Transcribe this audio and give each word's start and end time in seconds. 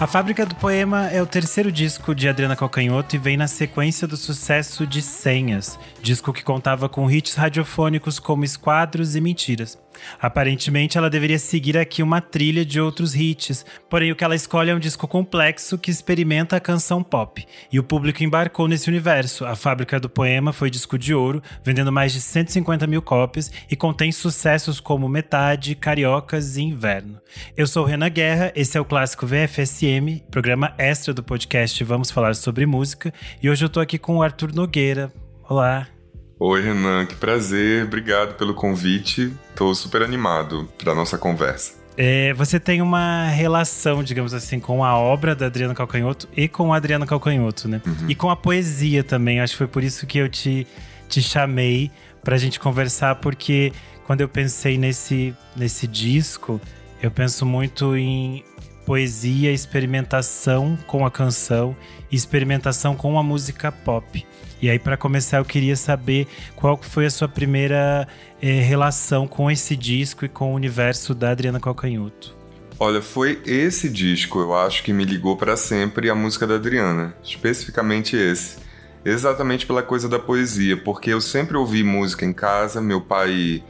A 0.00 0.06
Fábrica 0.06 0.46
do 0.46 0.54
Poema 0.54 1.08
é 1.08 1.20
o 1.20 1.26
terceiro 1.26 1.72
disco 1.72 2.14
de 2.14 2.28
Adriana 2.28 2.54
Calcanhoto 2.54 3.16
e 3.16 3.18
vem 3.18 3.36
na 3.36 3.48
sequência 3.48 4.06
do 4.06 4.16
sucesso 4.16 4.86
de 4.86 5.02
Senhas, 5.02 5.76
disco 6.00 6.32
que 6.32 6.44
contava 6.44 6.88
com 6.88 7.10
hits 7.10 7.34
radiofônicos 7.34 8.20
como 8.20 8.44
Esquadros 8.44 9.16
e 9.16 9.20
Mentiras. 9.20 9.76
Aparentemente, 10.20 10.98
ela 10.98 11.10
deveria 11.10 11.38
seguir 11.38 11.76
aqui 11.76 12.02
uma 12.02 12.20
trilha 12.20 12.64
de 12.64 12.80
outros 12.80 13.14
hits, 13.14 13.64
porém 13.88 14.12
o 14.12 14.16
que 14.16 14.24
ela 14.24 14.34
escolhe 14.34 14.70
é 14.70 14.74
um 14.74 14.78
disco 14.78 15.06
complexo 15.06 15.78
que 15.78 15.90
experimenta 15.90 16.56
a 16.56 16.60
canção 16.60 17.02
pop. 17.02 17.44
E 17.72 17.78
o 17.78 17.84
público 17.84 18.22
embarcou 18.22 18.68
nesse 18.68 18.88
universo. 18.88 19.44
A 19.44 19.54
Fábrica 19.54 19.98
do 19.98 20.08
Poema 20.08 20.52
foi 20.52 20.70
disco 20.70 20.98
de 20.98 21.14
ouro, 21.14 21.42
vendendo 21.62 21.92
mais 21.92 22.12
de 22.12 22.20
150 22.20 22.86
mil 22.86 23.02
cópias 23.02 23.50
e 23.70 23.76
contém 23.76 24.12
sucessos 24.12 24.80
como 24.80 25.08
Metade, 25.08 25.74
Cariocas 25.74 26.56
e 26.56 26.62
Inverno. 26.62 27.20
Eu 27.56 27.66
sou 27.66 27.84
Renan 27.84 28.10
Guerra, 28.10 28.52
esse 28.54 28.76
é 28.76 28.80
o 28.80 28.84
Clássico 28.84 29.26
VFSM, 29.26 30.22
programa 30.30 30.74
extra 30.78 31.12
do 31.12 31.22
podcast 31.22 31.82
Vamos 31.84 32.10
Falar 32.10 32.34
Sobre 32.34 32.66
Música, 32.66 33.12
e 33.42 33.50
hoje 33.50 33.64
eu 33.64 33.68
tô 33.68 33.80
aqui 33.80 33.98
com 33.98 34.16
o 34.16 34.22
Arthur 34.22 34.52
Nogueira. 34.54 35.12
Olá! 35.48 35.97
Oi, 36.40 36.62
Renan, 36.62 37.04
que 37.04 37.16
prazer, 37.16 37.84
obrigado 37.84 38.36
pelo 38.36 38.54
convite. 38.54 39.32
Estou 39.50 39.74
super 39.74 40.02
animado 40.02 40.68
para 40.78 40.94
nossa 40.94 41.18
conversa. 41.18 41.72
É, 41.96 42.32
você 42.32 42.60
tem 42.60 42.80
uma 42.80 43.26
relação, 43.26 44.04
digamos 44.04 44.32
assim, 44.32 44.60
com 44.60 44.84
a 44.84 44.96
obra 44.96 45.34
da 45.34 45.46
Adriana 45.46 45.74
Calcanhoto 45.74 46.28
e 46.36 46.46
com 46.46 46.72
a 46.72 46.76
Adriana 46.76 47.04
Calcanhoto, 47.04 47.66
né? 47.66 47.82
Uhum. 47.84 48.08
E 48.08 48.14
com 48.14 48.30
a 48.30 48.36
poesia 48.36 49.02
também. 49.02 49.40
Acho 49.40 49.54
que 49.54 49.58
foi 49.58 49.66
por 49.66 49.82
isso 49.82 50.06
que 50.06 50.16
eu 50.16 50.28
te, 50.28 50.64
te 51.08 51.20
chamei 51.20 51.90
para 52.22 52.36
a 52.36 52.38
gente 52.38 52.60
conversar, 52.60 53.16
porque 53.16 53.72
quando 54.06 54.20
eu 54.20 54.28
pensei 54.28 54.78
nesse, 54.78 55.34
nesse 55.56 55.88
disco, 55.88 56.60
eu 57.02 57.10
penso 57.10 57.44
muito 57.44 57.96
em 57.96 58.44
poesia, 58.86 59.50
experimentação 59.50 60.78
com 60.86 61.04
a 61.04 61.10
canção 61.10 61.76
e 62.12 62.14
experimentação 62.14 62.94
com 62.94 63.18
a 63.18 63.24
música 63.24 63.72
pop. 63.72 64.24
E 64.60 64.68
aí, 64.68 64.78
para 64.78 64.96
começar, 64.96 65.38
eu 65.38 65.44
queria 65.44 65.76
saber 65.76 66.26
qual 66.56 66.76
foi 66.82 67.06
a 67.06 67.10
sua 67.10 67.28
primeira 67.28 68.08
eh, 68.42 68.60
relação 68.60 69.28
com 69.28 69.48
esse 69.50 69.76
disco 69.76 70.24
e 70.24 70.28
com 70.28 70.52
o 70.52 70.54
universo 70.54 71.14
da 71.14 71.30
Adriana 71.30 71.60
Calcanhoto. 71.60 72.36
Olha, 72.80 73.00
foi 73.00 73.40
esse 73.44 73.88
disco, 73.88 74.40
eu 74.40 74.54
acho, 74.54 74.82
que 74.82 74.92
me 74.92 75.04
ligou 75.04 75.36
para 75.36 75.56
sempre 75.56 76.10
a 76.10 76.14
música 76.14 76.46
da 76.46 76.56
Adriana, 76.56 77.14
especificamente 77.22 78.16
esse. 78.16 78.58
Exatamente 79.04 79.64
pela 79.64 79.82
coisa 79.82 80.08
da 80.08 80.18
poesia, 80.18 80.76
porque 80.76 81.10
eu 81.10 81.20
sempre 81.20 81.56
ouvi 81.56 81.82
música 81.82 82.24
em 82.24 82.32
casa, 82.32 82.80
meu 82.80 83.00
pai 83.00 83.62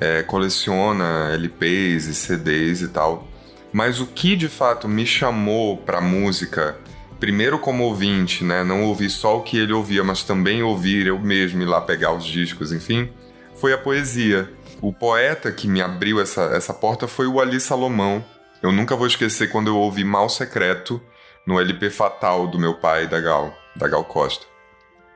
é, 0.00 0.22
coleciona 0.22 1.30
LPs 1.32 2.06
e 2.06 2.14
CDs 2.14 2.82
e 2.82 2.88
tal. 2.88 3.26
Mas 3.72 4.00
o 4.00 4.06
que 4.06 4.36
de 4.36 4.48
fato 4.48 4.88
me 4.88 5.04
chamou 5.06 5.76
para 5.76 6.00
música 6.00 6.76
primeiro 7.24 7.58
como 7.58 7.84
ouvinte, 7.84 8.44
né? 8.44 8.62
Não 8.62 8.84
ouvir 8.84 9.08
só 9.08 9.38
o 9.38 9.42
que 9.42 9.56
ele 9.56 9.72
ouvia, 9.72 10.04
mas 10.04 10.22
também 10.22 10.62
ouvir 10.62 11.06
eu 11.06 11.18
mesmo 11.18 11.62
ir 11.62 11.64
lá 11.64 11.80
pegar 11.80 12.12
os 12.12 12.22
discos, 12.22 12.70
enfim, 12.70 13.10
foi 13.54 13.72
a 13.72 13.78
poesia. 13.78 14.52
O 14.82 14.92
poeta 14.92 15.50
que 15.50 15.66
me 15.66 15.80
abriu 15.80 16.20
essa, 16.20 16.42
essa 16.54 16.74
porta 16.74 17.08
foi 17.08 17.26
o 17.26 17.40
Ali 17.40 17.58
Salomão. 17.58 18.22
Eu 18.62 18.70
nunca 18.70 18.94
vou 18.94 19.06
esquecer 19.06 19.50
quando 19.50 19.68
eu 19.68 19.76
ouvi 19.78 20.04
Mal 20.04 20.28
Secreto 20.28 21.00
no 21.46 21.58
LP 21.58 21.88
Fatal 21.88 22.46
do 22.46 22.58
meu 22.58 22.74
pai, 22.74 23.08
da 23.08 23.18
Gal, 23.18 23.54
da 23.74 23.88
Gal 23.88 24.04
Costa. 24.04 24.44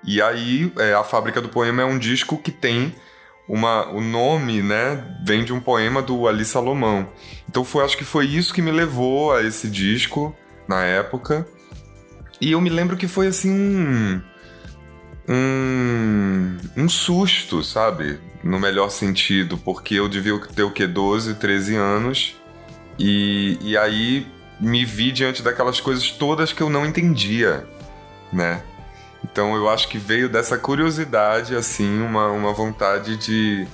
E 0.03 0.23
aí, 0.23 0.73
é, 0.79 0.95
a 0.95 1.05
Fábrica 1.05 1.43
do 1.43 1.51
Poema 1.51 1.83
é 1.83 1.85
um 1.85 1.99
disco 1.99 2.39
que 2.39 2.51
tem 2.51 2.95
uma, 3.47 3.87
o 3.89 4.01
nome, 4.01 4.63
né, 4.63 5.15
vem 5.27 5.45
de 5.45 5.53
um 5.53 5.61
poema 5.61 6.01
do 6.01 6.27
Ali 6.27 6.47
Salomão. 6.47 7.07
Então 7.47 7.63
foi, 7.65 7.85
acho 7.85 7.99
que 7.99 8.05
foi 8.05 8.25
isso 8.25 8.55
que 8.55 8.63
me 8.63 8.71
levou 8.71 9.31
a 9.31 9.43
esse 9.43 9.69
disco 9.69 10.35
na 10.67 10.83
época. 10.85 11.47
E 12.41 12.53
eu 12.53 12.61
me 12.61 12.71
lembro 12.71 12.97
que 12.97 13.09
foi 13.09 13.27
assim. 13.27 13.51
Um, 13.51 14.21
um, 15.29 16.57
um 16.77 16.89
susto, 16.89 17.63
sabe? 17.63 18.19
No 18.43 18.59
melhor 18.59 18.89
sentido, 18.91 19.59
porque 19.59 19.95
eu 19.95 20.09
devia 20.09 20.39
ter 20.55 20.63
o 20.63 20.71
quê? 20.71 20.87
12, 20.87 21.35
13 21.35 21.77
anos. 21.77 22.37
E, 22.99 23.59
e 23.61 23.77
aí 23.77 24.27
me 24.61 24.85
vi 24.85 25.13
diante 25.13 25.43
daquelas 25.43 25.81
coisas 25.81 26.11
todas 26.11 26.53
que 26.53 26.63
eu 26.63 26.71
não 26.71 26.87
entendia, 26.87 27.67
né? 28.33 28.63
Então 29.23 29.55
eu 29.55 29.69
acho 29.69 29.89
que 29.89 29.99
veio 29.99 30.29
dessa 30.29 30.57
curiosidade, 30.57 31.55
assim, 31.55 32.01
uma, 32.01 32.29
uma 32.29 32.53
vontade 32.53 33.17
de, 33.17 33.67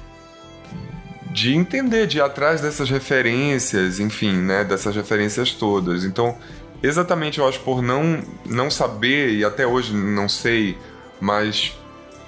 de 1.31 1.55
entender, 1.55 2.07
de 2.07 2.19
ir 2.19 2.21
atrás 2.21 2.61
dessas 2.61 2.91
referências, 2.91 4.01
enfim, 4.01 4.37
né? 4.37 4.65
Dessas 4.65 4.95
referências 4.95 5.53
todas. 5.53 6.05
Então 6.05 6.37
Exatamente, 6.85 7.39
eu 7.39 7.49
acho, 7.49 7.61
por 7.61 7.81
não, 7.81 8.23
não 8.45 8.71
saber, 8.71 9.33
e 9.33 9.43
até 9.43 9.67
hoje 9.67 9.95
não 9.95 10.29
sei, 10.29 10.77
mas 11.19 11.75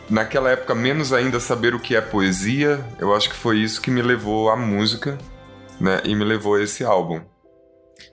naquela 0.09 0.51
época 0.51 0.75
menos 0.75 1.13
ainda 1.13 1.39
saber 1.39 1.75
o 1.75 1.79
que 1.79 1.95
é 1.95 2.01
poesia, 2.01 2.83
eu 2.99 3.15
acho 3.15 3.29
que 3.29 3.37
foi 3.37 3.59
isso 3.59 3.83
que 3.83 3.91
me 3.91 4.01
levou 4.01 4.49
à 4.49 4.57
música, 4.57 5.19
né? 5.79 6.01
E 6.07 6.15
me 6.15 6.25
levou 6.25 6.55
a 6.55 6.63
esse 6.63 6.83
álbum. 6.83 7.21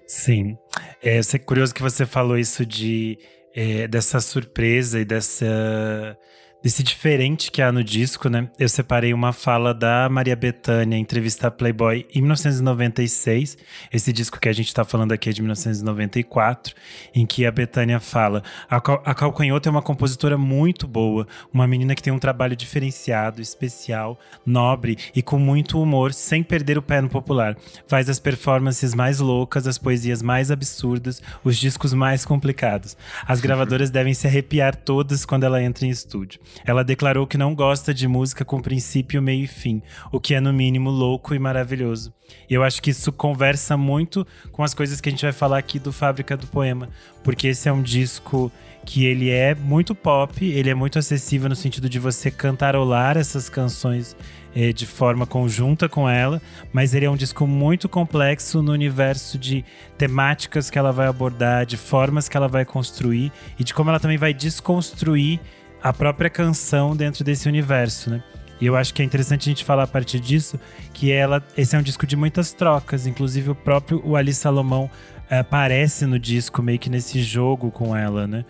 Sim. 0.06 0.58
É, 1.02 1.20
é 1.20 1.40
curioso 1.40 1.74
que 1.74 1.82
você 1.82 2.06
falou 2.06 2.38
isso 2.38 2.66
de 2.66 3.18
é, 3.56 3.88
dessa 3.88 4.20
surpresa 4.20 5.00
e 5.00 5.06
dessa 5.06 6.18
desse 6.64 6.82
diferente 6.82 7.52
que 7.52 7.62
há 7.62 7.74
no 7.74 7.84
disco, 7.84 8.30
né? 8.30 8.50
Eu 8.58 8.70
separei 8.70 9.14
uma 9.14 9.34
fala 9.34 9.74
da 9.74 10.08
Maria 10.10 10.36
Bethânia, 10.36 10.98
entrevista 10.98 11.48
a 11.48 11.52
Playboy 11.52 12.08
em 12.16 12.22
1996. 12.22 13.58
Esse 13.92 14.14
disco 14.14 14.40
que 14.40 14.48
a 14.48 14.54
gente 14.54 14.74
tá 14.74 14.86
falando 14.86 15.12
aqui 15.12 15.30
é 15.30 15.34
de 15.34 15.42
1994, 15.42 16.74
em 17.14 17.26
que 17.26 17.46
a 17.46 17.52
Bethânia 17.52 18.00
fala: 18.00 18.42
a, 18.70 18.80
Cal 18.80 19.04
a 19.06 19.14
Calcanhoto 19.14 19.68
é 19.68 19.72
uma 19.72 19.82
compositora 19.82 20.38
muito 20.38 20.88
boa, 20.88 21.28
uma 21.54 21.68
menina 21.68 21.94
que 21.96 22.02
tem 22.02 22.14
um 22.14 22.20
trabalho 22.20 22.56
diferenciado, 22.56 23.42
especial, 23.42 24.18
nobre 24.46 24.98
e 25.14 25.22
com 25.22 25.38
muito 25.38 25.82
humor, 25.82 26.14
sem 26.14 26.42
perder 26.42 26.78
o 26.78 26.82
pé 26.82 27.02
no 27.02 27.10
popular. 27.10 27.58
Faz 27.86 28.08
as 28.08 28.20
performances 28.20 28.96
mais 28.96 29.20
loucas, 29.20 29.68
as 29.68 29.78
poesias 29.78 30.22
mais 30.22 30.50
absurdas, 30.50 31.22
os 31.44 31.58
discos 31.58 31.94
mais 31.94 32.24
complicados. 32.24 32.96
As 33.28 33.42
gravadoras 33.44 33.90
devem 33.90 34.14
se 34.14 34.28
arrepiar 34.28 34.78
todas 34.78 35.26
quando 35.26 35.44
ela 35.44 35.62
entra 35.62 35.86
em 35.86 35.90
estúdio. 35.90 36.40
Ela 36.66 36.84
declarou 36.84 37.28
que 37.28 37.38
não 37.38 37.56
gosta 37.56 37.94
de 37.94 38.08
música 38.08 38.46
com 38.46 38.62
princípio, 38.62 39.22
meio 39.22 39.44
e 39.44 39.48
fim, 39.48 39.82
o 40.12 40.20
que 40.20 40.36
é 40.36 40.40
no 40.40 40.54
mínimo 40.54 40.90
louco 40.90 41.34
e 41.34 41.40
maravilhoso. 41.40 42.14
E 42.50 42.54
eu 42.54 42.64
acho 42.64 42.82
que 42.82 42.92
isso 42.92 43.12
conversa 43.12 43.78
muito 43.78 44.26
com 44.52 44.64
as 44.64 44.74
coisas 44.74 45.02
que 45.02 45.10
a 45.10 45.12
gente 45.12 45.24
vai 45.24 45.34
falar 45.34 45.58
aqui 45.58 45.80
do 45.80 45.92
Fábrica 45.92 46.38
do 46.38 46.48
Poema, 46.48 46.90
porque 47.24 47.48
esse 47.48 47.68
é 47.68 47.74
um 47.74 47.82
disco 47.82 48.52
que 48.86 49.06
ele 49.06 49.30
é 49.30 49.56
muito 49.56 49.96
pop, 49.96 50.44
ele 50.44 50.70
é 50.70 50.74
muito 50.74 51.00
acessível 51.00 51.48
no 51.48 51.56
sentido 51.56 51.88
de 51.88 52.00
você 52.00 52.30
cantarolar 52.30 53.18
essas 53.18 53.50
canções 53.50 54.16
eh, 54.56 54.74
de 54.74 54.86
forma 54.86 55.26
conjunta 55.26 55.88
com 55.88 56.08
ela, 56.08 56.42
mas 56.72 56.94
ele 56.94 57.06
é 57.06 57.10
um 57.10 57.16
disco 57.16 57.48
muito 57.48 57.88
complexo 57.88 58.62
no 58.62 58.72
universo 58.72 59.38
de 59.38 59.64
temáticas 59.98 60.70
que 60.70 60.78
ela 60.78 60.92
vai 60.92 61.08
abordar, 61.08 61.66
de 61.66 61.78
formas 61.78 62.28
que 62.28 62.36
ela 62.36 62.48
vai 62.48 62.66
construir 62.66 63.32
e 63.58 63.64
de 63.64 63.74
como 63.74 63.90
ela 63.90 64.00
também 64.00 64.18
vai 64.18 64.34
desconstruir 64.34 65.40
a 65.84 65.92
própria 65.92 66.30
canção 66.30 66.96
dentro 66.96 67.26
desse 67.26 67.50
universo, 67.50 68.10
né? 68.10 68.24
E 68.62 68.66
eu 68.66 68.78
acho 68.78 68.94
que 68.94 69.02
é 69.02 69.06
interessante 69.06 69.50
a 69.50 69.52
gente 69.52 69.66
falar 69.66 69.84
a 69.84 69.88
partir 69.88 70.22
disso 70.22 70.58
que 70.94 71.12
ela, 71.12 71.44
esse 71.58 71.76
é 71.76 71.80
um 71.80 71.82
disco 71.82 72.08
de 72.08 72.16
muitas 72.16 72.54
trocas, 72.54 73.06
inclusive 73.06 73.52
o 73.52 73.56
próprio 73.56 74.02
o 74.06 74.16
Ali 74.16 74.34
Salomão 74.34 74.90
eh, 75.30 75.40
aparece 75.40 76.06
no 76.06 76.18
disco 76.18 76.62
meio 76.62 76.80
que 76.80 76.90
nesse 76.90 77.22
jogo 77.22 77.70
com 77.70 77.96
ela, 77.96 78.26
né? 78.26 78.46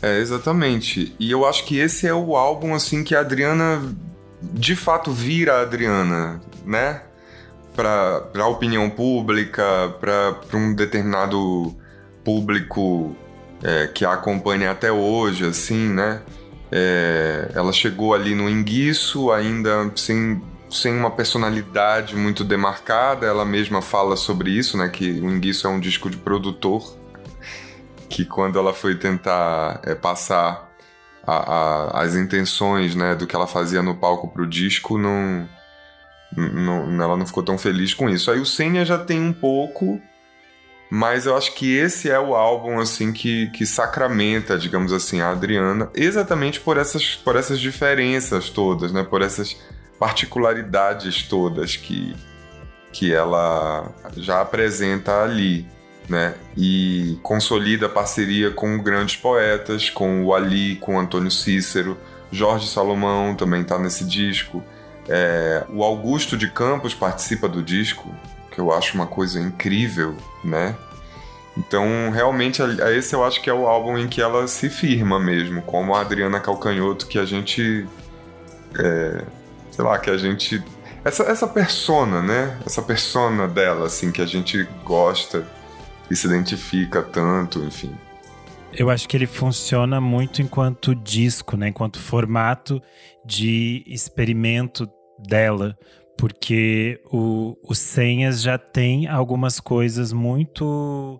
É, 0.00 0.18
exatamente. 0.18 1.14
E 1.18 1.30
eu 1.30 1.44
acho 1.44 1.64
que 1.64 1.76
esse 1.76 2.06
é 2.06 2.14
o 2.14 2.36
álbum 2.36 2.72
assim 2.72 3.02
que 3.02 3.14
a 3.14 3.20
Adriana 3.20 3.82
de 4.40 4.76
fato 4.76 5.10
vira 5.10 5.54
a 5.54 5.62
Adriana, 5.62 6.40
né? 6.64 7.02
Para 7.74 8.22
a 8.36 8.46
opinião 8.46 8.88
pública, 8.88 9.62
para 10.00 10.56
um 10.56 10.72
determinado 10.74 11.74
público 12.22 13.16
é, 13.62 13.88
que 13.88 14.04
a 14.04 14.12
acompanha 14.12 14.70
até 14.70 14.92
hoje, 14.92 15.44
assim, 15.44 15.88
né? 15.88 16.20
É, 16.72 17.50
ela 17.54 17.72
chegou 17.72 18.14
ali 18.14 18.34
no 18.34 18.48
enguiço, 18.48 19.32
ainda 19.32 19.90
sem, 19.96 20.40
sem 20.70 20.94
uma 20.94 21.10
personalidade 21.10 22.14
muito 22.14 22.44
demarcada. 22.44 23.26
Ela 23.26 23.44
mesma 23.44 23.82
fala 23.82 24.16
sobre 24.16 24.50
isso, 24.50 24.76
né? 24.76 24.88
Que 24.88 25.10
o 25.20 25.30
enguiço 25.30 25.66
é 25.66 25.70
um 25.70 25.80
disco 25.80 26.08
de 26.08 26.16
produtor. 26.16 26.96
Que 28.08 28.24
quando 28.24 28.58
ela 28.58 28.72
foi 28.72 28.94
tentar 28.96 29.80
é, 29.84 29.94
passar 29.94 30.70
a, 31.26 31.34
a, 31.34 32.02
as 32.02 32.14
intenções 32.14 32.94
né, 32.94 33.14
do 33.14 33.26
que 33.26 33.36
ela 33.36 33.46
fazia 33.46 33.82
no 33.82 33.94
palco 33.94 34.28
pro 34.28 34.46
disco, 34.46 34.98
não, 34.98 35.48
não, 36.36 37.02
ela 37.02 37.16
não 37.16 37.26
ficou 37.26 37.42
tão 37.42 37.58
feliz 37.58 37.94
com 37.94 38.08
isso. 38.08 38.30
Aí 38.30 38.40
o 38.40 38.46
Senha 38.46 38.84
já 38.84 38.98
tem 38.98 39.20
um 39.20 39.32
pouco 39.32 40.00
mas 40.90 41.24
eu 41.24 41.36
acho 41.36 41.54
que 41.54 41.76
esse 41.76 42.10
é 42.10 42.18
o 42.18 42.34
álbum 42.34 42.80
assim 42.80 43.12
que, 43.12 43.48
que 43.50 43.64
sacramenta, 43.64 44.58
digamos 44.58 44.92
assim, 44.92 45.20
a 45.20 45.30
Adriana, 45.30 45.88
exatamente 45.94 46.58
por 46.60 46.76
essas, 46.76 47.14
por 47.14 47.36
essas 47.36 47.60
diferenças 47.60 48.50
todas, 48.50 48.92
né? 48.92 49.04
Por 49.04 49.22
essas 49.22 49.56
particularidades 50.00 51.22
todas 51.22 51.76
que, 51.76 52.16
que 52.92 53.14
ela 53.14 53.88
já 54.16 54.40
apresenta 54.40 55.22
ali. 55.22 55.64
né? 56.08 56.34
E 56.56 57.16
consolida 57.22 57.86
a 57.86 57.88
parceria 57.88 58.50
com 58.50 58.76
grandes 58.82 59.16
poetas, 59.16 59.88
com 59.88 60.24
o 60.24 60.34
Ali, 60.34 60.74
com 60.76 60.96
o 60.96 60.98
Antônio 60.98 61.30
Cícero, 61.30 61.96
Jorge 62.32 62.66
Salomão 62.66 63.36
também 63.36 63.62
está 63.62 63.78
nesse 63.78 64.04
disco. 64.04 64.62
É, 65.08 65.64
o 65.68 65.84
Augusto 65.84 66.36
de 66.36 66.50
Campos 66.50 66.94
participa 66.94 67.48
do 67.48 67.62
disco, 67.62 68.12
que 68.50 68.58
eu 68.58 68.72
acho 68.72 68.94
uma 68.94 69.06
coisa 69.06 69.40
incrível, 69.40 70.16
né? 70.44 70.76
Então, 71.56 72.10
realmente, 72.10 72.62
esse 72.96 73.14
eu 73.14 73.24
acho 73.24 73.42
que 73.42 73.50
é 73.50 73.52
o 73.52 73.66
álbum 73.66 73.98
em 73.98 74.08
que 74.08 74.20
ela 74.20 74.46
se 74.46 74.70
firma 74.70 75.18
mesmo, 75.18 75.60
como 75.62 75.94
a 75.94 76.00
Adriana 76.00 76.40
Calcanhoto, 76.40 77.06
que 77.06 77.18
a 77.18 77.24
gente. 77.24 77.86
É, 78.78 79.24
sei 79.70 79.84
lá, 79.84 79.98
que 79.98 80.10
a 80.10 80.16
gente. 80.16 80.62
Essa, 81.04 81.24
essa 81.24 81.46
persona, 81.46 82.22
né? 82.22 82.58
Essa 82.64 82.82
persona 82.82 83.48
dela, 83.48 83.86
assim, 83.86 84.12
que 84.12 84.22
a 84.22 84.26
gente 84.26 84.62
gosta 84.84 85.46
e 86.10 86.16
se 86.16 86.26
identifica 86.26 87.02
tanto, 87.02 87.58
enfim. 87.60 87.94
Eu 88.72 88.88
acho 88.88 89.08
que 89.08 89.16
ele 89.16 89.26
funciona 89.26 90.00
muito 90.00 90.40
enquanto 90.40 90.94
disco, 90.94 91.56
né? 91.56 91.68
Enquanto 91.68 91.98
formato 91.98 92.80
de 93.24 93.82
experimento 93.86 94.88
dela, 95.18 95.76
porque 96.20 97.00
o, 97.10 97.56
o 97.62 97.74
Senhas 97.74 98.42
já 98.42 98.58
tem 98.58 99.08
algumas 99.08 99.58
coisas 99.58 100.12
muito 100.12 101.18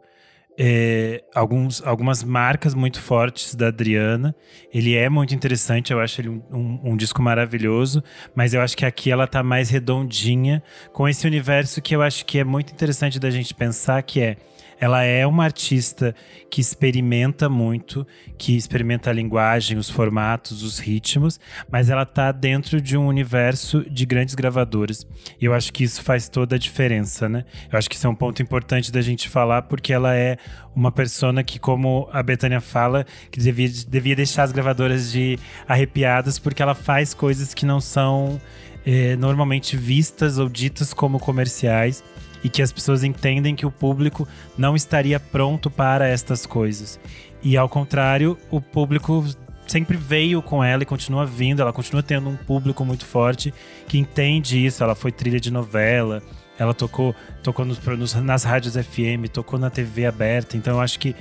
é, 0.58 1.25
alguns, 1.35 1.82
algumas 1.82 2.23
marcas 2.23 2.75
muito 2.75 3.00
fortes 3.00 3.55
da 3.55 3.69
Adriana. 3.69 4.37
Ele 4.70 4.94
é 4.94 5.08
muito 5.08 5.35
interessante, 5.35 5.91
eu 5.91 6.00
acho 6.00 6.20
ele 6.20 6.29
um, 6.29 6.43
um, 6.52 6.81
um, 6.91 6.97
disco 6.99 7.23
maravilhoso, 7.23 8.05
mas 8.35 8.52
eu 8.52 8.61
acho 8.61 8.76
que 8.76 8.85
aqui 8.85 9.11
ela 9.11 9.26
tá 9.26 9.43
mais 9.43 9.70
redondinha 9.70 10.62
com 10.93 11.08
esse 11.08 11.26
universo 11.26 11.81
que 11.81 11.97
eu 11.97 12.02
acho 12.02 12.26
que 12.26 12.38
é 12.38 12.44
muito 12.44 12.70
interessante 12.70 13.19
da 13.19 13.31
gente 13.31 13.55
pensar, 13.55 14.02
que 14.02 14.20
é 14.20 14.37
ela 14.81 15.03
é 15.03 15.27
uma 15.27 15.44
artista 15.44 16.15
que 16.50 16.61
experimenta 16.61 17.50
muito, 17.50 18.06
que 18.38 18.56
experimenta 18.56 19.11
a 19.11 19.12
linguagem, 19.12 19.77
os 19.77 19.91
formatos, 19.91 20.62
os 20.62 20.79
ritmos, 20.79 21.38
mas 21.71 21.91
ela 21.91 22.05
está 22.05 22.32
dentro 22.32 22.81
de 22.81 22.97
um 22.97 23.06
universo 23.06 23.85
de 23.91 24.06
grandes 24.06 24.35
gravadoras. 24.35 25.06
E 25.38 25.44
eu 25.44 25.53
acho 25.53 25.71
que 25.71 25.85
isso 25.85 26.03
faz 26.03 26.31
toda 26.31 26.56
a 26.56 26.59
diferença, 26.59 27.29
né? 27.29 27.44
Eu 27.71 27.79
acho 27.79 27.91
que 27.91 27.94
isso 27.94 28.06
é 28.06 28.11
um 28.11 28.15
ponto 28.15 28.41
importante 28.41 28.91
da 28.91 29.03
gente 29.03 29.29
falar, 29.29 29.62
porque 29.62 29.93
ela 29.93 30.17
é 30.17 30.38
uma 30.75 30.91
persona 30.91 31.44
que, 31.44 31.59
como 31.59 32.09
a 32.11 32.23
Betânia 32.23 32.61
fala, 32.61 33.05
que 33.31 33.38
devia, 33.38 33.69
devia 33.87 34.17
deixar 34.17 34.44
as 34.44 34.53
gravadoras 34.53 35.12
de 35.12 35.38
arrepiadas, 35.69 36.38
porque 36.38 36.62
ela 36.62 36.75
faz 36.75 37.12
coisas 37.12 37.53
que 37.53 37.67
não 37.67 37.81
são 37.81 38.41
eh, 38.87 39.15
normalmente 39.17 39.76
vistas 39.76 40.38
ou 40.38 40.49
ditas 40.49 40.94
como 40.94 41.19
comerciais 41.19 42.03
e 42.42 42.48
que 42.48 42.62
as 42.62 42.72
pessoas 42.72 43.04
entendem 43.04 43.54
que 43.54 43.66
o 43.66 43.70
público 43.70 44.26
não 44.56 44.75
estaria 44.75 45.19
pronto 45.20 45.70
para 45.70 46.08
estas 46.08 46.46
coisas. 46.46 46.98
E 47.42 47.56
ao 47.56 47.69
contrário, 47.69 48.37
o 48.50 48.60
público 48.60 49.25
sempre 49.66 49.96
veio 49.96 50.42
com 50.42 50.62
ela 50.62 50.82
e 50.82 50.87
continua 50.87 51.25
vindo, 51.25 51.62
ela 51.62 51.72
continua 51.72 52.02
tendo 52.02 52.28
um 52.28 52.37
público 52.37 52.84
muito 52.84 53.06
forte 53.06 53.54
que 53.87 53.98
entende 53.98 54.64
isso. 54.64 54.82
Ela 54.82 54.94
foi 54.94 55.12
trilha 55.12 55.40
de 55.40 55.50
novela, 55.50 56.22
ela 56.58 56.75
tocou, 56.75 57.14
tocou 57.42 57.64
nos, 57.64 57.78
nos, 57.78 58.14
nas 58.14 58.44
rádios 58.44 58.75
FM, 58.75 59.28
tocou 59.32 59.58
na 59.58 59.70
TV 59.70 60.06
aberta. 60.06 60.56
Então 60.56 60.75
eu 60.75 60.81
acho 60.81 60.98
que 60.98 61.14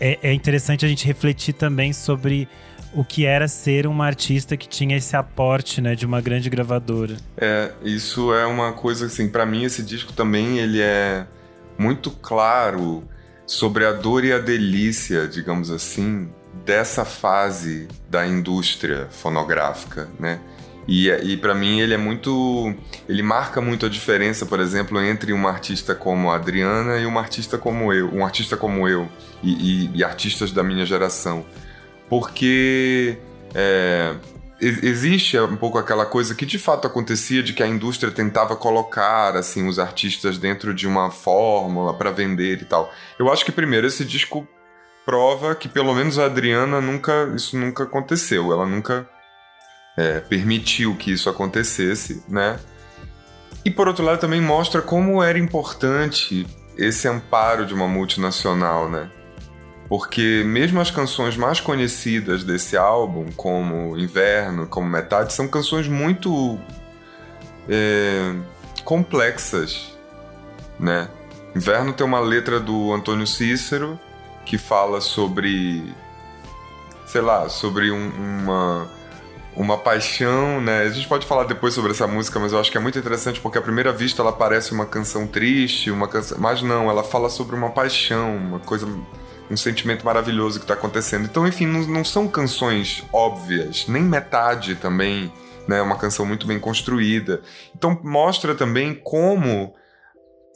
é, 0.00 0.18
é 0.22 0.32
interessante 0.32 0.84
a 0.84 0.88
gente 0.88 1.06
refletir 1.06 1.54
também 1.54 1.92
sobre 1.92 2.48
o 2.92 3.04
que 3.04 3.26
era 3.26 3.46
ser 3.48 3.86
uma 3.86 4.06
artista 4.06 4.56
que 4.56 4.68
tinha 4.68 4.96
esse 4.96 5.16
aporte, 5.16 5.80
né, 5.80 5.94
de 5.94 6.06
uma 6.06 6.20
grande 6.20 6.48
gravadora. 6.48 7.16
É, 7.36 7.72
isso 7.82 8.32
é 8.32 8.46
uma 8.46 8.72
coisa 8.72 9.06
assim, 9.06 9.28
para 9.28 9.44
mim 9.44 9.64
esse 9.64 9.82
disco 9.82 10.12
também 10.12 10.58
ele 10.58 10.80
é 10.80 11.26
muito 11.78 12.10
claro 12.10 13.04
sobre 13.46 13.84
a 13.84 13.92
dor 13.92 14.24
e 14.24 14.32
a 14.32 14.38
delícia, 14.38 15.26
digamos 15.26 15.70
assim, 15.70 16.28
dessa 16.64 17.04
fase 17.04 17.88
da 18.10 18.26
indústria 18.26 19.06
fonográfica, 19.10 20.08
né? 20.18 20.40
E, 20.86 21.10
e 21.10 21.36
para 21.36 21.54
mim 21.54 21.80
ele 21.80 21.92
é 21.92 21.98
muito. 21.98 22.74
Ele 23.06 23.22
marca 23.22 23.60
muito 23.60 23.84
a 23.84 23.90
diferença, 23.90 24.46
por 24.46 24.58
exemplo, 24.58 24.98
entre 25.02 25.34
uma 25.34 25.50
artista 25.50 25.94
como 25.94 26.30
a 26.30 26.36
Adriana 26.36 26.96
e 26.96 27.04
uma 27.04 27.20
artista 27.20 27.58
como 27.58 27.92
eu, 27.92 28.10
um 28.10 28.24
artista 28.24 28.56
como 28.56 28.88
eu 28.88 29.06
e, 29.42 29.50
e, 29.84 29.90
e 29.96 30.02
artistas 30.02 30.50
da 30.50 30.62
minha 30.62 30.86
geração 30.86 31.44
porque 32.08 33.18
é, 33.54 34.14
existe 34.60 35.38
um 35.38 35.56
pouco 35.56 35.78
aquela 35.78 36.04
coisa 36.04 36.34
que 36.34 36.44
de 36.44 36.58
fato 36.58 36.86
acontecia 36.86 37.42
de 37.42 37.52
que 37.52 37.62
a 37.62 37.66
indústria 37.66 38.10
tentava 38.10 38.56
colocar 38.56 39.36
assim 39.36 39.68
os 39.68 39.78
artistas 39.78 40.38
dentro 40.38 40.74
de 40.74 40.86
uma 40.86 41.10
fórmula 41.10 41.94
para 41.94 42.10
vender 42.10 42.62
e 42.62 42.64
tal. 42.64 42.92
Eu 43.18 43.32
acho 43.32 43.44
que 43.44 43.52
primeiro 43.52 43.86
esse 43.86 44.04
disco 44.04 44.46
prova 45.06 45.54
que 45.54 45.68
pelo 45.68 45.94
menos 45.94 46.18
a 46.18 46.26
Adriana 46.26 46.80
nunca 46.80 47.32
isso 47.34 47.56
nunca 47.56 47.84
aconteceu. 47.84 48.52
Ela 48.52 48.66
nunca 48.66 49.08
é, 49.96 50.20
permitiu 50.20 50.96
que 50.96 51.12
isso 51.12 51.30
acontecesse, 51.30 52.22
né? 52.28 52.58
E 53.64 53.70
por 53.70 53.86
outro 53.86 54.04
lado 54.04 54.20
também 54.20 54.40
mostra 54.40 54.82
como 54.82 55.22
era 55.22 55.38
importante 55.38 56.46
esse 56.76 57.08
amparo 57.08 57.66
de 57.66 57.74
uma 57.74 57.88
multinacional, 57.88 58.88
né? 58.88 59.10
Porque 59.88 60.42
mesmo 60.44 60.80
as 60.80 60.90
canções 60.90 61.36
mais 61.36 61.60
conhecidas 61.60 62.44
desse 62.44 62.76
álbum, 62.76 63.32
como 63.36 63.96
Inverno, 63.96 64.66
como 64.66 64.88
Metade, 64.88 65.32
são 65.32 65.48
canções 65.48 65.88
muito 65.88 66.58
é, 67.68 68.34
complexas, 68.84 69.96
né? 70.78 71.08
Inverno 71.56 71.92
tem 71.92 72.06
uma 72.06 72.20
letra 72.20 72.60
do 72.60 72.92
Antônio 72.92 73.26
Cícero 73.26 73.98
que 74.44 74.58
fala 74.58 75.00
sobre, 75.00 75.82
sei 77.06 77.22
lá, 77.22 77.48
sobre 77.48 77.90
um, 77.90 78.10
uma 78.10 78.98
uma 79.56 79.76
paixão, 79.76 80.60
né? 80.60 80.82
A 80.82 80.88
gente 80.88 81.08
pode 81.08 81.26
falar 81.26 81.42
depois 81.42 81.74
sobre 81.74 81.90
essa 81.90 82.06
música, 82.06 82.38
mas 82.38 82.52
eu 82.52 82.60
acho 82.60 82.70
que 82.70 82.78
é 82.78 82.80
muito 82.80 82.96
interessante 82.96 83.40
porque 83.40 83.58
à 83.58 83.60
primeira 83.60 83.92
vista 83.92 84.22
ela 84.22 84.32
parece 84.32 84.70
uma 84.70 84.86
canção 84.86 85.26
triste, 85.26 85.90
uma 85.90 86.06
canção, 86.06 86.38
mas 86.40 86.62
não, 86.62 86.88
ela 86.88 87.02
fala 87.02 87.28
sobre 87.28 87.56
uma 87.56 87.70
paixão, 87.70 88.36
uma 88.36 88.60
coisa 88.60 88.86
um 89.50 89.56
sentimento 89.56 90.04
maravilhoso 90.04 90.58
que 90.58 90.64
está 90.64 90.74
acontecendo. 90.74 91.24
Então, 91.24 91.46
enfim, 91.46 91.66
não, 91.66 91.80
não, 91.86 92.04
são 92.04 92.28
canções 92.28 93.04
óbvias, 93.12 93.86
nem 93.88 94.02
metade 94.02 94.74
também, 94.74 95.32
né? 95.66 95.78
É 95.78 95.82
uma 95.82 95.96
canção 95.96 96.26
muito 96.26 96.46
bem 96.46 96.58
construída. 96.58 97.40
Então, 97.74 97.98
mostra 98.02 98.54
também 98.54 98.94
como 98.94 99.74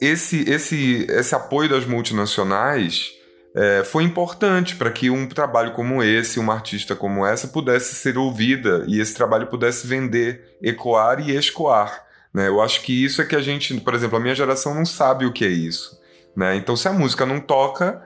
esse, 0.01 0.49
esse, 0.49 1.05
esse 1.09 1.33
apoio 1.35 1.69
das 1.69 1.85
multinacionais 1.85 3.11
é, 3.55 3.83
foi 3.83 4.03
importante 4.03 4.75
para 4.75 4.91
que 4.91 5.09
um 5.09 5.27
trabalho 5.27 5.73
como 5.73 6.01
esse, 6.03 6.39
uma 6.39 6.53
artista 6.53 6.95
como 6.95 7.25
essa, 7.25 7.47
pudesse 7.47 7.95
ser 7.95 8.17
ouvida 8.17 8.83
e 8.87 8.99
esse 8.99 9.13
trabalho 9.13 9.47
pudesse 9.47 9.85
vender, 9.85 10.57
ecoar 10.61 11.19
e 11.19 11.35
escoar. 11.35 12.03
Né? 12.33 12.47
Eu 12.47 12.61
acho 12.61 12.81
que 12.81 13.03
isso 13.03 13.21
é 13.21 13.25
que 13.25 13.35
a 13.35 13.41
gente, 13.41 13.79
por 13.79 13.93
exemplo, 13.93 14.17
a 14.17 14.19
minha 14.19 14.33
geração 14.33 14.73
não 14.73 14.85
sabe 14.85 15.25
o 15.25 15.31
que 15.31 15.45
é 15.45 15.49
isso. 15.49 16.01
Né? 16.35 16.55
Então, 16.55 16.75
se 16.75 16.87
a 16.87 16.93
música 16.93 17.25
não 17.25 17.39
toca, 17.39 18.01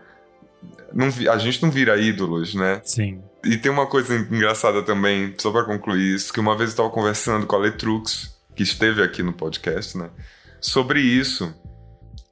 não, 0.93 1.07
a 1.31 1.37
gente 1.37 1.61
não 1.61 1.71
vira 1.71 1.97
ídolos, 1.97 2.55
né? 2.55 2.81
Sim. 2.83 3.21
E 3.43 3.57
tem 3.57 3.71
uma 3.71 3.85
coisa 3.85 4.15
engraçada 4.15 4.81
também, 4.83 5.33
só 5.37 5.51
para 5.51 5.63
concluir 5.63 6.15
isso, 6.15 6.33
que 6.33 6.39
uma 6.39 6.55
vez 6.55 6.69
eu 6.69 6.73
estava 6.73 6.89
conversando 6.89 7.45
com 7.45 7.55
a 7.55 7.59
Letrux, 7.59 8.35
que 8.55 8.63
esteve 8.63 9.01
aqui 9.01 9.21
no 9.21 9.33
podcast, 9.33 9.97
né? 9.97 10.09
Sobre 10.59 10.99
isso. 10.99 11.53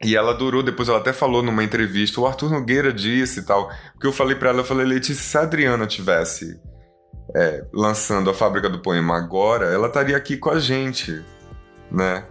E 0.03 0.15
ela 0.15 0.34
durou, 0.34 0.62
depois 0.62 0.89
ela 0.89 0.98
até 0.98 1.13
falou 1.13 1.41
numa 1.41 1.63
entrevista, 1.63 2.20
o 2.20 2.27
Arthur 2.27 2.50
Nogueira 2.50 2.91
disse 2.91 3.39
e 3.39 3.44
tal. 3.44 3.70
Porque 3.94 4.08
eu 4.08 4.12
falei 4.12 4.36
para 4.36 4.50
ela, 4.50 4.60
eu 4.60 4.65
falei, 4.65 4.86
Letícia, 4.86 5.24
se 5.24 5.38
a 5.38 5.41
Adriana 5.41 5.88
tivesse 5.88 6.60
é, 7.36 7.65
lançando 7.74 8.29
a 8.29 8.34
Fábrica 8.34 8.70
do 8.70 8.79
Poema 8.79 9.17
agora, 9.17 9.67
ela 9.67 9.88
estaria 9.88 10.17
aqui 10.17 10.38
com 10.38 10.50
a 10.50 10.60
gente, 10.60 11.24
né? 11.91 12.25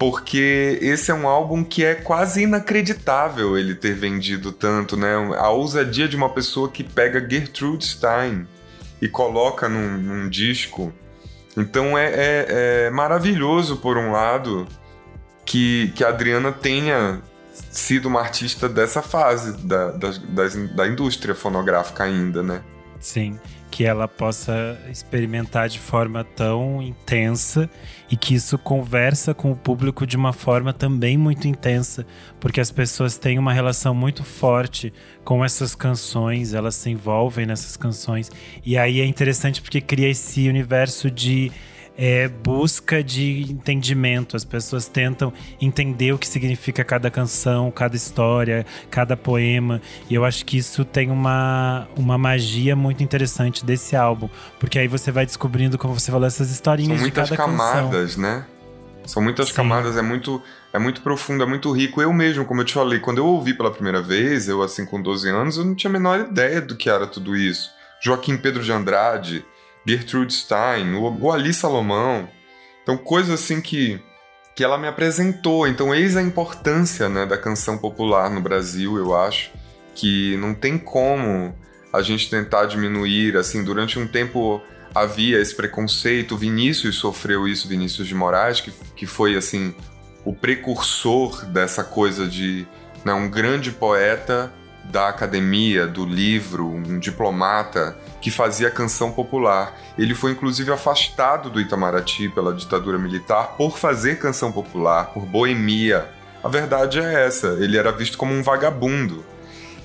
Porque 0.00 0.78
esse 0.80 1.10
é 1.10 1.14
um 1.14 1.28
álbum 1.28 1.62
que 1.62 1.84
é 1.84 1.94
quase 1.94 2.44
inacreditável 2.44 3.58
ele 3.58 3.74
ter 3.74 3.92
vendido 3.92 4.50
tanto, 4.50 4.96
né? 4.96 5.12
A 5.36 5.50
ousadia 5.50 6.08
de 6.08 6.16
uma 6.16 6.30
pessoa 6.30 6.70
que 6.70 6.82
pega 6.82 7.20
Gertrude 7.20 7.86
Stein 7.86 8.48
e 8.98 9.06
coloca 9.06 9.68
num, 9.68 9.98
num 9.98 10.26
disco. 10.30 10.90
Então 11.54 11.98
é, 11.98 12.06
é, 12.06 12.46
é, 12.86 12.90
maravilhoso, 12.90 13.76
por 13.76 13.98
um 13.98 14.10
lado, 14.10 14.66
que, 15.44 15.92
que 15.94 16.02
a 16.02 16.08
Adriana 16.08 16.50
tenha 16.50 17.20
sido 17.70 18.06
uma 18.06 18.20
artista 18.20 18.70
dessa 18.70 19.02
fase 19.02 19.52
da, 19.66 19.90
da, 19.90 20.12
da, 20.12 20.48
da 20.76 20.88
indústria 20.88 21.34
fonográfica 21.34 22.04
ainda, 22.04 22.42
né? 22.42 22.62
Sim 22.98 23.38
que 23.70 23.84
ela 23.84 24.08
possa 24.08 24.78
experimentar 24.90 25.68
de 25.68 25.78
forma 25.78 26.24
tão 26.24 26.82
intensa 26.82 27.70
e 28.10 28.16
que 28.16 28.34
isso 28.34 28.58
conversa 28.58 29.32
com 29.32 29.52
o 29.52 29.56
público 29.56 30.06
de 30.06 30.16
uma 30.16 30.32
forma 30.32 30.72
também 30.72 31.16
muito 31.16 31.46
intensa, 31.46 32.04
porque 32.40 32.60
as 32.60 32.70
pessoas 32.70 33.16
têm 33.16 33.38
uma 33.38 33.52
relação 33.52 33.94
muito 33.94 34.24
forte 34.24 34.92
com 35.24 35.44
essas 35.44 35.74
canções, 35.74 36.52
elas 36.52 36.74
se 36.74 36.90
envolvem 36.90 37.46
nessas 37.46 37.76
canções. 37.76 38.30
E 38.64 38.76
aí 38.76 39.00
é 39.00 39.06
interessante 39.06 39.62
porque 39.62 39.80
cria 39.80 40.08
esse 40.08 40.48
universo 40.48 41.10
de 41.10 41.52
é 42.02 42.28
busca 42.28 43.04
de 43.04 43.42
entendimento. 43.42 44.34
As 44.34 44.42
pessoas 44.42 44.88
tentam 44.88 45.30
entender 45.60 46.14
o 46.14 46.18
que 46.18 46.26
significa 46.26 46.82
cada 46.82 47.10
canção, 47.10 47.70
cada 47.70 47.94
história, 47.94 48.64
cada 48.90 49.18
poema. 49.18 49.82
E 50.08 50.14
eu 50.14 50.24
acho 50.24 50.46
que 50.46 50.56
isso 50.56 50.82
tem 50.82 51.10
uma, 51.10 51.86
uma 51.94 52.16
magia 52.16 52.74
muito 52.74 53.02
interessante 53.02 53.66
desse 53.66 53.94
álbum. 53.94 54.30
Porque 54.58 54.78
aí 54.78 54.88
você 54.88 55.12
vai 55.12 55.26
descobrindo, 55.26 55.76
como 55.76 55.92
você 55.92 56.10
falou, 56.10 56.26
essas 56.26 56.50
historinhas 56.50 56.92
São 56.96 57.00
muitas 57.02 57.28
de 57.28 57.36
cada 57.36 57.50
camadas, 57.50 58.14
canção. 58.16 58.22
né? 58.22 58.46
São 59.04 59.22
muitas 59.22 59.48
Sim. 59.48 59.54
camadas, 59.56 59.96
é 59.98 60.02
muito, 60.02 60.42
é 60.72 60.78
muito 60.78 61.02
profundo, 61.02 61.42
é 61.42 61.46
muito 61.46 61.70
rico. 61.70 62.00
Eu 62.00 62.14
mesmo, 62.14 62.46
como 62.46 62.62
eu 62.62 62.64
te 62.64 62.72
falei, 62.72 62.98
quando 62.98 63.18
eu 63.18 63.26
ouvi 63.26 63.52
pela 63.52 63.70
primeira 63.70 64.00
vez, 64.00 64.48
eu 64.48 64.62
assim 64.62 64.86
com 64.86 65.02
12 65.02 65.28
anos, 65.28 65.58
eu 65.58 65.66
não 65.66 65.74
tinha 65.74 65.90
a 65.90 65.92
menor 65.92 66.20
ideia 66.20 66.62
do 66.62 66.76
que 66.76 66.88
era 66.88 67.06
tudo 67.06 67.36
isso. 67.36 67.70
Joaquim 68.02 68.38
Pedro 68.38 68.62
de 68.62 68.72
Andrade, 68.72 69.44
Gertrude 69.86 70.32
Stein, 70.32 70.94
o, 70.94 71.32
Ali 71.32 71.52
Salomão. 71.52 72.28
Então, 72.82 72.96
coisas 72.96 73.42
assim 73.42 73.60
que, 73.60 74.00
que 74.54 74.64
ela 74.64 74.78
me 74.78 74.86
apresentou. 74.86 75.66
Então, 75.66 75.94
eis 75.94 76.16
a 76.16 76.22
importância 76.22 77.08
né, 77.08 77.26
da 77.26 77.38
canção 77.38 77.78
popular 77.78 78.30
no 78.30 78.40
Brasil, 78.40 78.96
eu 78.96 79.16
acho. 79.16 79.50
Que 79.94 80.36
não 80.36 80.54
tem 80.54 80.78
como 80.78 81.54
a 81.92 82.02
gente 82.02 82.30
tentar 82.30 82.66
diminuir. 82.66 83.36
Assim, 83.36 83.64
durante 83.64 83.98
um 83.98 84.06
tempo 84.06 84.60
havia 84.94 85.40
esse 85.40 85.54
preconceito. 85.54 86.36
Vinícius 86.36 86.96
sofreu 86.96 87.46
isso, 87.46 87.68
Vinícius 87.68 88.06
de 88.06 88.14
Moraes, 88.14 88.60
que, 88.60 88.72
que 88.94 89.06
foi 89.06 89.36
assim 89.36 89.74
o 90.24 90.34
precursor 90.34 91.46
dessa 91.46 91.82
coisa 91.82 92.26
de 92.26 92.66
né, 93.04 93.12
um 93.12 93.28
grande 93.28 93.70
poeta 93.70 94.52
da 94.84 95.08
academia, 95.08 95.86
do 95.86 96.04
livro, 96.04 96.66
um 96.66 96.98
diplomata 96.98 97.96
que 98.20 98.30
fazia 98.30 98.70
canção 98.70 99.10
popular. 99.12 99.78
Ele 99.96 100.14
foi 100.14 100.32
inclusive 100.32 100.70
afastado 100.70 101.50
do 101.50 101.60
Itamaraty 101.60 102.28
pela 102.28 102.54
ditadura 102.54 102.98
militar 102.98 103.54
por 103.56 103.78
fazer 103.78 104.18
canção 104.18 104.52
popular, 104.52 105.06
por 105.12 105.24
boemia. 105.24 106.08
A 106.42 106.48
verdade 106.48 106.98
é 106.98 107.26
essa, 107.26 107.58
ele 107.60 107.76
era 107.76 107.92
visto 107.92 108.18
como 108.18 108.32
um 108.32 108.42
vagabundo. 108.42 109.24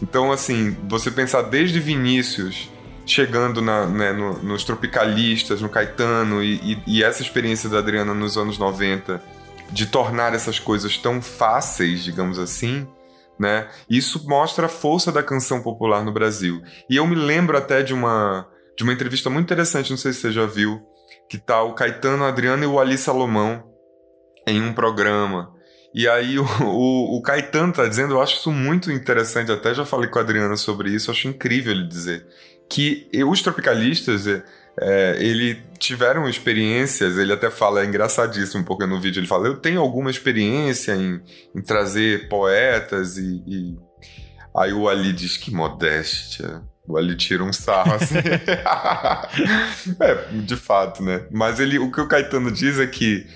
Então, 0.02 0.32
assim, 0.32 0.76
você 0.88 1.10
pensar 1.10 1.44
desde 1.44 1.80
Vinícius 1.80 2.70
chegando 3.06 3.62
na, 3.62 3.86
né, 3.86 4.12
no, 4.12 4.42
nos 4.42 4.64
tropicalistas, 4.64 5.62
no 5.62 5.70
Caetano, 5.70 6.44
e, 6.44 6.56
e, 6.56 6.84
e 6.88 7.04
essa 7.04 7.22
experiência 7.22 7.70
da 7.70 7.78
Adriana 7.78 8.14
nos 8.14 8.38
anos 8.38 8.58
90 8.58 9.22
de 9.72 9.86
tornar 9.86 10.34
essas 10.34 10.60
coisas 10.60 10.98
tão 10.98 11.22
fáceis, 11.22 12.04
digamos 12.04 12.40
assim, 12.40 12.88
né? 13.40 13.70
Isso 13.90 14.28
mostra 14.28 14.66
a 14.66 14.70
força 14.70 15.12
da 15.12 15.24
canção 15.24 15.62
popular 15.62 16.04
no 16.04 16.14
Brasil. 16.14 16.62
E 16.90 16.96
eu 16.96 17.06
me 17.06 17.16
lembro 17.16 17.58
até 17.58 17.84
de 17.84 17.94
uma 17.94 18.48
de 18.78 18.84
uma 18.84 18.92
entrevista 18.92 19.30
muito 19.30 19.46
interessante, 19.46 19.90
não 19.90 19.98
sei 19.98 20.12
se 20.12 20.20
você 20.20 20.32
já 20.34 20.46
viu, 20.46 20.82
que 21.30 21.38
tá 21.38 21.64
o 21.64 21.74
Caetano, 21.74 22.26
a 22.26 22.28
Adriana 22.28 22.66
e 22.66 22.68
o 22.68 22.78
Ali 22.78 22.98
Salomão 22.98 23.64
em 24.46 24.62
um 24.62 24.74
programa. 24.74 25.54
E 25.94 26.10
aí 26.10 26.38
o, 26.38 26.44
o, 26.62 27.18
o, 27.18 27.22
Caetano 27.22 27.72
tá 27.72 27.88
dizendo, 27.88 28.16
eu 28.16 28.22
acho 28.22 28.36
isso 28.36 28.52
muito 28.52 28.92
interessante, 28.92 29.52
até 29.52 29.74
já 29.74 29.86
falei 29.86 30.10
com 30.10 30.20
a 30.20 30.22
Adriana 30.22 30.58
sobre 30.58 30.90
isso, 30.90 31.10
acho 31.10 31.30
incrível 31.30 31.72
ele 31.72 31.88
dizer 31.88 32.28
que 32.70 33.10
os 33.26 33.42
tropicalistas 33.42 34.28
é, 34.80 35.18
ele 35.20 35.62
tiveram 35.80 36.28
experiências, 36.28 37.18
ele 37.18 37.32
até 37.32 37.50
fala, 37.50 37.82
é 37.82 37.86
engraçadíssimo, 37.86 38.64
porque 38.64 38.86
no 38.86 39.00
vídeo 39.00 39.20
ele 39.20 39.28
fala, 39.28 39.48
eu 39.48 39.58
tenho 39.58 39.80
alguma 39.80 40.10
experiência 40.10 40.94
em, 40.94 41.22
em 41.56 41.62
trazer 41.62 42.28
poetas 42.28 43.18
e, 43.18 43.44
e, 43.48 43.78
Aí 44.58 44.72
o 44.72 44.88
Ali 44.88 45.12
diz 45.12 45.36
que 45.36 45.52
modéstia. 45.54 46.62
O 46.88 46.98
Ali 46.98 47.16
tira 47.16 47.44
um 47.44 47.52
sarro 47.52 47.94
assim. 47.94 48.16
é, 50.00 50.16
de 50.32 50.56
fato, 50.56 51.04
né? 51.04 51.26
Mas 51.30 51.60
ele, 51.60 51.78
o 51.78 51.92
que 51.92 52.00
o 52.00 52.08
Caetano 52.08 52.50
diz 52.50 52.80
é 52.80 52.88
que 52.88 53.28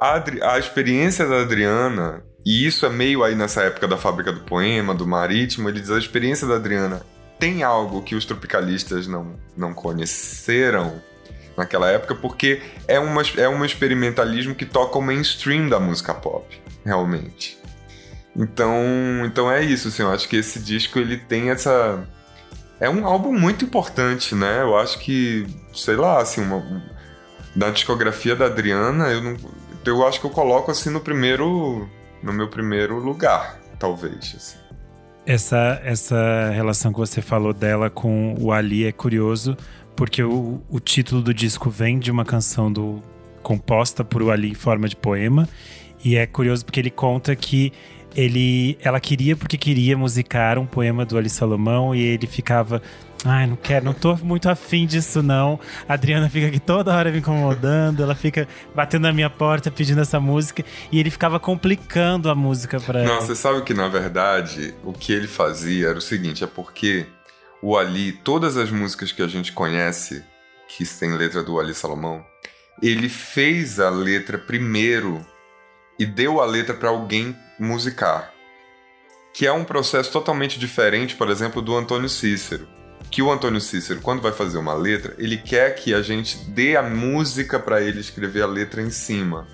a, 0.00 0.14
Adri, 0.14 0.40
a 0.42 0.58
experiência 0.58 1.26
da 1.26 1.40
Adriana, 1.40 2.22
e 2.46 2.64
isso 2.64 2.86
é 2.86 2.88
meio 2.90 3.24
aí 3.24 3.34
nessa 3.34 3.62
época 3.62 3.88
da 3.88 3.96
fábrica 3.96 4.32
do 4.32 4.40
poema, 4.40 4.94
do 4.94 5.06
marítimo, 5.06 5.68
ele 5.68 5.80
diz 5.80 5.90
a 5.90 5.98
experiência 5.98 6.46
da 6.46 6.54
Adriana 6.54 7.02
tem 7.40 7.62
algo 7.62 8.02
que 8.02 8.14
os 8.14 8.24
tropicalistas 8.26 9.06
não, 9.06 9.34
não 9.56 9.72
conheceram 9.72 11.00
naquela 11.56 11.88
época, 11.90 12.14
porque 12.14 12.62
é, 12.86 13.00
uma, 13.00 13.22
é 13.36 13.48
um 13.48 13.64
experimentalismo 13.64 14.54
que 14.54 14.66
toca 14.66 14.98
o 14.98 15.02
mainstream 15.02 15.68
da 15.68 15.80
música 15.80 16.14
pop, 16.14 16.46
realmente. 16.84 17.58
Então, 18.36 18.74
então 19.24 19.50
é 19.50 19.64
isso, 19.64 19.88
assim, 19.88 20.02
eu 20.02 20.12
acho 20.12 20.28
que 20.28 20.36
esse 20.36 20.60
disco 20.60 20.98
ele 20.98 21.16
tem 21.16 21.50
essa 21.50 22.06
é 22.78 22.88
um 22.88 23.04
álbum 23.04 23.32
muito 23.32 23.64
importante, 23.64 24.34
né? 24.34 24.62
Eu 24.62 24.78
acho 24.78 24.98
que, 25.00 25.46
sei 25.74 25.96
lá, 25.96 26.20
assim, 26.20 26.40
uma 26.40 26.62
da 27.54 27.70
discografia 27.70 28.36
da 28.36 28.46
Adriana, 28.46 29.08
eu 29.08 29.22
não 29.22 29.36
eu 29.84 30.06
acho 30.06 30.20
que 30.20 30.26
eu 30.26 30.30
coloco 30.30 30.70
assim 30.70 30.90
no 30.90 31.00
primeiro 31.00 31.88
no 32.22 32.32
meu 32.32 32.48
primeiro 32.48 32.98
lugar, 32.98 33.58
talvez, 33.78 34.34
assim. 34.36 34.59
Essa, 35.26 35.80
essa 35.84 36.50
relação 36.52 36.92
que 36.92 36.98
você 36.98 37.20
falou 37.20 37.52
dela 37.52 37.90
com 37.90 38.34
o 38.40 38.52
Ali 38.52 38.86
é 38.86 38.92
curioso, 38.92 39.56
porque 39.94 40.22
o, 40.22 40.60
o 40.68 40.80
título 40.80 41.22
do 41.22 41.32
disco 41.32 41.70
vem 41.70 41.98
de 41.98 42.10
uma 42.10 42.24
canção 42.24 42.72
do, 42.72 43.02
composta 43.42 44.04
por 44.04 44.22
o 44.22 44.30
Ali 44.30 44.50
em 44.50 44.54
forma 44.54 44.88
de 44.88 44.96
poema. 44.96 45.48
E 46.04 46.16
é 46.16 46.26
curioso 46.26 46.64
porque 46.64 46.80
ele 46.80 46.90
conta 46.90 47.36
que 47.36 47.72
ele, 48.14 48.76
ela 48.82 49.00
queria 49.00 49.36
porque 49.36 49.56
queria 49.56 49.96
musicar 49.96 50.58
um 50.58 50.66
poema 50.66 51.04
do 51.04 51.16
Ali 51.16 51.30
Salomão 51.30 51.94
e 51.94 52.00
ele 52.00 52.26
ficava 52.26 52.82
Ai, 53.24 53.46
não 53.46 53.56
quero, 53.56 53.84
não 53.84 53.92
tô 53.92 54.16
muito 54.16 54.48
afim 54.48 54.86
disso, 54.86 55.22
não. 55.22 55.60
A 55.86 55.92
Adriana 55.92 56.30
fica 56.30 56.46
aqui 56.46 56.58
toda 56.58 56.94
hora 56.96 57.10
me 57.10 57.18
incomodando, 57.18 58.02
ela 58.02 58.14
fica 58.14 58.48
batendo 58.74 59.02
na 59.02 59.12
minha 59.12 59.28
porta 59.28 59.70
pedindo 59.70 60.00
essa 60.00 60.18
música 60.18 60.64
e 60.90 60.98
ele 60.98 61.10
ficava 61.10 61.38
complicando 61.38 62.30
a 62.30 62.34
música 62.34 62.80
pra 62.80 63.00
ela. 63.00 63.14
Não, 63.14 63.20
você 63.20 63.34
sabe 63.34 63.62
que 63.62 63.74
na 63.74 63.88
verdade 63.88 64.74
o 64.82 64.92
que 64.92 65.12
ele 65.12 65.28
fazia 65.28 65.88
era 65.88 65.98
o 65.98 66.00
seguinte: 66.00 66.42
é 66.42 66.46
porque 66.46 67.06
o 67.62 67.76
Ali, 67.76 68.12
todas 68.12 68.56
as 68.56 68.70
músicas 68.70 69.12
que 69.12 69.22
a 69.22 69.28
gente 69.28 69.52
conhece, 69.52 70.24
que 70.66 70.86
tem 70.86 71.14
letra 71.14 71.42
do 71.42 71.60
Ali 71.60 71.74
Salomão, 71.74 72.24
ele 72.82 73.10
fez 73.10 73.78
a 73.78 73.90
letra 73.90 74.38
primeiro 74.38 75.24
e 75.98 76.06
deu 76.06 76.40
a 76.40 76.46
letra 76.46 76.74
para 76.74 76.88
alguém 76.88 77.36
musicar. 77.60 78.32
Que 79.32 79.46
é 79.46 79.52
um 79.52 79.64
processo 79.64 80.10
totalmente 80.10 80.58
diferente, 80.58 81.14
por 81.14 81.30
exemplo, 81.30 81.62
do 81.62 81.76
Antônio 81.76 82.08
Cícero 82.08 82.66
que 83.10 83.20
o 83.20 83.30
Antônio 83.30 83.60
Cícero, 83.60 84.00
quando 84.00 84.22
vai 84.22 84.30
fazer 84.30 84.56
uma 84.56 84.72
letra, 84.72 85.14
ele 85.18 85.36
quer 85.36 85.74
que 85.74 85.92
a 85.92 86.00
gente 86.00 86.38
dê 86.48 86.76
a 86.76 86.82
música 86.82 87.58
para 87.58 87.80
ele 87.80 88.00
escrever 88.00 88.42
a 88.42 88.46
letra 88.46 88.80
em 88.80 88.90
cima. 88.90 89.46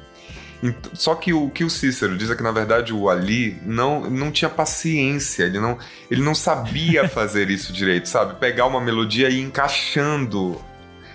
Só 0.93 1.15
que 1.15 1.33
o 1.33 1.51
que 1.51 1.65
o 1.65 1.71
Cícero 1.71 2.17
diz 2.17 2.31
é 2.31 2.35
que, 2.35 2.43
na 2.43 2.51
verdade, 2.51 2.93
o 2.93 3.09
Ali 3.09 3.59
não, 3.63 4.11
não 4.11 4.31
tinha 4.31 4.49
paciência, 4.49 5.45
ele 5.45 5.61
não, 5.61 5.79
ele 6.11 6.23
não 6.23 6.35
sabia 6.35 7.09
fazer 7.09 7.51
isso 7.51 7.73
direito, 7.73 8.09
sabe? 8.09 8.39
Pegar 8.39 8.67
uma 8.67 8.81
melodia 8.81 9.29
e 9.29 9.39
ir 9.39 9.43
encaixando. 9.43 10.61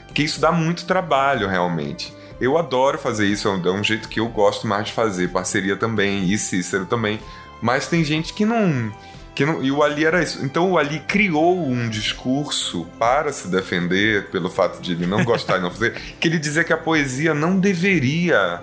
Porque 0.06 0.24
isso 0.24 0.40
dá 0.40 0.52
muito 0.52 0.86
trabalho, 0.86 1.48
realmente. 1.48 2.14
Eu 2.42 2.58
adoro 2.58 2.98
fazer 2.98 3.28
isso, 3.28 3.48
é 3.48 3.72
um 3.72 3.84
jeito 3.84 4.10
que 4.10 4.20
eu 4.20 4.28
gosto 4.28 4.66
mais 4.66 4.88
de 4.88 4.94
fazer, 4.94 5.30
parceria 5.30 5.76
também, 5.76 6.26
e 6.26 6.38
Cícero 6.40 6.88
também. 6.88 7.20
Mas 7.62 7.88
tem 7.88 8.04
gente 8.04 8.34
que 8.34 8.44
não 8.44 8.92
que 9.34 9.46
não, 9.46 9.64
e 9.64 9.72
o 9.72 9.82
Ali 9.82 10.06
era 10.06 10.22
isso. 10.22 10.44
Então 10.44 10.72
o 10.72 10.78
Ali 10.78 11.00
criou 11.02 11.66
um 11.66 11.88
discurso 11.88 12.86
para 13.00 13.32
se 13.32 13.48
defender 13.48 14.30
pelo 14.30 14.50
fato 14.50 14.82
de 14.82 14.92
ele 14.92 15.06
não 15.06 15.24
gostar 15.24 15.58
e 15.58 15.62
não 15.62 15.72
fazer, 15.72 15.94
que 16.20 16.28
ele 16.28 16.40
dizia 16.40 16.64
que 16.64 16.74
a 16.74 16.78
poesia 16.78 17.34
não 17.34 17.60
deveria 17.60 18.62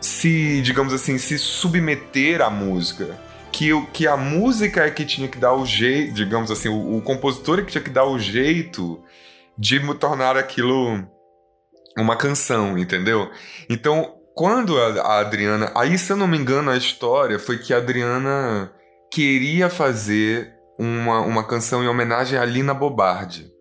se, 0.00 0.60
digamos 0.60 0.92
assim, 0.92 1.18
se 1.18 1.38
submeter 1.38 2.42
à 2.42 2.50
música. 2.50 3.18
Que, 3.50 3.70
que 3.92 4.06
a 4.06 4.16
música 4.16 4.84
é 4.84 4.90
que 4.90 5.04
tinha 5.04 5.28
que 5.28 5.38
dar 5.38 5.54
o 5.54 5.64
jeito, 5.64 6.12
digamos 6.12 6.50
assim, 6.50 6.68
o, 6.68 6.96
o 6.96 7.00
compositor 7.00 7.60
é 7.60 7.62
que 7.62 7.70
tinha 7.70 7.84
que 7.84 7.90
dar 7.90 8.04
o 8.04 8.18
jeito 8.18 9.00
de 9.56 9.80
tornar 9.94 10.36
aquilo 10.36 11.06
uma 12.02 12.16
canção, 12.16 12.76
entendeu? 12.76 13.30
Então, 13.68 14.14
quando 14.34 14.78
a, 14.78 15.20
Adriana. 15.20 15.72
Aí, 15.74 15.96
se 15.96 16.12
eu 16.12 16.16
não 16.16 16.26
me 16.26 16.36
engano, 16.36 16.70
a 16.70 16.76
história 16.76 17.38
foi 17.38 17.58
que 17.58 17.72
a 17.72 17.78
Adriana 17.78 18.72
queria 19.10 19.70
fazer 19.70 20.52
uma, 20.78 21.20
uma 21.20 21.44
canção 21.44 21.82
em 21.84 21.88
homenagem 21.88 22.38
a 22.38 22.44
Lina 22.44 22.74
Bobardi. 22.74 23.52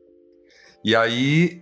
E 0.84 0.96
aí, 0.96 1.62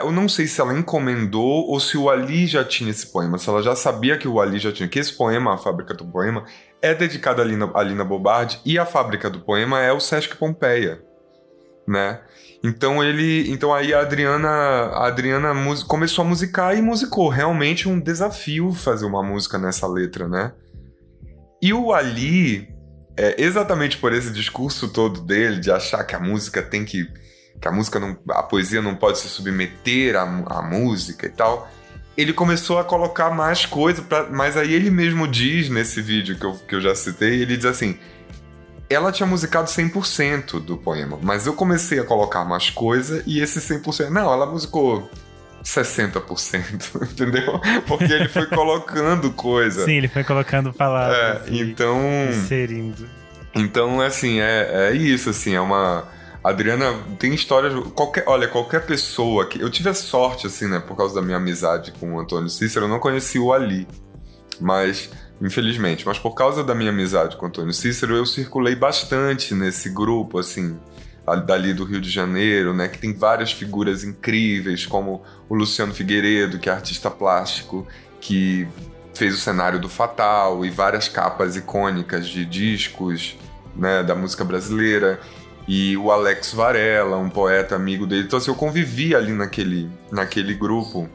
eu 0.00 0.10
não 0.10 0.28
sei 0.28 0.46
se 0.46 0.60
ela 0.60 0.72
encomendou 0.72 1.68
ou 1.68 1.78
se 1.78 1.98
o 1.98 2.08
Ali 2.08 2.46
já 2.46 2.64
tinha 2.64 2.90
esse 2.90 3.06
poema, 3.12 3.36
se 3.36 3.48
ela 3.48 3.62
já 3.62 3.76
sabia 3.76 4.16
que 4.16 4.26
o 4.26 4.40
Ali 4.40 4.58
já 4.58 4.72
tinha, 4.72 4.88
que 4.88 4.98
esse 4.98 5.12
poema, 5.12 5.54
A 5.54 5.58
Fábrica 5.58 5.92
do 5.92 6.06
Poema, 6.06 6.44
é 6.80 6.94
dedicado 6.94 7.42
a 7.42 7.44
Lina, 7.44 7.70
a 7.74 7.82
Lina 7.82 8.04
Bobardi 8.04 8.60
e 8.64 8.78
a 8.78 8.86
Fábrica 8.86 9.28
do 9.28 9.40
Poema 9.40 9.80
é 9.82 9.92
o 9.92 10.00
Sesc 10.00 10.36
Pompeia, 10.36 11.02
né? 11.86 12.20
Então 12.62 13.04
ele, 13.04 13.50
então 13.50 13.72
aí 13.72 13.92
a 13.94 14.00
Adriana, 14.00 14.48
a 14.48 15.06
Adriana 15.06 15.52
começou 15.86 16.24
a 16.24 16.28
musicar 16.28 16.76
e 16.76 16.82
musicou, 16.82 17.28
realmente 17.28 17.88
um 17.88 18.00
desafio 18.00 18.72
fazer 18.72 19.04
uma 19.06 19.22
música 19.22 19.58
nessa 19.58 19.86
letra, 19.86 20.26
né? 20.26 20.52
E 21.62 21.72
o 21.72 21.92
Ali, 21.92 22.68
é, 23.16 23.42
exatamente 23.42 23.98
por 23.98 24.12
esse 24.12 24.30
discurso 24.30 24.88
todo 24.88 25.20
dele 25.20 25.60
de 25.60 25.70
achar 25.70 26.04
que 26.04 26.14
a 26.14 26.20
música 26.20 26.62
tem 26.62 26.84
que 26.84 27.06
que 27.60 27.68
a 27.68 27.72
música 27.72 27.98
não, 27.98 28.18
a 28.30 28.42
poesia 28.42 28.82
não 28.82 28.94
pode 28.94 29.18
se 29.18 29.28
submeter 29.28 30.14
à, 30.14 30.22
à 30.22 30.62
música 30.62 31.26
e 31.26 31.30
tal. 31.30 31.70
ele 32.16 32.32
começou 32.32 32.78
a 32.78 32.84
colocar 32.84 33.30
mais 33.30 33.66
coisa, 33.66 34.02
pra, 34.02 34.28
mas 34.30 34.56
aí 34.56 34.72
ele 34.72 34.90
mesmo 34.90 35.28
diz 35.28 35.68
nesse 35.68 36.00
vídeo 36.00 36.38
que 36.38 36.44
eu, 36.44 36.54
que 36.54 36.74
eu 36.74 36.80
já 36.80 36.94
citei, 36.94 37.40
ele 37.42 37.56
diz 37.56 37.66
assim, 37.66 37.98
ela 38.88 39.10
tinha 39.10 39.26
musicado 39.26 39.68
100% 39.68 40.60
do 40.60 40.76
poema, 40.76 41.18
mas 41.20 41.46
eu 41.46 41.54
comecei 41.54 41.98
a 41.98 42.04
colocar 42.04 42.44
mais 42.44 42.70
coisa 42.70 43.22
e 43.26 43.40
esse 43.40 43.60
100%, 43.60 44.10
não, 44.10 44.32
ela 44.32 44.46
musicou 44.46 45.10
60%, 45.64 47.02
entendeu? 47.10 47.60
Porque 47.86 48.12
ele 48.12 48.28
foi 48.28 48.46
colocando 48.46 49.32
coisa. 49.32 49.84
Sim, 49.84 49.94
ele 49.94 50.08
foi 50.08 50.22
colocando 50.22 50.72
palavras. 50.72 51.48
É, 51.48 51.54
então. 51.54 52.00
Inserindo. 52.30 53.08
Então, 53.54 54.00
assim, 54.00 54.40
é, 54.40 54.90
é 54.90 54.92
isso, 54.92 55.30
assim, 55.30 55.54
é 55.54 55.60
uma. 55.60 56.04
Adriana 56.44 56.94
tem 57.18 57.34
histórias. 57.34 57.74
Qualquer, 57.94 58.22
olha, 58.26 58.46
qualquer 58.46 58.86
pessoa 58.86 59.46
que. 59.46 59.60
Eu 59.60 59.68
tive 59.68 59.88
a 59.88 59.94
sorte, 59.94 60.46
assim, 60.46 60.68
né, 60.68 60.78
por 60.78 60.96
causa 60.96 61.14
da 61.14 61.22
minha 61.22 61.38
amizade 61.38 61.92
com 61.98 62.14
o 62.14 62.20
Antônio 62.20 62.48
Cícero, 62.48 62.84
eu 62.84 62.88
não 62.88 63.00
conheci 63.00 63.38
o 63.38 63.52
Ali. 63.52 63.88
Mas, 64.60 65.10
infelizmente, 65.40 66.06
mas 66.06 66.18
por 66.18 66.34
causa 66.34 66.64
da 66.64 66.74
minha 66.74 66.90
amizade 66.90 67.36
com 67.36 67.46
Antônio 67.46 67.72
Cícero, 67.72 68.14
eu 68.14 68.26
circulei 68.26 68.74
bastante 68.74 69.54
nesse 69.54 69.90
grupo, 69.90 70.38
assim, 70.38 70.78
dali 71.44 71.74
do 71.74 71.84
Rio 71.84 72.00
de 72.00 72.08
Janeiro, 72.10 72.72
né, 72.72 72.86
que 72.86 72.98
tem 72.98 73.12
várias 73.12 73.52
figuras 73.52 74.04
incríveis, 74.04 74.86
como 74.86 75.22
o 75.48 75.54
Luciano 75.54 75.92
Figueiredo, 75.92 76.58
que 76.58 76.68
é 76.68 76.72
artista 76.72 77.10
plástico, 77.10 77.86
que 78.20 78.68
fez 79.12 79.34
o 79.34 79.38
cenário 79.38 79.80
do 79.80 79.88
Fatal 79.88 80.64
e 80.64 80.70
várias 80.70 81.08
capas 81.08 81.56
icônicas 81.56 82.28
de 82.28 82.44
discos 82.44 83.36
né, 83.74 84.02
da 84.02 84.14
música 84.14 84.44
brasileira. 84.44 85.18
E 85.66 85.96
o 85.96 86.12
Alex 86.12 86.52
Varela, 86.52 87.16
um 87.16 87.28
poeta 87.28 87.74
amigo 87.74 88.06
dele. 88.06 88.22
Então, 88.22 88.38
assim, 88.38 88.50
eu 88.50 88.54
convivi 88.54 89.16
ali 89.16 89.32
naquele, 89.32 89.90
naquele 90.12 90.54
grupo. 90.54 91.08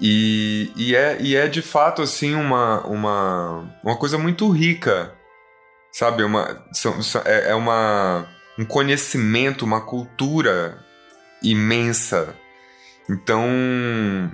E, 0.00 0.72
e, 0.76 0.94
é, 0.94 1.16
e 1.20 1.34
é 1.34 1.48
de 1.48 1.60
fato, 1.60 2.02
assim, 2.02 2.34
uma, 2.34 2.80
uma, 2.86 3.80
uma 3.82 3.96
coisa 3.96 4.16
muito 4.16 4.48
rica, 4.50 5.12
sabe? 5.92 6.22
Uma, 6.22 6.64
é, 7.24 7.50
é 7.50 7.54
uma 7.54 8.28
um 8.58 8.64
conhecimento, 8.64 9.64
uma 9.64 9.80
cultura 9.80 10.78
imensa. 11.42 12.34
Então, 13.08 13.46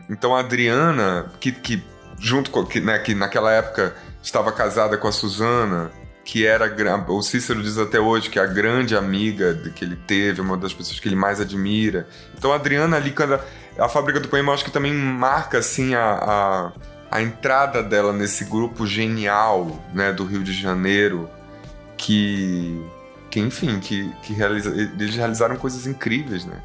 então 0.09 0.35
a 0.35 0.41
Adriana, 0.41 1.31
que, 1.39 1.53
que 1.53 1.85
junto 2.19 2.51
com 2.51 2.65
que, 2.65 2.81
né, 2.81 2.99
que 2.99 3.15
naquela 3.15 3.53
época 3.53 3.95
estava 4.23 4.51
casada 4.51 4.97
com 4.97 5.07
a 5.07 5.13
Suzana, 5.13 5.93
que 6.25 6.47
era 6.47 6.75
o 7.13 7.23
Cícero 7.23 7.63
diz 7.63 7.77
até 7.77 8.01
hoje 8.01 8.31
que 8.31 8.39
é 8.39 8.43
a 8.43 8.47
grande 8.47 8.97
amiga 8.97 9.55
que 9.77 9.85
ele 9.85 9.97
teve, 9.97 10.41
uma 10.41 10.57
das 10.57 10.73
pessoas 10.73 10.99
que 10.99 11.07
ele 11.07 11.17
mais 11.17 11.39
admira. 11.39 12.09
Então 12.37 12.51
a 12.51 12.57
Adriana 12.57 12.97
ali 12.97 13.13
quando 13.13 13.39
a, 13.79 13.85
a 13.85 13.89
fábrica 13.89 14.21
do 14.21 14.29
poema 14.29 14.53
acho 14.53 14.65
que 14.65 14.71
também 14.71 14.93
marca 14.93 15.59
assim 15.59 15.95
a, 15.95 16.73
a, 17.11 17.19
a 17.19 17.23
entrada 17.23 17.83
dela 17.83 18.13
nesse 18.13 18.45
grupo 18.45 18.87
genial, 18.87 19.83
né, 19.93 20.13
do 20.13 20.25
Rio 20.25 20.43
de 20.43 20.53
Janeiro, 20.53 21.29
que 21.97 22.85
que 23.31 23.41
enfim, 23.41 23.81
que, 23.81 24.09
que 24.23 24.33
realiza, 24.33 24.71
eles 24.71 25.17
realizaram 25.17 25.57
coisas 25.57 25.89
incríveis, 25.89 26.45
né? 26.45 26.63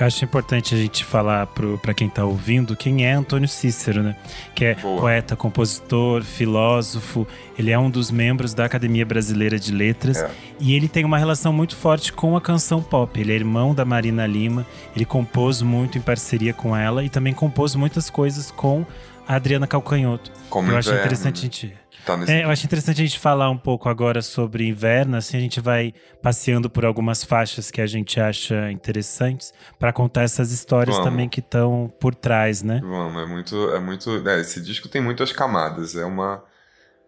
Eu 0.00 0.06
acho 0.06 0.24
importante 0.24 0.74
a 0.74 0.78
gente 0.78 1.04
falar 1.04 1.46
para 1.46 1.92
quem 1.92 2.08
está 2.08 2.24
ouvindo 2.24 2.74
quem 2.74 3.04
é 3.04 3.12
Antônio 3.12 3.46
Cícero, 3.46 4.02
né? 4.02 4.16
Que 4.54 4.64
é 4.64 4.74
Boa. 4.76 4.98
poeta, 4.98 5.36
compositor, 5.36 6.22
filósofo. 6.22 7.28
Ele 7.58 7.70
é 7.70 7.78
um 7.78 7.90
dos 7.90 8.10
membros 8.10 8.54
da 8.54 8.64
Academia 8.64 9.04
Brasileira 9.04 9.58
de 9.58 9.70
Letras 9.70 10.16
é. 10.16 10.30
e 10.58 10.74
ele 10.74 10.88
tem 10.88 11.04
uma 11.04 11.18
relação 11.18 11.52
muito 11.52 11.76
forte 11.76 12.14
com 12.14 12.34
a 12.34 12.40
canção 12.40 12.82
pop. 12.82 13.20
Ele 13.20 13.30
é 13.30 13.34
irmão 13.34 13.74
da 13.74 13.84
Marina 13.84 14.26
Lima. 14.26 14.66
Ele 14.96 15.04
compôs 15.04 15.60
muito 15.60 15.98
em 15.98 16.00
parceria 16.00 16.54
com 16.54 16.74
ela 16.74 17.04
e 17.04 17.10
também 17.10 17.34
compôs 17.34 17.74
muitas 17.74 18.08
coisas 18.08 18.50
com 18.50 18.86
a 19.28 19.34
Adriana 19.34 19.66
Calcanhoto. 19.66 20.32
Como 20.48 20.70
eu 20.70 20.78
acho 20.78 20.94
interessante 20.94 21.40
a 21.40 21.42
gente 21.42 21.79
Tá 22.04 22.16
nesse... 22.16 22.32
é, 22.32 22.44
eu 22.44 22.50
acho 22.50 22.64
interessante 22.64 23.02
a 23.02 23.04
gente 23.04 23.18
falar 23.18 23.50
um 23.50 23.58
pouco 23.58 23.88
agora 23.88 24.22
sobre 24.22 24.66
inverno, 24.66 25.16
assim 25.16 25.36
a 25.36 25.40
gente 25.40 25.60
vai 25.60 25.92
passeando 26.22 26.70
por 26.70 26.84
algumas 26.84 27.24
faixas 27.24 27.70
que 27.70 27.80
a 27.80 27.86
gente 27.86 28.20
acha 28.20 28.70
interessantes 28.70 29.52
para 29.78 29.92
contar 29.92 30.22
essas 30.22 30.52
histórias 30.52 30.96
Vamos. 30.96 31.10
também 31.10 31.28
que 31.28 31.40
estão 31.40 31.92
por 32.00 32.14
trás, 32.14 32.62
né? 32.62 32.80
Vamos, 32.82 33.22
é 33.22 33.26
muito, 33.26 33.70
é 33.70 33.80
muito, 33.80 34.28
é, 34.28 34.40
esse 34.40 34.60
disco 34.60 34.88
tem 34.88 35.00
muitas 35.00 35.32
camadas, 35.32 35.94
é 35.94 36.04
uma 36.04 36.42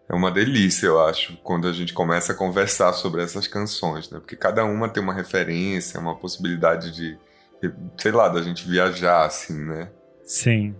é 0.07 0.13
uma 0.13 0.29
delícia, 0.29 0.87
eu 0.87 1.03
acho, 1.03 1.37
quando 1.37 1.67
a 1.67 1.73
gente 1.73 1.93
começa 1.93 2.33
a 2.33 2.35
conversar 2.35 2.93
sobre 2.93 3.23
essas 3.23 3.47
canções, 3.47 4.09
né? 4.09 4.19
Porque 4.19 4.35
cada 4.35 4.63
uma 4.63 4.87
tem 4.89 5.01
uma 5.01 5.13
referência, 5.13 5.99
uma 5.99 6.15
possibilidade 6.15 6.91
de, 6.91 7.17
sei 7.97 8.11
lá, 8.11 8.27
da 8.27 8.41
gente 8.41 8.67
viajar 8.67 9.25
assim, 9.25 9.57
né? 9.65 9.89
Sim. 10.23 10.75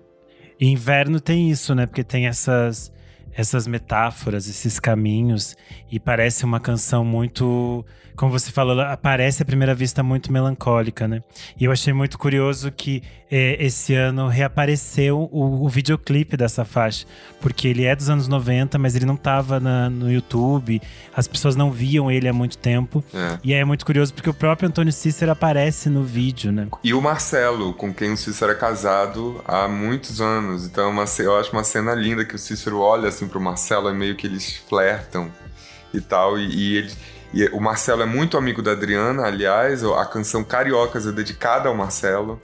E 0.60 0.68
inverno 0.68 1.20
tem 1.20 1.50
isso, 1.50 1.74
né? 1.74 1.86
Porque 1.86 2.04
tem 2.04 2.28
essas 2.28 2.93
essas 3.36 3.68
metáforas, 3.68 4.48
esses 4.48 4.80
caminhos, 4.80 5.56
e 5.92 6.00
parece 6.00 6.46
uma 6.46 6.60
canção 6.60 7.04
muito 7.04 7.86
como 8.16 8.32
você 8.32 8.52
falou, 8.52 8.74
ela 8.74 8.94
aparece 8.94 9.42
à 9.42 9.46
primeira 9.46 9.74
vista 9.74 10.04
muito 10.04 10.32
melancólica, 10.32 11.08
né? 11.08 11.22
E 11.60 11.66
eu 11.66 11.72
achei 11.72 11.94
muito 11.94 12.18
curioso 12.18 12.72
que 12.72 13.02
é, 13.30 13.58
esse 13.64 13.96
ano 13.96 14.28
reapareceu 14.28 15.28
o, 15.32 15.66
o, 15.66 15.70
videoclipe 15.70 16.38
dessa 16.38 16.64
faixa, 16.64 17.06
porque 17.42 17.68
ele 17.68 17.84
é 17.84 17.96
dos 17.96 18.10
anos 18.10 18.28
90, 18.28 18.78
mas 18.78 18.96
ele 18.96 19.06
não 19.06 19.16
estava 19.16 19.60
no 19.60 20.12
YouTube, 20.12 20.80
as 21.16 21.28
pessoas 21.28 21.56
não 21.56 21.72
viam 21.72 22.12
ele 22.12 22.28
há 22.28 22.34
muito 22.34 22.58
tempo. 22.58 23.04
É. 23.12 23.40
E 23.44 23.54
aí 23.54 23.60
é 23.60 23.66
muito 23.66 23.86
curioso 23.86 24.14
porque 24.14 24.30
o 24.30 24.34
próprio 24.34 24.70
Antônio 24.70 24.94
Cícero 24.94 25.32
aparece 25.32 25.90
no 25.90 26.04
vídeo, 26.04 26.52
né? 26.52 26.68
E 26.84 26.94
o 26.94 27.02
Marcelo, 27.02 27.74
com 27.74 27.92
quem 27.92 28.14
o 28.14 28.18
Cícero 28.18 28.52
é 28.52 28.56
casado 28.56 29.42
há 29.46 29.68
muitos 29.68 30.22
anos. 30.22 30.66
Então 30.66 30.86
é 30.86 30.88
uma, 30.88 31.06
eu 31.18 31.36
acho 31.40 31.52
uma 31.52 31.64
cena 31.64 31.96
linda 31.96 32.24
que 32.24 32.36
o 32.36 32.40
Cícero 32.40 32.80
olha 32.80 33.10
assim 33.10 33.28
pro 33.28 33.42
Marcelo, 33.42 33.90
é 33.90 33.94
meio 33.94 34.16
que 34.16 34.28
eles 34.28 34.58
flertam 34.70 35.32
e 35.92 36.02
tal, 36.02 36.38
e, 36.38 36.48
e 36.48 36.78
ele 36.78 36.92
e 37.34 37.48
o 37.48 37.60
Marcelo 37.60 38.04
é 38.04 38.06
muito 38.06 38.38
amigo 38.38 38.62
da 38.62 38.74
Adriana, 38.74 39.24
aliás, 39.24 39.84
a 39.84 40.06
canção 40.06 40.44
Cariocas 40.44 41.08
é 41.08 41.12
dedicada 41.12 41.68
ao 41.68 41.76
Marcelo. 41.76 42.40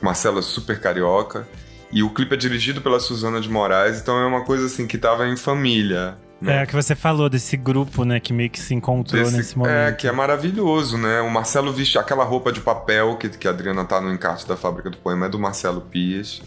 O 0.00 0.04
Marcelo 0.04 0.38
é 0.38 0.42
super 0.42 0.78
carioca. 0.78 1.48
E 1.90 2.02
o 2.02 2.10
clipe 2.10 2.34
é 2.34 2.36
dirigido 2.36 2.80
pela 2.80 3.00
Suzana 3.00 3.40
de 3.40 3.48
Moraes, 3.48 4.00
então 4.00 4.18
é 4.18 4.26
uma 4.26 4.44
coisa 4.44 4.66
assim 4.66 4.86
que 4.86 4.98
tava 4.98 5.26
em 5.26 5.36
família. 5.36 6.16
Né? 6.40 6.62
É, 6.62 6.66
que 6.66 6.74
você 6.74 6.94
falou 6.94 7.28
desse 7.28 7.56
grupo, 7.56 8.04
né, 8.04 8.20
que 8.20 8.32
meio 8.32 8.50
que 8.50 8.60
se 8.60 8.74
encontrou 8.74 9.22
Desse, 9.22 9.36
nesse 9.36 9.58
momento. 9.58 9.72
É, 9.72 9.92
que 9.92 10.06
é 10.06 10.12
maravilhoso, 10.12 10.98
né? 10.98 11.20
O 11.20 11.30
Marcelo 11.30 11.72
veste 11.72 11.98
aquela 11.98 12.24
roupa 12.24 12.52
de 12.52 12.60
papel 12.60 13.16
que, 13.16 13.28
que 13.30 13.48
a 13.48 13.50
Adriana 13.50 13.84
tá 13.84 14.00
no 14.00 14.12
encarte 14.12 14.46
da 14.46 14.56
Fábrica 14.56 14.90
do 14.90 14.96
Poema, 14.98 15.26
é 15.26 15.28
do 15.28 15.38
Marcelo 15.38 15.80
Pias, 15.80 16.42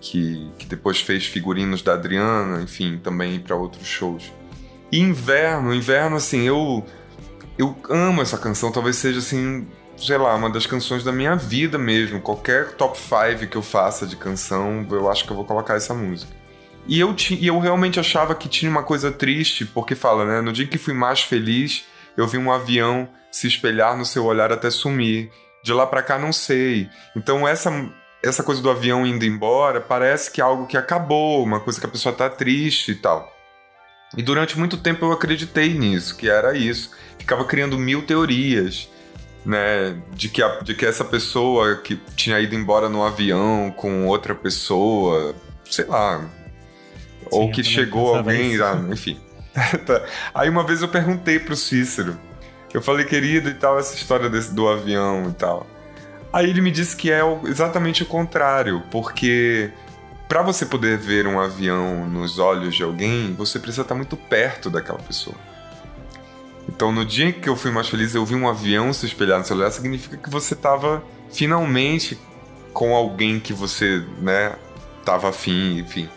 que, 0.00 0.50
que 0.58 0.66
depois 0.66 1.00
fez 1.00 1.26
figurinos 1.26 1.82
da 1.82 1.94
Adriana, 1.94 2.62
enfim, 2.62 3.00
também 3.02 3.40
para 3.40 3.56
outros 3.56 3.86
shows. 3.86 4.32
E 4.92 5.00
inverno, 5.00 5.74
inverno, 5.74 6.16
assim, 6.16 6.42
eu 6.42 6.84
eu 7.58 7.76
amo 7.90 8.22
essa 8.22 8.38
canção, 8.38 8.72
talvez 8.72 8.96
seja 8.96 9.18
assim, 9.18 9.66
sei 9.96 10.16
lá, 10.16 10.34
uma 10.34 10.50
das 10.50 10.66
canções 10.66 11.04
da 11.04 11.12
minha 11.12 11.36
vida 11.36 11.78
mesmo. 11.78 12.20
Qualquer 12.20 12.72
top 12.72 12.98
5 12.98 13.46
que 13.46 13.56
eu 13.56 13.62
faça 13.62 14.06
de 14.06 14.16
canção, 14.16 14.86
eu 14.90 15.10
acho 15.10 15.24
que 15.24 15.30
eu 15.30 15.36
vou 15.36 15.44
colocar 15.44 15.74
essa 15.74 15.94
música. 15.94 16.32
E 16.86 16.98
eu, 16.98 17.14
e 17.30 17.46
eu 17.46 17.58
realmente 17.60 18.00
achava 18.00 18.34
que 18.34 18.48
tinha 18.48 18.70
uma 18.70 18.82
coisa 18.82 19.12
triste, 19.12 19.64
porque 19.64 19.94
fala, 19.94 20.24
né? 20.24 20.40
No 20.40 20.52
dia 20.52 20.66
que 20.66 20.78
fui 20.78 20.94
mais 20.94 21.22
feliz, 21.22 21.84
eu 22.16 22.26
vi 22.26 22.38
um 22.38 22.50
avião 22.50 23.08
se 23.30 23.46
espelhar 23.46 23.96
no 23.96 24.04
seu 24.04 24.24
olhar 24.24 24.52
até 24.52 24.70
sumir. 24.70 25.30
De 25.62 25.72
lá 25.72 25.86
para 25.86 26.02
cá, 26.02 26.18
não 26.18 26.32
sei. 26.32 26.88
Então, 27.14 27.46
essa, 27.46 27.70
essa 28.20 28.42
coisa 28.42 28.60
do 28.60 28.68
avião 28.68 29.06
indo 29.06 29.24
embora 29.24 29.80
parece 29.80 30.28
que 30.28 30.40
é 30.40 30.44
algo 30.44 30.66
que 30.66 30.76
acabou, 30.76 31.44
uma 31.44 31.60
coisa 31.60 31.78
que 31.78 31.86
a 31.86 31.88
pessoa 31.88 32.12
tá 32.12 32.28
triste 32.28 32.90
e 32.90 32.94
tal. 32.96 33.32
E 34.16 34.22
durante 34.22 34.58
muito 34.58 34.76
tempo 34.76 35.06
eu 35.06 35.12
acreditei 35.12 35.74
nisso, 35.74 36.16
que 36.16 36.28
era 36.28 36.56
isso. 36.56 36.90
Ficava 37.18 37.44
criando 37.44 37.78
mil 37.78 38.02
teorias, 38.02 38.88
né? 39.44 39.96
De 40.12 40.28
que, 40.28 40.42
a, 40.42 40.60
de 40.60 40.74
que 40.74 40.84
essa 40.84 41.04
pessoa 41.04 41.76
que 41.76 41.96
tinha 42.14 42.38
ido 42.40 42.54
embora 42.54 42.88
no 42.88 43.04
avião 43.04 43.72
com 43.76 44.06
outra 44.06 44.34
pessoa, 44.34 45.34
sei 45.64 45.86
lá. 45.86 46.20
Sim, 46.20 46.28
ou 47.30 47.50
que 47.50 47.64
chegou 47.64 48.14
alguém, 48.14 48.60
ah, 48.60 48.80
enfim. 48.90 49.18
Tá. 49.84 50.02
Aí 50.34 50.48
uma 50.48 50.64
vez 50.64 50.80
eu 50.80 50.88
perguntei 50.88 51.38
pro 51.38 51.54
Cícero. 51.54 52.18
Eu 52.72 52.80
falei, 52.80 53.04
querido, 53.04 53.50
e 53.50 53.54
tal, 53.54 53.78
essa 53.78 53.94
história 53.94 54.30
desse, 54.30 54.54
do 54.54 54.66
avião 54.66 55.28
e 55.28 55.32
tal. 55.34 55.66
Aí 56.32 56.48
ele 56.48 56.62
me 56.62 56.70
disse 56.70 56.96
que 56.96 57.10
é 57.12 57.20
exatamente 57.44 58.02
o 58.02 58.06
contrário, 58.06 58.82
porque 58.90 59.70
para 60.32 60.40
você 60.40 60.64
poder 60.64 60.96
ver 60.96 61.26
um 61.26 61.38
avião 61.38 62.08
nos 62.08 62.38
olhos 62.38 62.74
de 62.74 62.82
alguém, 62.82 63.34
você 63.34 63.58
precisa 63.58 63.82
estar 63.82 63.94
muito 63.94 64.16
perto 64.16 64.70
daquela 64.70 64.98
pessoa. 64.98 65.36
Então, 66.66 66.90
no 66.90 67.04
dia 67.04 67.30
que 67.34 67.50
eu 67.50 67.54
fui 67.54 67.70
mais 67.70 67.90
feliz, 67.90 68.14
eu 68.14 68.24
vi 68.24 68.34
um 68.34 68.48
avião 68.48 68.94
se 68.94 69.04
espelhar 69.04 69.38
no 69.38 69.44
seu 69.44 69.54
olhar, 69.54 69.70
significa 69.70 70.16
que 70.16 70.30
você 70.30 70.54
estava 70.54 71.04
finalmente 71.30 72.18
com 72.72 72.94
alguém 72.94 73.38
que 73.38 73.52
você, 73.52 74.02
né, 74.22 74.56
afim, 75.06 75.80
enfim. 75.80 76.08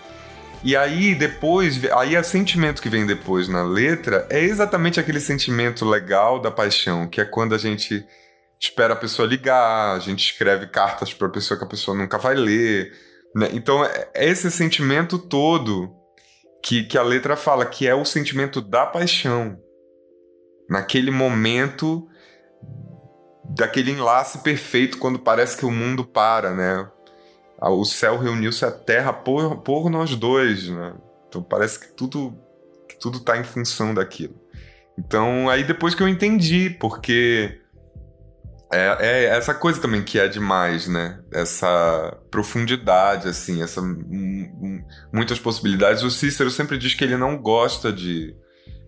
E 0.64 0.78
aí 0.78 1.14
depois, 1.14 1.84
aí 1.92 2.16
o 2.16 2.24
sentimento 2.24 2.82
que 2.82 2.88
vem 2.88 3.06
depois 3.06 3.50
na 3.50 3.64
letra 3.64 4.26
é 4.30 4.40
exatamente 4.40 4.98
aquele 4.98 5.20
sentimento 5.20 5.84
legal 5.84 6.40
da 6.40 6.50
paixão, 6.50 7.06
que 7.06 7.20
é 7.20 7.26
quando 7.26 7.54
a 7.54 7.58
gente 7.58 8.06
espera 8.62 8.94
a 8.94 8.98
pessoa 8.98 9.28
ligar, 9.28 9.94
a 9.94 10.00
gente 10.00 10.24
escreve 10.24 10.68
cartas 10.68 11.14
para 11.14 11.28
a 11.28 11.32
pessoa 11.32 11.58
que 11.58 11.66
a 11.66 11.68
pessoa 11.68 11.98
nunca 11.98 12.18
vai 12.18 12.36
ler, 12.36 12.94
Né? 13.36 13.50
Então, 13.52 13.84
é, 13.84 14.10
é 14.14 14.30
esse 14.30 14.50
sentimento 14.50 15.20
todo 15.20 15.94
que, 16.64 16.84
que 16.84 16.98
a 16.98 17.04
letra 17.04 17.36
fala, 17.36 17.66
que 17.66 17.88
é 17.88 17.94
o 17.94 18.06
sentimento 18.06 18.62
da 18.62 18.86
paixão. 18.86 19.60
Naquele 20.70 21.12
momento 21.12 22.08
daquele 23.48 23.92
enlace 23.92 24.40
perfeito 24.40 24.98
quando 24.98 25.20
parece 25.20 25.56
que 25.58 25.66
o 25.66 25.72
mundo 25.72 26.04
para, 26.04 26.54
né? 26.56 26.90
O 27.62 27.86
céu 27.86 28.18
reuniu-se 28.18 28.66
à 28.66 28.72
terra 28.72 29.14
por, 29.14 29.58
por 29.58 29.90
nós 29.90 30.16
dois, 30.16 30.68
né? 30.70 30.96
Então 31.28 31.44
parece 31.44 31.80
que 31.80 31.88
tudo 31.90 32.36
que 32.88 32.98
tudo 32.98 33.20
tá 33.20 33.38
em 33.38 33.44
função 33.44 33.94
daquilo. 33.94 34.36
Então 34.98 35.50
aí 35.50 35.64
depois 35.64 35.94
que 35.94 36.02
eu 36.02 36.08
entendi, 36.08 36.70
porque 36.70 37.62
é, 38.72 38.98
é, 39.00 39.26
essa 39.26 39.54
coisa 39.54 39.80
também 39.80 40.04
que 40.04 40.20
é 40.20 40.28
demais, 40.28 40.88
né? 40.88 41.20
Essa 41.32 42.18
profundidade, 42.32 43.28
assim, 43.28 43.62
essa 43.62 43.82
muitas 45.14 45.40
possibilidades. 45.40 46.04
O 46.04 46.12
Cícero 46.12 46.50
sempre 46.50 46.78
diz 46.78 46.94
que 46.94 47.04
ele 47.04 47.18
não 47.18 47.38
gosta 47.38 47.92
de, 47.92 48.36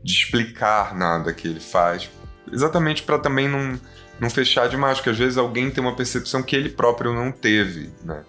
de 0.04 0.14
explicar 0.14 0.96
nada 0.96 1.34
que 1.34 1.48
ele 1.48 1.60
faz, 1.60 2.10
exatamente 2.52 3.04
para 3.04 3.20
também 3.20 3.48
não, 3.48 3.80
não 4.20 4.30
fechar 4.30 4.68
demais, 4.68 4.98
porque 4.98 5.12
às 5.12 5.18
vezes 5.18 5.38
alguém 5.38 5.70
tem 5.70 5.84
uma 5.84 5.96
percepção 5.96 6.42
que 6.42 6.56
ele 6.56 6.70
próprio 6.70 7.14
não 7.14 7.32
teve, 7.32 7.92
né? 8.04 8.24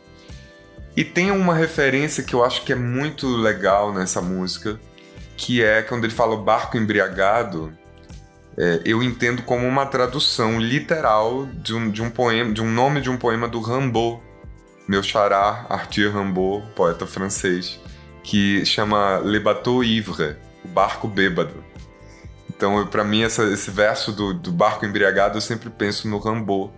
E 0.96 1.04
tem 1.04 1.30
uma 1.30 1.54
referência 1.54 2.24
que 2.24 2.34
eu 2.34 2.44
acho 2.44 2.64
que 2.64 2.72
é 2.72 2.76
muito 2.76 3.28
legal 3.28 3.94
nessa 3.94 4.20
música, 4.20 4.80
que 5.36 5.62
é 5.62 5.80
quando 5.80 6.04
ele 6.04 6.12
fala 6.12 6.34
o 6.34 6.42
barco 6.42 6.76
embriagado, 6.76 7.72
é, 8.58 8.82
eu 8.84 9.02
entendo 9.04 9.42
como 9.42 9.66
uma 9.66 9.86
tradução 9.86 10.60
literal 10.60 11.46
de 11.46 11.74
um, 11.74 11.88
de 11.88 12.02
um 12.02 12.10
poema, 12.10 12.52
de 12.52 12.60
um 12.60 12.68
nome 12.68 13.00
de 13.00 13.08
um 13.08 13.16
poema 13.16 13.46
do 13.46 13.60
Rimbaud, 13.60 14.20
meu 14.88 15.00
xará, 15.00 15.64
Arthur 15.68 16.12
Rimbaud, 16.12 16.66
poeta 16.74 17.06
francês, 17.06 17.78
que 18.24 18.66
chama 18.66 19.18
Le 19.18 19.38
Bateau 19.38 19.84
Ivre, 19.84 20.36
o 20.64 20.68
barco 20.68 21.06
bêbado. 21.06 21.62
Então, 22.50 22.84
para 22.88 23.04
mim, 23.04 23.22
essa, 23.22 23.44
esse 23.44 23.70
verso 23.70 24.10
do, 24.10 24.34
do, 24.34 24.50
barco 24.50 24.84
embriagado, 24.84 25.36
eu 25.36 25.40
sempre 25.40 25.70
penso 25.70 26.08
no 26.08 26.18
Rimbaud. 26.18 26.72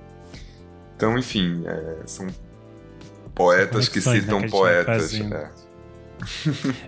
Então, 0.95 1.17
enfim, 1.17 1.65
é, 1.67 2.03
são 2.05 2.27
poetas 3.35 3.89
que 3.89 4.07
né, 4.07 4.21
citam 4.21 4.41
né, 4.41 4.45
que 4.45 4.51
poetas. 4.51 5.15
É. 5.15 5.51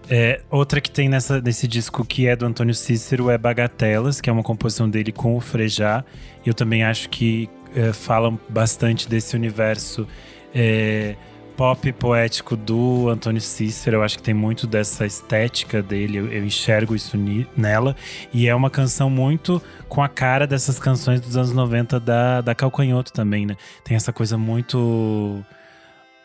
é, 0.09 0.41
outra 0.51 0.81
que 0.81 0.91
tem 0.91 1.09
nessa, 1.09 1.41
nesse 1.41 1.67
disco 1.67 2.05
que 2.05 2.27
é 2.27 2.37
do 2.37 2.47
Antônio 2.47 2.75
Cícero 2.75 3.31
é 3.31 3.39
Bagatelas, 3.39 4.21
que 4.21 4.29
é 4.29 4.33
uma 4.33 4.43
composição 4.43 4.89
dele 4.89 5.13
com 5.13 5.37
o 5.37 5.41
Frejá. 5.41 6.05
Eu 6.45 6.55
também 6.55 6.85
acho 6.85 7.09
que 7.09 7.49
é, 7.75 7.93
falam 7.93 8.39
bastante 8.49 9.09
desse 9.09 9.35
universo 9.37 10.07
é, 10.55 11.17
pop 11.57 11.93
poético 11.93 12.57
do 12.57 13.09
Antônio 13.09 13.41
Cícero. 13.41 13.99
Eu 13.99 14.03
acho 14.03 14.17
que 14.17 14.23
tem 14.23 14.35
muito 14.35 14.67
dessa 14.67 15.07
estética 15.07 15.83
dele, 15.83 16.19
eu, 16.19 16.33
eu 16.33 16.45
enxergo 16.45 16.95
isso 16.95 17.17
nela. 17.57 17.97
E 18.33 18.49
é 18.49 18.55
uma 18.55 18.71
canção 18.71 19.09
muito 19.09 19.63
com 19.89 20.03
a 20.03 20.09
cara 20.09 20.47
dessas 20.47 20.79
canções 20.79 21.21
dos 21.21 21.37
anos 21.37 21.53
90 21.53 22.01
da, 22.01 22.41
da 22.41 22.55
Calcanhoto 22.55 23.13
também, 23.13 23.47
né? 23.47 23.57
Tem 23.85 23.97
essa 23.97 24.13
coisa 24.13 24.37
muito 24.37 25.45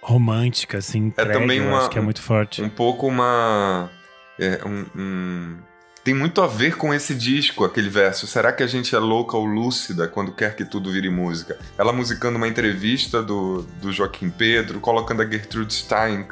romântica, 0.08 0.78
assim, 0.78 1.12
é 1.18 1.26
também 1.26 1.60
uma, 1.60 1.80
acho 1.80 1.90
que 1.90 2.00
é 2.00 2.02
muito 2.02 2.22
forte. 2.22 2.62
Um 2.62 2.70
pouco 2.70 3.06
uma... 3.08 3.92
É, 4.40 4.62
um, 4.66 4.86
um, 4.96 5.58
tem 6.02 6.14
muito 6.14 6.42
a 6.42 6.48
ver 6.48 6.78
com 6.78 6.94
esse 6.94 7.14
disco, 7.14 7.66
aquele 7.66 7.90
verso. 7.90 8.26
Será 8.26 8.54
que 8.54 8.64
a 8.64 8.68
gente 8.68 8.96
é 8.96 9.00
louca 9.00 9.36
ou 9.36 9.44
lúcida 9.44 10.08
quando 10.08 10.32
quer 10.32 10.56
que 10.56 10.64
tudo 10.64 10.90
vire 10.90 11.10
música? 11.10 11.60
Ela 11.78 11.92
musicando 11.92 12.38
uma 12.38 12.48
entrevista 12.48 13.22
do, 13.22 13.64
do 13.82 13.92
Joaquim 13.92 14.30
Pedro, 14.30 14.80
colocando 14.80 15.22
a 15.22 15.26
Gertrude 15.26 15.74
Stein 15.74 16.26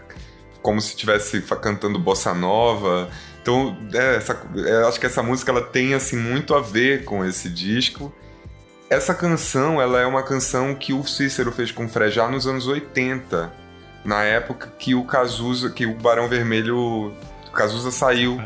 como 0.62 0.80
se 0.80 0.92
estivesse 0.92 1.42
cantando 1.42 2.00
bossa 2.00 2.34
nova. 2.34 3.10
Então, 3.42 3.78
é, 3.94 4.16
essa, 4.16 4.42
é, 4.56 4.88
acho 4.88 5.00
que 5.02 5.06
essa 5.06 5.22
música 5.22 5.52
ela 5.52 5.62
tem 5.62 5.94
assim 5.94 6.16
muito 6.16 6.56
a 6.56 6.62
ver 6.62 7.04
com 7.04 7.26
esse 7.26 7.50
disco. 7.50 8.14
Essa 8.90 9.14
canção, 9.14 9.82
ela 9.82 10.00
é 10.00 10.06
uma 10.06 10.24
canção 10.24 10.74
que 10.74 10.94
o 10.94 11.04
Cícero 11.04 11.52
fez 11.52 11.72
com 11.72 11.86
o 11.86 11.90
Frejá 11.90 12.30
nos 12.30 12.48
anos 12.48 12.68
80 12.68 13.65
na 14.06 14.24
época 14.24 14.72
que 14.78 14.94
o 14.94 15.04
Cazuza, 15.04 15.70
que 15.70 15.86
o 15.86 15.96
Barão 15.96 16.30
Vermelho, 16.30 17.12
o 17.48 17.52
Cazuza 17.52 17.92
saiu. 17.92 18.40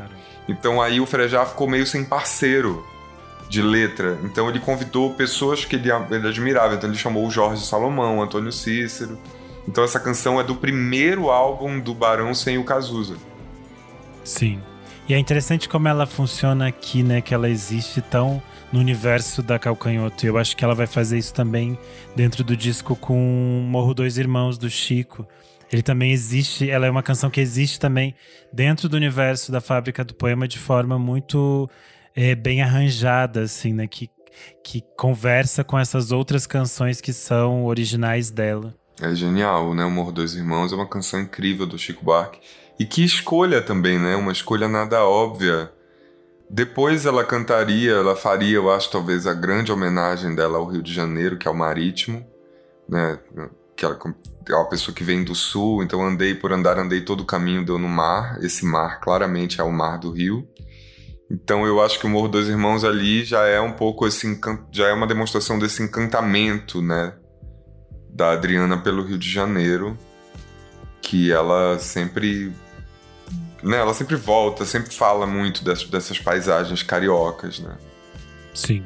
Então 0.47 0.81
aí 0.81 0.99
o 0.99 1.05
Frejá 1.05 1.45
ficou 1.45 1.67
meio 1.67 1.85
sem 1.85 2.03
parceiro 2.03 2.83
de 3.49 3.61
letra. 3.61 4.17
Então 4.23 4.49
ele 4.49 4.59
convidou 4.59 5.13
pessoas 5.13 5.65
que 5.65 5.75
ele, 5.75 5.89
ele 6.11 6.27
admirava. 6.27 6.75
Então 6.75 6.89
ele 6.89 6.97
chamou 6.97 7.27
o 7.27 7.31
Jorge 7.31 7.65
Salomão, 7.65 8.21
Antônio 8.21 8.51
Cícero. 8.51 9.19
Então 9.67 9.83
essa 9.83 9.99
canção 9.99 10.39
é 10.39 10.43
do 10.43 10.55
primeiro 10.55 11.29
álbum 11.29 11.79
do 11.79 11.93
Barão 11.93 12.33
sem 12.33 12.57
o 12.57 12.63
Cazuza. 12.63 13.17
Sim. 14.23 14.61
E 15.09 15.13
é 15.15 15.17
interessante 15.17 15.67
como 15.67 15.87
ela 15.87 16.05
funciona 16.05 16.67
aqui, 16.67 17.01
né? 17.01 17.19
Que 17.19 17.33
ela 17.33 17.49
existe 17.49 17.99
tão 17.99 18.39
no 18.71 18.79
universo 18.79 19.41
da 19.41 19.57
Calcanhoto. 19.57 20.23
Eu 20.23 20.37
acho 20.37 20.55
que 20.55 20.63
ela 20.63 20.75
vai 20.75 20.85
fazer 20.85 21.17
isso 21.17 21.33
também 21.33 21.75
dentro 22.15 22.43
do 22.43 22.55
disco 22.55 22.95
com 22.95 23.65
Morro 23.67 23.95
Dois 23.95 24.19
Irmãos 24.19 24.55
do 24.55 24.69
Chico. 24.69 25.27
Ele 25.73 25.81
também 25.81 26.11
existe, 26.11 26.69
ela 26.69 26.85
é 26.85 26.91
uma 26.91 27.01
canção 27.01 27.31
que 27.31 27.41
existe 27.41 27.79
também 27.79 28.13
dentro 28.53 28.87
do 28.87 28.95
universo 28.95 29.51
da 29.51 29.59
Fábrica 29.59 30.05
do 30.05 30.13
Poema 30.13 30.47
de 30.47 30.59
forma 30.59 30.99
muito 30.99 31.67
é, 32.15 32.35
bem 32.35 32.61
arranjada, 32.61 33.41
assim, 33.41 33.73
né? 33.73 33.87
Que, 33.87 34.11
que 34.63 34.83
conversa 34.95 35.63
com 35.63 35.79
essas 35.79 36.11
outras 36.11 36.45
canções 36.45 37.01
que 37.01 37.13
são 37.13 37.65
originais 37.65 38.29
dela. 38.29 38.75
É 39.01 39.15
genial, 39.15 39.73
né? 39.73 39.83
O 39.83 39.89
Morro 39.89 40.11
Dois 40.11 40.35
Irmãos 40.35 40.71
é 40.71 40.75
uma 40.75 40.87
canção 40.87 41.19
incrível 41.19 41.65
do 41.65 41.79
Chico 41.79 42.05
Buarque. 42.05 42.39
E 42.79 42.85
que 42.85 43.03
escolha 43.03 43.61
também, 43.61 43.99
né? 43.99 44.15
Uma 44.15 44.31
escolha 44.31 44.67
nada 44.67 45.03
óbvia. 45.03 45.69
Depois 46.49 47.05
ela 47.05 47.23
cantaria, 47.23 47.91
ela 47.91 48.15
faria, 48.15 48.55
eu 48.55 48.71
acho, 48.71 48.89
talvez 48.89 49.27
a 49.27 49.33
grande 49.33 49.71
homenagem 49.71 50.33
dela 50.33 50.57
ao 50.57 50.65
Rio 50.65 50.81
de 50.81 50.93
Janeiro, 50.93 51.37
que 51.37 51.47
é 51.47 51.51
o 51.51 51.55
Marítimo, 51.55 52.25
né? 52.87 53.19
Que 53.75 53.85
ela 53.85 53.99
é 54.49 54.55
uma 54.55 54.69
pessoa 54.69 54.95
que 54.95 55.03
vem 55.03 55.23
do 55.23 55.35
sul, 55.35 55.83
então 55.83 56.01
andei 56.01 56.33
por 56.33 56.53
andar, 56.53 56.79
andei 56.79 57.01
todo 57.01 57.21
o 57.21 57.25
caminho, 57.25 57.65
deu 57.65 57.77
no 57.77 57.89
mar. 57.89 58.39
Esse 58.41 58.65
mar 58.65 58.99
claramente 59.01 59.59
é 59.59 59.63
o 59.63 59.71
mar 59.71 59.99
do 59.99 60.09
Rio. 60.09 60.47
Então 61.29 61.67
eu 61.67 61.79
acho 61.79 61.99
que 61.99 62.07
o 62.07 62.09
Morro 62.09 62.27
dos 62.27 62.49
Irmãos 62.49 62.83
ali 62.83 63.23
já 63.23 63.45
é 63.45 63.61
um 63.61 63.73
pouco 63.73 64.07
esse 64.07 64.39
já 64.71 64.87
é 64.87 64.93
uma 64.93 65.05
demonstração 65.05 65.59
desse 65.59 65.83
encantamento, 65.83 66.81
né, 66.81 67.13
da 68.09 68.31
Adriana 68.31 68.79
pelo 68.79 69.03
Rio 69.03 69.17
de 69.17 69.29
Janeiro, 69.29 69.95
que 71.01 71.31
ela 71.31 71.77
sempre 71.77 72.51
né, 73.63 73.77
ela 73.77 73.93
sempre 73.93 74.15
volta, 74.15 74.65
sempre 74.65 74.93
fala 74.93 75.25
muito 75.25 75.63
dessas, 75.63 75.89
dessas 75.89 76.19
paisagens 76.19 76.83
cariocas, 76.83 77.59
né? 77.59 77.75
Sim. 78.53 78.83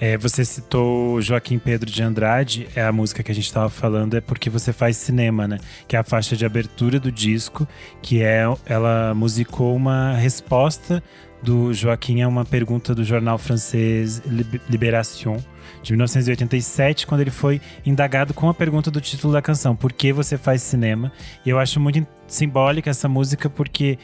É, 0.00 0.16
você 0.16 0.46
citou 0.46 1.20
Joaquim 1.20 1.58
Pedro 1.58 1.90
de 1.90 2.02
Andrade, 2.02 2.66
é 2.74 2.82
a 2.82 2.90
música 2.90 3.22
que 3.22 3.30
a 3.30 3.34
gente 3.34 3.44
estava 3.44 3.68
falando, 3.68 4.16
é 4.16 4.20
porque 4.20 4.48
você 4.48 4.72
faz 4.72 4.96
cinema, 4.96 5.46
né? 5.46 5.58
Que 5.86 5.94
é 5.94 5.98
a 5.98 6.02
faixa 6.02 6.34
de 6.34 6.46
abertura 6.46 6.98
do 6.98 7.12
disco, 7.12 7.68
que 8.00 8.22
é 8.22 8.44
ela 8.64 9.12
musicou 9.14 9.76
uma 9.76 10.14
resposta 10.14 11.02
do 11.42 11.74
Joaquim 11.74 12.22
a 12.22 12.28
uma 12.28 12.46
pergunta 12.46 12.94
do 12.94 13.04
jornal 13.04 13.36
francês 13.36 14.22
Libération 14.70 15.36
de 15.82 15.92
1987, 15.92 17.06
quando 17.06 17.22
ele 17.22 17.30
foi 17.30 17.60
indagado 17.84 18.34
com 18.34 18.48
a 18.48 18.54
pergunta 18.54 18.90
do 18.90 19.00
título 19.00 19.32
da 19.32 19.42
canção: 19.42 19.74
Por 19.74 19.92
que 19.92 20.12
você 20.12 20.36
faz 20.36 20.62
cinema? 20.62 21.12
E 21.44 21.50
eu 21.50 21.58
acho 21.58 21.80
muito 21.80 22.06
simbólica 22.26 22.90
essa 22.90 23.08
música 23.08 23.48
porque 23.48 23.98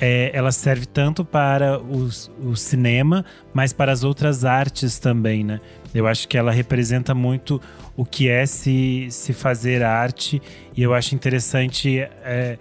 é, 0.00 0.30
ela 0.32 0.52
serve 0.52 0.86
tanto 0.86 1.24
para 1.24 1.78
o, 1.80 2.08
o, 2.50 2.56
cinema, 2.56 3.24
mas 3.52 3.72
para 3.72 3.90
as 3.90 4.04
outras 4.04 4.44
artes 4.44 4.98
também, 4.98 5.42
né? 5.42 5.60
Eu 5.92 6.06
acho 6.06 6.28
que 6.28 6.38
ela 6.38 6.52
representa 6.52 7.14
muito 7.14 7.60
o 7.96 8.04
que 8.04 8.28
é 8.28 8.46
se, 8.46 9.08
se 9.10 9.32
fazer 9.32 9.82
arte, 9.82 10.40
e 10.76 10.82
eu 10.82 10.94
acho 10.94 11.14
interessante 11.14 11.98
é, 11.98 12.58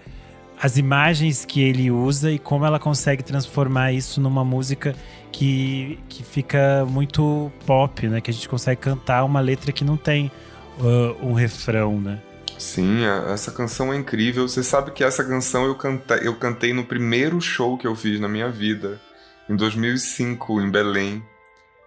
as 0.61 0.77
imagens 0.77 1.45
que 1.45 1.61
ele 1.61 1.91
usa 1.91 2.31
e 2.31 2.39
como 2.39 2.65
ela 2.65 2.79
consegue 2.79 3.23
transformar 3.23 3.91
isso 3.93 4.19
numa 4.19 4.43
música 4.43 4.95
que, 5.31 5.99
que 6.09 6.23
fica 6.23 6.85
muito 6.89 7.51
pop, 7.65 8.07
né? 8.07 8.21
Que 8.21 8.31
a 8.31 8.33
gente 8.33 8.49
consegue 8.49 8.81
cantar 8.81 9.23
uma 9.23 9.39
letra 9.39 9.71
que 9.71 9.83
não 9.83 9.95
tem 9.95 10.31
uh, 10.79 11.25
um 11.25 11.33
refrão, 11.33 12.01
né? 12.01 12.19
Sim, 12.57 13.05
essa 13.31 13.51
canção 13.51 13.93
é 13.93 13.97
incrível. 13.97 14.47
Você 14.47 14.63
sabe 14.63 14.91
que 14.91 15.03
essa 15.03 15.23
canção 15.23 15.65
eu 15.65 15.75
cantei, 15.75 16.27
eu 16.27 16.35
cantei 16.35 16.73
no 16.73 16.83
primeiro 16.83 17.39
show 17.39 17.77
que 17.77 17.85
eu 17.85 17.95
fiz 17.95 18.19
na 18.19 18.27
minha 18.27 18.49
vida, 18.49 18.99
em 19.47 19.55
2005, 19.55 20.59
em 20.59 20.71
Belém. 20.71 21.23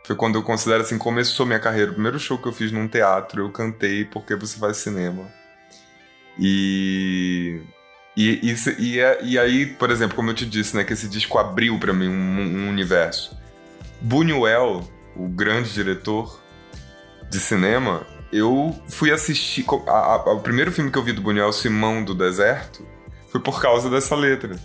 Foi 0.07 0.15
quando 0.15 0.37
eu 0.37 0.43
considero 0.45 0.83
assim, 0.83 0.97
começou 0.97 1.45
minha 1.45 1.59
carreira. 1.59 1.91
O 1.91 1.95
primeiro 1.95 2.21
show 2.21 2.39
que 2.39 2.47
eu 2.47 2.53
fiz 2.53 2.71
num 2.71 2.87
teatro, 2.87 3.43
eu 3.43 3.51
cantei 3.51 4.05
Porque 4.05 4.37
Você 4.37 4.59
Faz 4.59 4.77
Cinema. 4.77 5.29
E. 6.39 7.61
E, 8.17 8.41
e, 8.43 8.57
e, 8.79 9.01
é, 9.01 9.19
e 9.23 9.39
aí, 9.39 9.67
por 9.67 9.91
exemplo, 9.91 10.17
como 10.17 10.31
eu 10.31 10.35
te 10.35 10.45
disse, 10.45 10.77
né, 10.77 10.85
que 10.85 10.93
esse 10.93 11.09
disco 11.09 11.39
abriu 11.39 11.79
para 11.79 11.93
mim 11.93 12.09
um, 12.09 12.65
um 12.65 12.69
universo. 12.69 13.37
Buñuel, 14.01 14.83
o 15.15 15.29
grande 15.29 15.73
diretor 15.73 16.41
de 17.31 17.39
cinema, 17.39 18.07
eu 18.33 18.79
fui 18.89 19.11
assistir. 19.11 19.65
A, 19.87 19.91
a, 19.91 20.33
o 20.33 20.41
primeiro 20.41 20.73
filme 20.73 20.91
que 20.91 20.99
eu 20.99 21.03
vi 21.03 21.13
do 21.13 21.23
Buñuel, 21.23 21.53
Simão 21.53 22.03
do 22.03 22.15
Deserto, 22.15 22.87
foi 23.31 23.41
por 23.41 23.61
causa 23.61 23.89
dessa 23.89 24.15
letra. 24.15 24.57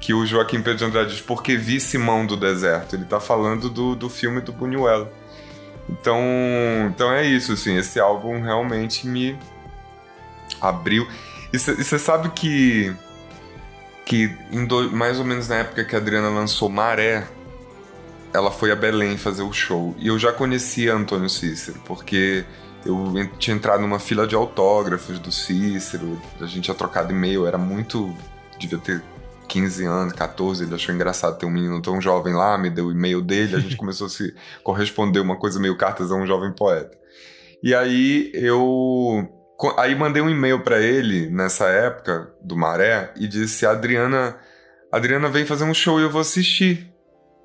Que 0.00 0.14
o 0.14 0.24
Joaquim 0.24 0.62
Pedro 0.62 0.78
de 0.78 0.84
Andrade 0.84 1.10
diz, 1.10 1.20
porque 1.20 1.56
vi 1.56 1.80
Simão 1.80 2.24
do 2.24 2.36
Deserto. 2.36 2.94
Ele 2.94 3.04
tá 3.04 3.18
falando 3.18 3.68
do, 3.68 3.96
do 3.96 4.08
filme 4.08 4.40
do 4.40 4.52
Buñuel. 4.52 5.12
Então, 5.88 6.20
então 6.88 7.12
é 7.12 7.24
isso, 7.24 7.52
assim, 7.52 7.76
esse 7.76 7.98
álbum 7.98 8.42
realmente 8.42 9.06
me 9.06 9.36
abriu. 10.60 11.08
E 11.52 11.58
você 11.58 11.98
sabe 11.98 12.30
que, 12.30 12.94
que 14.04 14.28
do, 14.66 14.90
mais 14.92 15.18
ou 15.18 15.24
menos 15.24 15.48
na 15.48 15.56
época 15.56 15.84
que 15.84 15.94
a 15.94 15.98
Adriana 15.98 16.28
lançou 16.28 16.68
Maré, 16.68 17.26
ela 18.32 18.50
foi 18.50 18.70
a 18.70 18.76
Belém 18.76 19.16
fazer 19.16 19.42
o 19.42 19.52
show. 19.52 19.94
E 19.98 20.08
eu 20.08 20.18
já 20.18 20.32
conhecia 20.32 20.94
Antônio 20.94 21.28
Cícero, 21.28 21.80
porque 21.86 22.44
eu 22.84 23.12
tinha 23.38 23.56
entrado 23.56 23.80
numa 23.80 23.98
fila 23.98 24.26
de 24.26 24.34
autógrafos 24.34 25.18
do 25.18 25.32
Cícero, 25.32 26.20
a 26.40 26.46
gente 26.46 26.64
tinha 26.64 26.74
trocado 26.74 27.12
e-mail, 27.12 27.46
era 27.46 27.58
muito. 27.58 28.14
devia 28.58 28.78
ter 28.78 29.02
15 29.48 29.84
anos, 29.86 30.12
14, 30.12 30.64
ele 30.64 30.74
achou 30.74 30.94
engraçado 30.94 31.38
ter 31.38 31.46
um 31.46 31.50
menino 31.50 31.80
tão 31.80 32.00
jovem 32.00 32.34
lá, 32.34 32.58
me 32.58 32.68
deu 32.68 32.86
o 32.86 32.92
e-mail 32.92 33.22
dele, 33.22 33.56
a 33.56 33.58
gente 33.58 33.76
começou 33.78 34.06
a 34.06 34.10
se 34.10 34.34
corresponder 34.62 35.20
uma 35.20 35.36
coisa 35.36 35.58
meio 35.58 35.76
cartas 35.76 36.12
a 36.12 36.14
um 36.14 36.26
jovem 36.26 36.52
poeta. 36.52 36.96
E 37.62 37.74
aí 37.74 38.30
eu 38.34 39.28
aí 39.76 39.94
mandei 39.94 40.22
um 40.22 40.30
e-mail 40.30 40.62
para 40.62 40.80
ele 40.80 41.28
nessa 41.30 41.66
época 41.68 42.32
do 42.42 42.56
Maré 42.56 43.12
e 43.16 43.26
disse: 43.26 43.66
"Adriana, 43.66 44.36
Adriana 44.92 45.28
vem 45.28 45.44
fazer 45.46 45.64
um 45.64 45.74
show 45.74 45.98
e 45.98 46.02
eu 46.02 46.10
vou 46.10 46.20
assistir". 46.20 46.92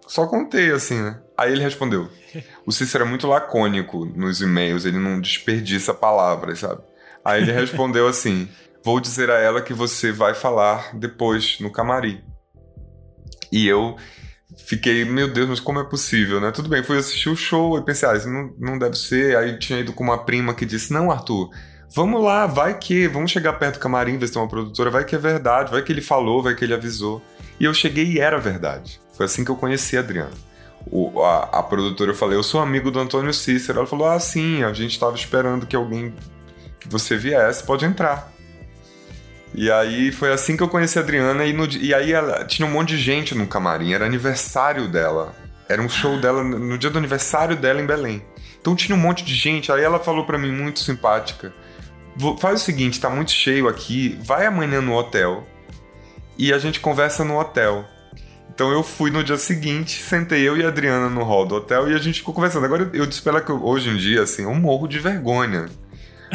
Só 0.08 0.28
contei 0.28 0.72
assim, 0.72 1.02
né? 1.02 1.20
Aí 1.38 1.52
ele 1.52 1.64
respondeu. 1.64 2.10
O 2.66 2.72
Cícero 2.72 3.06
é 3.06 3.08
muito 3.08 3.28
lacônico 3.28 4.06
nos 4.06 4.42
e-mails, 4.42 4.86
ele 4.86 5.00
não 5.00 5.20
desperdiça 5.20 5.94
palavras, 5.94 6.60
sabe? 6.60 6.82
Aí 7.24 7.42
ele 7.42 7.52
respondeu 7.52 8.08
assim: 8.08 8.50
Vou 8.84 9.00
dizer 9.00 9.30
a 9.30 9.40
ela 9.40 9.62
que 9.62 9.74
você 9.74 10.12
vai 10.12 10.34
falar 10.34 10.94
depois 10.94 11.60
no 11.62 11.72
camarim. 11.72 12.22
E 13.50 13.66
eu 13.66 13.96
fiquei, 14.68 15.06
meu 15.06 15.32
Deus, 15.32 15.48
mas 15.48 15.60
como 15.60 15.80
é 15.80 15.84
possível, 15.84 16.42
né? 16.42 16.52
Tudo 16.52 16.68
bem, 16.68 16.84
fui 16.84 16.98
assistir 16.98 17.30
o 17.30 17.36
show 17.36 17.78
e 17.78 17.86
pensei, 17.86 18.10
ah, 18.10 18.16
isso 18.16 18.30
não, 18.30 18.54
não 18.60 18.78
deve 18.78 18.98
ser. 18.98 19.38
Aí 19.38 19.58
tinha 19.58 19.80
ido 19.80 19.94
com 19.94 20.04
uma 20.04 20.26
prima 20.26 20.54
que 20.54 20.66
disse: 20.66 20.92
Não, 20.92 21.12
Arthur, 21.12 21.50
vamos 21.94 22.24
lá, 22.24 22.48
vai 22.48 22.78
que, 22.78 23.08
vamos 23.08 23.32
chegar 23.32 23.54
perto 23.54 23.76
do 23.76 23.80
camarim, 23.80 24.18
ver 24.18 24.28
se 24.28 24.34
tem 24.34 24.42
uma 24.42 24.48
produtora, 24.48 24.90
vai 24.90 25.06
que 25.06 25.16
é 25.16 25.20
verdade, 25.20 25.72
vai 25.72 25.82
que 25.82 25.92
ele 25.92 26.02
falou, 26.02 26.42
vai 26.42 26.56
que 26.56 26.66
ele 26.66 26.74
avisou. 26.74 27.22
E 27.60 27.66
eu 27.66 27.74
cheguei 27.74 28.06
e 28.06 28.20
era 28.20 28.40
verdade. 28.40 29.00
Foi 29.16 29.26
assim 29.26 29.46
que 29.46 29.52
eu 29.52 29.56
conheci 29.56 29.96
a 29.96 30.00
Adriana. 30.00 30.32
O, 30.92 31.22
a, 31.24 31.44
a, 31.60 31.64
produtora, 31.64 32.12
eu 32.12 32.16
falei, 32.16 32.38
eu 32.38 32.44
sou 32.44 32.60
amigo 32.60 32.92
do 32.92 33.00
Antônio 33.00 33.34
Cícero. 33.34 33.80
Ela 33.80 33.88
falou, 33.88 34.08
ah, 34.08 34.20
sim, 34.20 34.64
a 34.64 34.74
gente 34.74 34.92
estava 34.92 35.16
esperando 35.16 35.66
que 35.66 35.76
alguém, 35.76 36.14
que 36.80 36.90
você 36.90 37.16
viesse, 37.16 37.64
pode 37.64 37.86
entrar. 37.86 38.34
E 39.56 39.72
aí 39.72 40.12
foi 40.12 40.34
assim 40.34 40.58
que 40.58 40.64
eu 40.64 40.68
conheci 40.68 40.98
a 40.98 41.02
Adriana. 41.02 41.46
E, 41.46 41.54
no, 41.54 41.66
e 41.68 41.94
aí 41.94 42.12
ela, 42.12 42.44
tinha 42.44 42.68
um 42.68 42.72
monte 42.72 42.90
de 42.90 42.98
gente 42.98 43.36
no 43.36 43.48
camarim. 43.48 43.94
Era 43.94 44.06
aniversário 44.06 44.88
dela. 44.88 45.34
Era 45.70 45.82
um 45.82 45.88
show 45.88 46.20
dela 46.20 46.44
no 46.44 46.78
dia 46.78 46.90
do 46.90 46.98
aniversário 46.98 47.56
dela 47.56 47.80
em 47.80 47.86
Belém. 47.86 48.22
Então 48.60 48.76
tinha 48.76 48.96
um 48.96 49.00
monte 49.00 49.24
de 49.24 49.36
gente. 49.36 49.72
Aí 49.72 49.84
ela 49.84 50.00
falou 50.00 50.26
para 50.26 50.38
mim, 50.38 50.52
muito 50.52 50.80
simpática: 50.80 51.54
Faz 52.40 52.62
o 52.62 52.64
seguinte, 52.64 53.00
tá 53.00 53.10
muito 53.10 53.32
cheio 53.32 53.68
aqui. 53.68 54.20
Vai 54.24 54.46
amanhã 54.46 54.82
no 54.82 54.94
hotel. 54.94 55.48
E 56.38 56.54
a 56.54 56.60
gente 56.60 56.80
conversa 56.80 57.24
no 57.24 57.40
hotel. 57.40 57.86
Então 58.54 58.72
eu 58.72 58.84
fui 58.84 59.10
no 59.10 59.24
dia 59.24 59.38
seguinte, 59.38 60.04
sentei 60.04 60.48
eu 60.48 60.56
e 60.56 60.64
a 60.64 60.68
Adriana 60.68 61.10
no 61.10 61.24
hall 61.24 61.46
do 61.46 61.56
hotel 61.56 61.90
e 61.90 61.96
a 61.96 61.98
gente 61.98 62.20
ficou 62.20 62.34
conversando. 62.36 62.66
Agora 62.66 62.90
eu 62.94 63.06
disse 63.06 63.22
pra 63.22 63.34
ela 63.34 63.42
que 63.42 63.52
hoje 63.52 63.90
em 63.90 63.98
dia, 63.98 64.22
assim, 64.22 64.44
eu 64.44 64.54
morro 64.54 64.88
de 64.88 65.00
vergonha 65.00 65.66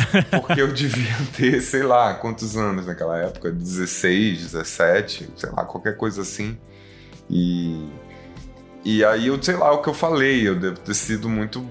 porque 0.30 0.60
eu 0.60 0.72
devia 0.72 1.16
ter, 1.36 1.60
sei 1.60 1.82
lá, 1.82 2.14
quantos 2.14 2.56
anos 2.56 2.86
naquela 2.86 3.18
época? 3.18 3.50
16, 3.50 4.52
17, 4.52 5.30
sei 5.36 5.50
lá, 5.50 5.64
qualquer 5.64 5.96
coisa 5.96 6.22
assim. 6.22 6.58
E. 7.30 7.88
E 8.84 9.04
aí 9.04 9.26
eu 9.26 9.42
sei 9.42 9.56
lá 9.56 9.72
o 9.72 9.82
que 9.82 9.88
eu 9.88 9.94
falei, 9.94 10.48
eu 10.48 10.58
devo 10.58 10.78
ter 10.78 10.94
sido 10.94 11.28
muito 11.28 11.64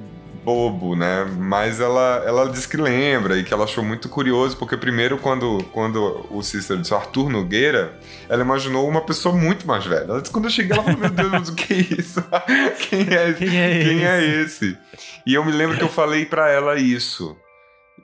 bobo, 0.48 0.96
né? 0.96 1.26
Mas 1.38 1.82
ela, 1.82 2.24
ela 2.26 2.50
disse 2.50 2.70
que 2.70 2.78
lembra 2.78 3.38
e 3.38 3.44
que 3.44 3.54
ela 3.54 3.66
achou 3.66 3.84
muito 3.84 4.08
curioso, 4.08 4.56
porque 4.56 4.78
primeiro, 4.78 5.18
quando, 5.18 5.62
quando 5.74 6.26
o 6.32 6.42
Cícero 6.42 6.80
disse 6.80 6.94
Arthur 6.94 7.30
Nogueira, 7.30 8.00
ela 8.30 8.44
imaginou 8.44 8.88
uma 8.88 9.02
pessoa 9.02 9.36
muito 9.36 9.68
mais 9.68 9.86
velha. 9.86 10.06
Ela 10.06 10.22
disse, 10.22 10.32
quando 10.32 10.46
eu 10.46 10.52
cheguei, 10.52 10.72
ela 10.72 10.84
falou: 10.84 11.00
Meu 11.02 11.10
Deus, 11.10 11.50
o 11.50 11.54
que 11.54 11.74
é 11.74 11.78
isso? 12.00 12.24
Quem 12.90 13.02
é, 13.02 13.34
quem 13.34 13.60
é, 13.60 13.84
quem 13.84 14.06
é 14.06 14.24
esse? 14.24 14.38
é 14.38 14.42
esse? 14.42 14.78
E 15.26 15.34
eu 15.34 15.44
me 15.44 15.52
lembro 15.52 15.76
que 15.76 15.84
eu 15.84 15.90
falei 15.90 16.26
para 16.26 16.50
ela 16.50 16.80
isso 16.80 17.36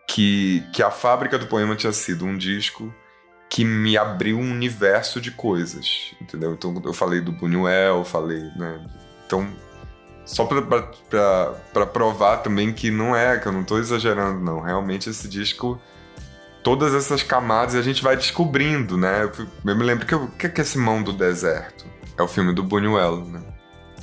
que, 0.06 0.62
que 0.73 0.84
a 0.84 0.91
Fábrica 0.91 1.39
do 1.39 1.47
Poema 1.47 1.77
tinha 1.77 1.93
sido 1.93 2.25
um 2.25 2.38
disco 2.38 2.93
que 3.49 3.63
me 3.63 3.97
abriu 3.97 4.38
um 4.38 4.51
universo 4.51 5.21
de 5.21 5.32
coisas, 5.32 6.13
entendeu? 6.19 6.51
Então 6.53 6.82
eu 6.84 6.93
falei 6.93 7.21
do 7.21 7.32
Buñuel, 7.32 8.03
falei, 8.03 8.41
né? 8.58 8.86
Então, 9.25 9.47
só 10.25 10.45
para 10.45 11.86
provar 11.86 12.38
também 12.38 12.71
que 12.71 12.89
não 12.89 13.15
é, 13.15 13.38
que 13.38 13.47
eu 13.47 13.51
não 13.51 13.63
tô 13.63 13.77
exagerando, 13.77 14.39
não. 14.39 14.62
Realmente 14.62 15.09
esse 15.09 15.27
disco, 15.27 15.79
todas 16.63 16.93
essas 16.93 17.21
camadas 17.21 17.75
a 17.75 17.81
gente 17.81 18.01
vai 18.01 18.15
descobrindo, 18.15 18.97
né? 18.97 19.29
Eu 19.65 19.75
me 19.75 19.83
lembro 19.83 20.05
que 20.05 20.15
o 20.15 20.27
que 20.29 20.47
é 20.47 20.62
esse 20.62 20.77
Mão 20.77 21.03
do 21.03 21.12
Deserto? 21.13 21.86
É 22.17 22.21
o 22.21 22.27
filme 22.27 22.53
do 22.53 22.63
Buñuel, 22.63 23.25
né? 23.25 23.41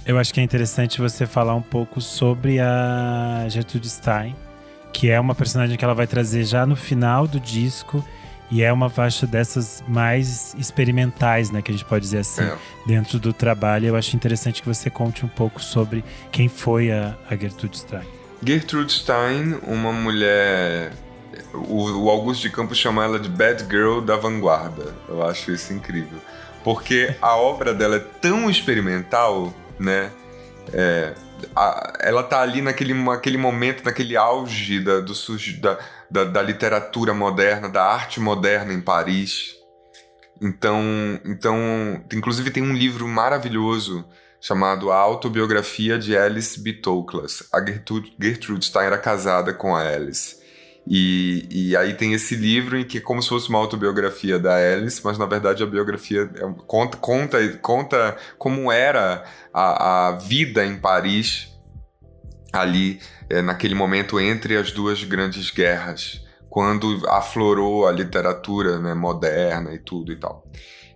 Eu 0.05 0.19
acho 0.19 0.33
que 0.35 0.41
é 0.41 0.43
interessante 0.43 1.01
você 1.01 1.27
falar 1.27 1.55
um 1.55 1.63
pouco 1.63 2.01
sobre 2.01 2.59
a 2.59 3.47
Gertrude 3.49 3.89
Stein, 3.89 4.35
que 4.93 5.11
é 5.11 5.21
uma 5.21 5.35
personagem 5.35 5.77
que 5.77 5.85
ela 5.85 5.95
vai 5.95 6.07
trazer 6.07 6.45
já 6.45 6.67
no 6.67 6.75
final 6.75 7.27
do 7.27 7.39
disco. 7.39 8.05
E 8.51 8.63
é 8.63 8.73
uma 8.73 8.91
faixa 8.91 9.27
dessas 9.27 9.83
mais 9.87 10.55
experimentais, 10.59 11.51
né? 11.51 11.63
Que 11.63 11.71
a 11.71 11.75
gente 11.75 11.85
pode 11.85 12.03
dizer 12.03 12.19
assim, 12.19 12.43
é. 12.43 12.57
dentro 12.85 13.19
do 13.19 13.33
trabalho. 13.33 13.87
Eu 13.87 13.97
acho 13.97 14.17
interessante 14.17 14.61
que 14.61 14.69
você 14.69 14.91
conte 14.91 15.25
um 15.25 15.29
pouco 15.29 15.63
sobre 15.63 16.05
quem 16.33 16.49
foi 16.49 16.91
a, 16.91 17.17
a 17.29 17.37
Gertrude 17.37 17.79
Stein. 17.79 18.07
Gertrude 18.45 18.93
Stein, 18.93 19.59
uma 19.63 19.93
mulher. 19.93 20.93
O, 21.55 22.05
o 22.05 22.11
Augusto 22.11 22.43
de 22.43 22.51
Campos 22.51 22.77
chama 22.77 23.05
ela 23.05 23.19
de 23.21 23.29
Bad 23.29 23.65
Girl 23.71 24.01
da 24.01 24.17
vanguarda. 24.17 24.95
Eu 25.09 25.23
acho 25.23 25.53
isso 25.53 25.73
incrível. 25.73 26.19
Porque 26.65 27.15
a 27.23 27.37
obra 27.37 27.73
dela 27.73 27.97
é 27.97 28.05
tão 28.21 28.51
experimental, 28.51 29.55
né? 29.79 30.11
É, 30.73 31.15
a, 31.55 31.93
ela 32.01 32.23
tá 32.23 32.41
ali 32.41 32.61
naquele, 32.63 32.95
naquele 32.95 33.37
momento, 33.37 33.85
naquele 33.85 34.17
auge 34.17 34.81
da, 34.81 35.01
do, 35.01 35.13
da, 35.61 35.79
da, 36.11 36.25
da, 36.25 36.43
literatura 36.43 37.13
moderna, 37.15 37.69
da 37.69 37.85
arte 37.85 38.21
moderna 38.21 38.73
em 38.73 38.81
Paris. 38.81 39.57
Então, 40.41 40.83
então, 41.25 42.03
inclusive 42.13 42.51
tem 42.51 42.63
um 42.63 42.73
livro 42.73 43.07
maravilhoso 43.07 44.05
chamado 44.41 44.91
A 44.91 44.97
Autobiografia 44.97 45.99
de 45.99 46.17
Alice 46.17 46.59
B. 46.61 46.73
Toklas. 46.73 47.45
A 47.53 47.65
Gertrude, 47.65 48.17
Gertrude 48.19 48.65
Stein 48.65 48.87
era 48.87 48.99
casada 48.99 49.53
com 49.53 49.77
a 49.77 49.81
Alice. 49.81 50.40
E, 50.87 51.47
e 51.51 51.77
aí 51.77 51.95
tem 51.95 52.15
esse 52.15 52.35
livro 52.35 52.77
em 52.77 52.85
que 52.85 52.99
é 52.99 53.01
como 53.01 53.23
se 53.23 53.29
fosse 53.29 53.49
uma 53.49 53.59
autobiografia 53.59 54.39
da 54.39 54.57
Alice, 54.57 55.01
mas 55.05 55.19
na 55.19 55.27
verdade 55.27 55.63
a 55.63 55.67
biografia 55.67 56.29
é, 56.35 56.63
conta, 56.67 56.97
conta, 56.97 57.49
conta 57.59 58.17
como 58.39 58.73
era 58.73 59.25
a, 59.53 60.09
a 60.09 60.13
vida 60.13 60.65
em 60.65 60.77
Paris 60.77 61.49
ali 62.53 63.01
é, 63.29 63.41
naquele 63.41 63.75
momento 63.75 64.19
entre 64.19 64.57
as 64.57 64.73
duas 64.73 65.05
grandes 65.05 65.51
guerras, 65.51 66.25
quando 66.49 67.09
aflorou 67.09 67.87
a 67.87 67.93
literatura 67.93 68.79
né, 68.79 68.95
moderna 68.95 69.73
e 69.73 69.79
tudo 69.79 70.13
e 70.13 70.17
tal. 70.17 70.45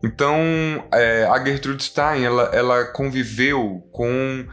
Então, 0.03 0.37
é, 0.93 1.25
a 1.25 1.43
Gertrude 1.43 1.83
Stein, 1.83 2.25
ela, 2.25 2.51
ela 2.53 2.85
conviveu 2.85 3.87
com 3.91 4.47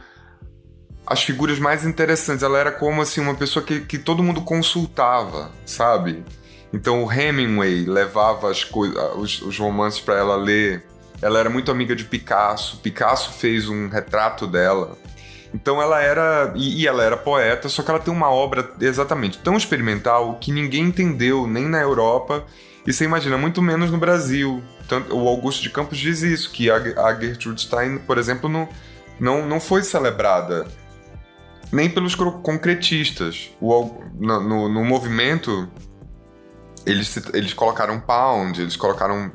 as 1.12 1.22
figuras 1.22 1.58
mais 1.58 1.84
interessantes. 1.84 2.42
Ela 2.42 2.58
era 2.58 2.72
como 2.72 3.02
assim 3.02 3.20
uma 3.20 3.34
pessoa 3.34 3.64
que, 3.64 3.80
que 3.80 3.98
todo 3.98 4.22
mundo 4.22 4.40
consultava, 4.40 5.52
sabe? 5.66 6.24
Então 6.72 7.04
o 7.04 7.12
Hemingway 7.12 7.84
levava 7.84 8.50
as 8.50 8.66
os, 9.16 9.42
os 9.42 9.58
romances 9.58 10.00
para 10.00 10.16
ela 10.16 10.36
ler. 10.36 10.86
Ela 11.20 11.38
era 11.38 11.50
muito 11.50 11.70
amiga 11.70 11.94
de 11.94 12.04
Picasso. 12.04 12.78
Picasso 12.78 13.32
fez 13.34 13.68
um 13.68 13.88
retrato 13.88 14.46
dela. 14.46 14.96
Então 15.54 15.82
ela 15.82 16.00
era. 16.00 16.52
E, 16.56 16.86
ela 16.86 17.04
era 17.04 17.16
poeta, 17.16 17.68
só 17.68 17.82
que 17.82 17.90
ela 17.90 18.00
tem 18.00 18.12
uma 18.12 18.30
obra 18.30 18.72
exatamente 18.80 19.38
tão 19.38 19.54
experimental 19.54 20.38
que 20.40 20.50
ninguém 20.50 20.84
entendeu, 20.84 21.46
nem 21.46 21.68
na 21.68 21.80
Europa. 21.80 22.46
E 22.86 22.92
você 22.92 23.04
imagina, 23.04 23.36
muito 23.36 23.60
menos 23.60 23.90
no 23.90 23.98
Brasil. 23.98 24.62
Tanto, 24.88 25.14
o 25.14 25.28
Augusto 25.28 25.62
de 25.62 25.68
Campos 25.68 25.98
diz 25.98 26.22
isso, 26.22 26.50
que 26.50 26.70
a, 26.70 26.76
a 26.76 27.14
Gertrude 27.20 27.60
Stein, 27.60 27.98
por 27.98 28.16
exemplo, 28.16 28.48
não, 28.48 28.66
não, 29.20 29.46
não 29.46 29.60
foi 29.60 29.82
celebrada 29.82 30.66
nem 31.72 31.88
pelos 31.88 32.14
concretistas. 32.14 33.50
O, 33.60 33.90
no, 34.20 34.40
no, 34.40 34.68
no 34.68 34.84
movimento, 34.84 35.68
eles, 36.84 37.16
eles 37.32 37.54
colocaram 37.54 37.98
Pound, 37.98 38.60
eles 38.60 38.76
colocaram 38.76 39.32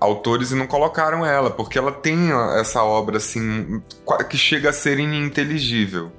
autores 0.00 0.50
e 0.50 0.54
não 0.54 0.66
colocaram 0.66 1.24
ela, 1.24 1.50
porque 1.50 1.78
ela 1.78 1.92
tem 1.92 2.30
essa 2.58 2.82
obra 2.82 3.18
assim 3.18 3.80
que 4.28 4.36
chega 4.36 4.70
a 4.70 4.72
ser 4.72 4.98
ininteligível. 4.98 6.10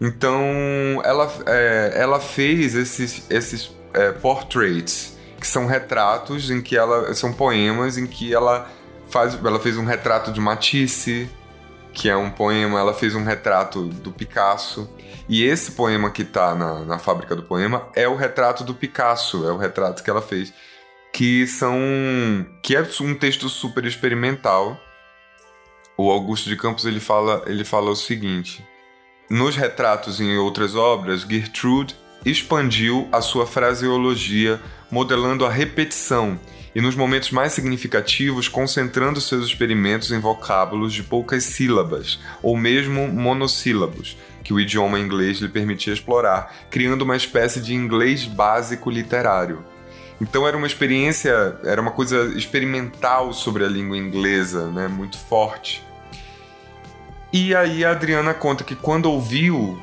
Então, 0.00 0.42
ela, 1.04 1.30
é, 1.46 1.92
ela 1.94 2.18
fez 2.18 2.74
esses, 2.74 3.24
esses 3.30 3.70
é, 3.92 4.10
portraits, 4.12 5.16
que 5.38 5.46
são 5.46 5.66
retratos 5.66 6.50
em 6.50 6.60
que 6.60 6.76
ela. 6.76 7.12
são 7.14 7.32
poemas 7.32 7.98
em 7.98 8.06
que 8.06 8.34
ela 8.34 8.70
faz. 9.08 9.34
Ela 9.34 9.60
fez 9.60 9.76
um 9.76 9.84
retrato 9.84 10.32
de 10.32 10.40
Matisse, 10.40 11.28
que 11.92 12.08
é 12.08 12.16
um 12.16 12.30
poema, 12.30 12.78
ela 12.78 12.94
fez 12.94 13.14
um 13.14 13.24
retrato 13.24 13.84
do 13.84 14.12
Picasso. 14.12 14.88
E 15.28 15.44
esse 15.44 15.72
poema 15.72 16.10
que 16.10 16.22
está 16.22 16.54
na, 16.54 16.84
na 16.84 16.98
fábrica 16.98 17.36
do 17.36 17.42
poema 17.42 17.88
é 17.94 18.08
o 18.08 18.16
retrato 18.16 18.64
do 18.64 18.74
Picasso, 18.74 19.46
é 19.46 19.52
o 19.52 19.56
retrato 19.56 20.02
que 20.02 20.10
ela 20.10 20.22
fez. 20.22 20.52
Que 21.12 21.46
são. 21.46 21.76
que 22.62 22.76
é 22.76 22.86
um 23.00 23.14
texto 23.14 23.48
super 23.48 23.84
experimental. 23.84 24.78
O 25.96 26.10
Augusto 26.10 26.48
de 26.48 26.56
Campos 26.56 26.84
ele 26.84 27.00
fala, 27.00 27.42
ele 27.46 27.64
fala 27.64 27.90
o 27.90 27.96
seguinte: 27.96 28.64
nos 29.28 29.56
retratos 29.56 30.20
e 30.20 30.24
em 30.24 30.38
outras 30.38 30.74
obras, 30.74 31.22
Gertrude 31.22 31.96
expandiu 32.24 33.08
a 33.10 33.20
sua 33.20 33.46
fraseologia, 33.46 34.60
modelando 34.90 35.44
a 35.44 35.50
repetição 35.50 36.38
e, 36.74 36.80
nos 36.80 36.94
momentos 36.94 37.30
mais 37.30 37.52
significativos, 37.52 38.48
concentrando 38.48 39.20
seus 39.20 39.46
experimentos 39.46 40.12
em 40.12 40.18
vocábulos 40.18 40.92
de 40.92 41.02
poucas 41.02 41.44
sílabas, 41.44 42.20
ou 42.42 42.56
mesmo 42.56 43.08
monossílabos, 43.08 44.16
que 44.44 44.52
o 44.52 44.60
idioma 44.60 44.98
inglês 44.98 45.38
lhe 45.38 45.48
permitia 45.48 45.92
explorar, 45.92 46.54
criando 46.70 47.02
uma 47.02 47.16
espécie 47.16 47.60
de 47.60 47.74
inglês 47.74 48.24
básico 48.24 48.90
literário. 48.90 49.64
Então 50.20 50.46
era 50.46 50.56
uma 50.56 50.66
experiência, 50.66 51.58
era 51.64 51.80
uma 51.80 51.92
coisa 51.92 52.26
experimental 52.36 53.32
sobre 53.32 53.64
a 53.64 53.68
língua 53.68 53.96
inglesa, 53.96 54.66
né, 54.70 54.86
muito 54.86 55.18
forte. 55.18 55.82
E 57.32 57.54
aí 57.54 57.84
a 57.84 57.92
Adriana 57.92 58.34
conta 58.34 58.64
que 58.64 58.74
quando 58.74 59.06
ouviu 59.06 59.80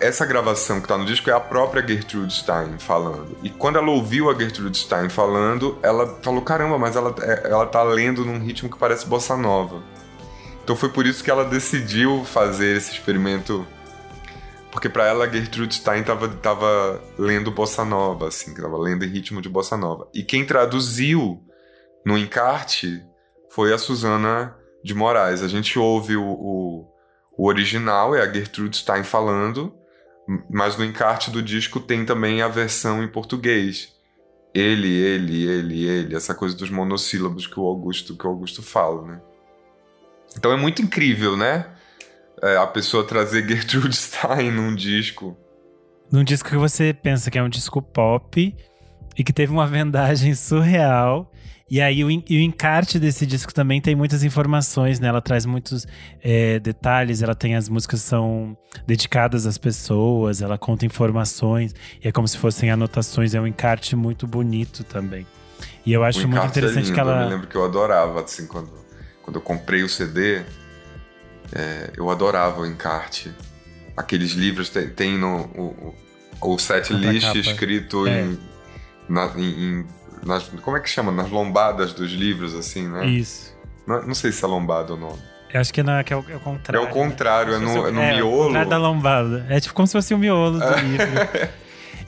essa 0.00 0.24
gravação 0.24 0.80
que 0.80 0.88
tá 0.88 0.96
no 0.96 1.04
disco 1.04 1.28
é 1.28 1.32
a 1.32 1.38
própria 1.38 1.86
Gertrude 1.86 2.32
Stein 2.32 2.78
falando. 2.78 3.36
E 3.42 3.50
quando 3.50 3.76
ela 3.76 3.90
ouviu 3.90 4.30
a 4.30 4.34
Gertrude 4.34 4.78
Stein 4.78 5.10
falando, 5.10 5.78
ela 5.82 6.18
falou: 6.22 6.40
caramba, 6.40 6.78
mas 6.78 6.96
ela, 6.96 7.14
é, 7.20 7.50
ela 7.50 7.66
tá 7.66 7.82
lendo 7.82 8.24
num 8.24 8.38
ritmo 8.38 8.70
que 8.70 8.78
parece 8.78 9.06
bossa 9.06 9.36
nova. 9.36 9.82
Então 10.64 10.74
foi 10.74 10.88
por 10.88 11.06
isso 11.06 11.22
que 11.22 11.30
ela 11.30 11.44
decidiu 11.44 12.24
fazer 12.24 12.76
esse 12.76 12.92
experimento. 12.92 13.66
Porque 14.72 14.88
para 14.88 15.04
ela 15.04 15.28
Gertrude 15.28 15.74
Stein 15.74 16.02
tava, 16.02 16.28
tava 16.28 17.02
lendo 17.18 17.50
bossa 17.50 17.84
nova, 17.84 18.28
assim, 18.28 18.54
tava 18.54 18.78
lendo 18.78 19.04
em 19.04 19.08
ritmo 19.08 19.42
de 19.42 19.48
bossa 19.48 19.76
nova. 19.76 20.08
E 20.14 20.22
quem 20.22 20.46
traduziu 20.46 21.42
no 22.06 22.16
encarte 22.16 23.02
foi 23.50 23.74
a 23.74 23.78
Susana 23.78 24.56
de 24.82 24.94
Moraes. 24.94 25.42
A 25.42 25.48
gente 25.48 25.76
ouve 25.78 26.16
o, 26.16 26.24
o, 26.24 26.88
o 27.36 27.48
original, 27.48 28.14
é 28.14 28.22
a 28.22 28.32
Gertrude 28.32 28.76
Stein 28.76 29.02
falando, 29.02 29.74
mas 30.48 30.76
no 30.76 30.84
encarte 30.84 31.30
do 31.30 31.42
disco 31.42 31.80
tem 31.80 32.04
também 32.04 32.42
a 32.42 32.48
versão 32.48 33.02
em 33.02 33.08
português. 33.08 33.92
Ele, 34.54 34.88
ele, 34.88 35.46
ele, 35.46 35.84
ele, 35.88 36.16
essa 36.16 36.34
coisa 36.34 36.56
dos 36.56 36.70
monossílabos 36.70 37.46
que 37.46 37.58
o 37.58 37.66
Augusto, 37.66 38.16
que 38.16 38.26
o 38.26 38.30
Augusto 38.30 38.62
fala, 38.62 39.06
né? 39.06 39.20
Então 40.36 40.52
é 40.52 40.56
muito 40.56 40.82
incrível, 40.82 41.36
né? 41.36 41.66
É, 42.42 42.56
a 42.56 42.66
pessoa 42.66 43.04
trazer 43.06 43.46
Gertrude 43.48 43.96
Stein 43.96 44.50
num 44.50 44.74
disco. 44.74 45.36
Num 46.10 46.24
disco 46.24 46.48
que 46.48 46.56
você 46.56 46.92
pensa 46.92 47.30
que 47.30 47.38
é 47.38 47.42
um 47.42 47.48
disco 47.48 47.80
pop 47.80 48.56
e 49.16 49.24
que 49.24 49.32
teve 49.32 49.52
uma 49.52 49.66
vendagem 49.66 50.34
surreal 50.34 51.30
e 51.70 51.80
aí 51.80 52.02
o, 52.02 52.10
e 52.10 52.36
o 52.36 52.40
encarte 52.40 52.98
desse 52.98 53.24
disco 53.24 53.54
também 53.54 53.80
tem 53.80 53.94
muitas 53.94 54.24
informações, 54.24 54.98
né? 54.98 55.06
Ela 55.06 55.22
traz 55.22 55.46
muitos 55.46 55.86
é, 56.20 56.58
detalhes, 56.58 57.22
ela 57.22 57.34
tem 57.34 57.54
as 57.54 57.68
músicas 57.68 58.00
são 58.02 58.56
dedicadas 58.86 59.46
às 59.46 59.56
pessoas, 59.56 60.42
ela 60.42 60.58
conta 60.58 60.84
informações, 60.84 61.72
e 62.02 62.08
é 62.08 62.12
como 62.12 62.26
se 62.26 62.36
fossem 62.36 62.70
anotações, 62.70 63.34
é 63.34 63.40
um 63.40 63.46
encarte 63.46 63.94
muito 63.94 64.26
bonito 64.26 64.82
também. 64.82 65.24
E 65.86 65.92
eu 65.92 66.02
acho 66.02 66.26
muito 66.26 66.42
é 66.42 66.46
interessante 66.46 66.78
é 66.78 66.82
lindo, 66.82 66.94
que 66.94 67.00
ela. 67.00 67.22
Eu 67.22 67.28
lembro 67.28 67.46
que 67.46 67.56
eu 67.56 67.64
adorava, 67.64 68.20
assim, 68.20 68.46
quando, 68.46 68.70
quando 69.22 69.36
eu 69.36 69.42
comprei 69.42 69.84
o 69.84 69.88
CD, 69.88 70.42
é, 71.52 71.90
eu 71.96 72.10
adorava 72.10 72.62
o 72.62 72.66
encarte. 72.66 73.32
Aqueles 73.96 74.32
livros 74.32 74.70
tem, 74.70 74.88
tem 74.88 75.16
no. 75.16 75.42
O, 75.56 75.94
o 76.42 76.58
set 76.58 76.92
list 76.92 77.34
escrito 77.34 78.06
é. 78.06 78.22
em, 78.22 78.38
na, 79.08 79.26
em, 79.36 79.80
em 79.80 79.86
nas, 80.24 80.44
como 80.62 80.76
é 80.76 80.80
que 80.80 80.88
chama? 80.88 81.10
Nas 81.10 81.30
lombadas 81.30 81.92
dos 81.92 82.12
livros, 82.12 82.54
assim, 82.54 82.88
né? 82.88 83.06
Isso. 83.06 83.56
Não, 83.86 84.02
não 84.02 84.14
sei 84.14 84.32
se 84.32 84.44
é 84.44 84.48
lombada 84.48 84.92
ou 84.92 84.98
não. 84.98 85.18
Eu 85.52 85.60
acho 85.60 85.72
que, 85.72 85.82
não, 85.82 85.94
é, 85.94 86.04
que 86.04 86.12
é, 86.12 86.16
o, 86.16 86.24
é 86.28 86.36
o 86.36 86.40
contrário. 86.40 86.86
É 86.86 86.88
o 86.88 86.92
contrário, 86.92 87.58
né? 87.58 87.72
é 87.72 87.74
no, 87.74 87.86
é 87.86 87.90
no 87.90 88.00
é, 88.00 88.14
miolo. 88.14 88.56
É 88.56 88.64
da 88.64 88.78
lombada. 88.78 89.46
É 89.48 89.58
tipo 89.58 89.74
como 89.74 89.86
se 89.86 89.92
fosse 89.92 90.14
o 90.14 90.18
miolo 90.18 90.60
do 90.60 90.74
livro. 90.80 91.50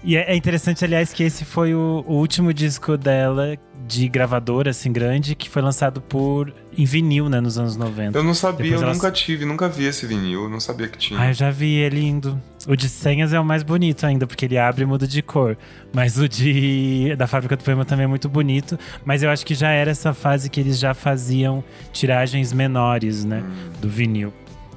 E 0.05 0.17
é, 0.17 0.33
é 0.33 0.37
interessante, 0.37 0.85
aliás, 0.85 1.13
que 1.13 1.23
esse 1.23 1.45
foi 1.45 1.75
o, 1.75 2.05
o 2.07 2.15
último 2.15 2.53
disco 2.53 2.97
dela 2.97 3.57
de 3.87 4.09
gravadora, 4.09 4.71
assim, 4.71 4.93
grande, 4.93 5.35
que 5.35 5.49
foi 5.49 5.61
lançado 5.63 6.01
por 6.01 6.53
em 6.77 6.85
vinil, 6.85 7.29
né, 7.29 7.41
nos 7.41 7.59
anos 7.59 7.77
90. 7.77 8.17
Eu 8.17 8.25
não 8.25 8.35
sabia, 8.35 8.65
Depois 8.65 8.81
eu 8.81 8.87
ela... 8.87 8.95
nunca 8.95 9.11
tive, 9.11 9.45
nunca 9.45 9.69
vi 9.69 9.85
esse 9.85 10.07
vinil, 10.07 10.49
não 10.49 10.61
sabia 10.61 10.89
que 10.89 10.99
tinha. 10.99 11.21
Ah, 11.21 11.29
eu 11.29 11.35
já 11.35 11.51
vi, 11.51 11.83
é 11.83 11.89
lindo. 11.89 12.41
O 12.67 12.77
de 12.77 12.89
senhas 12.89 13.33
é 13.33 13.41
o 13.41 13.45
mais 13.45 13.63
bonito 13.63 14.07
ainda, 14.07 14.27
porque 14.27 14.45
ele 14.45 14.57
abre 14.57 14.83
e 14.83 14.87
muda 14.87 15.07
de 15.07 15.21
cor. 15.21 15.57
Mas 15.93 16.17
o 16.17 16.29
de 16.29 17.15
da 17.17 17.27
Fábrica 17.27 17.57
do 17.57 17.65
Poema 17.65 17.85
também 17.85 18.05
é 18.05 18.07
muito 18.07 18.29
bonito. 18.29 18.79
Mas 19.05 19.23
eu 19.23 19.31
acho 19.31 19.45
que 19.45 19.55
já 19.55 19.71
era 19.71 19.91
essa 19.91 20.15
fase 20.15 20.49
que 20.49 20.61
eles 20.61 20.79
já 20.79 20.95
faziam 20.95 21.63
tiragens 21.93 22.53
menores, 22.53 23.25
né, 23.25 23.43
hum. 23.45 23.81
do 23.81 23.89
vinil. 23.89 24.33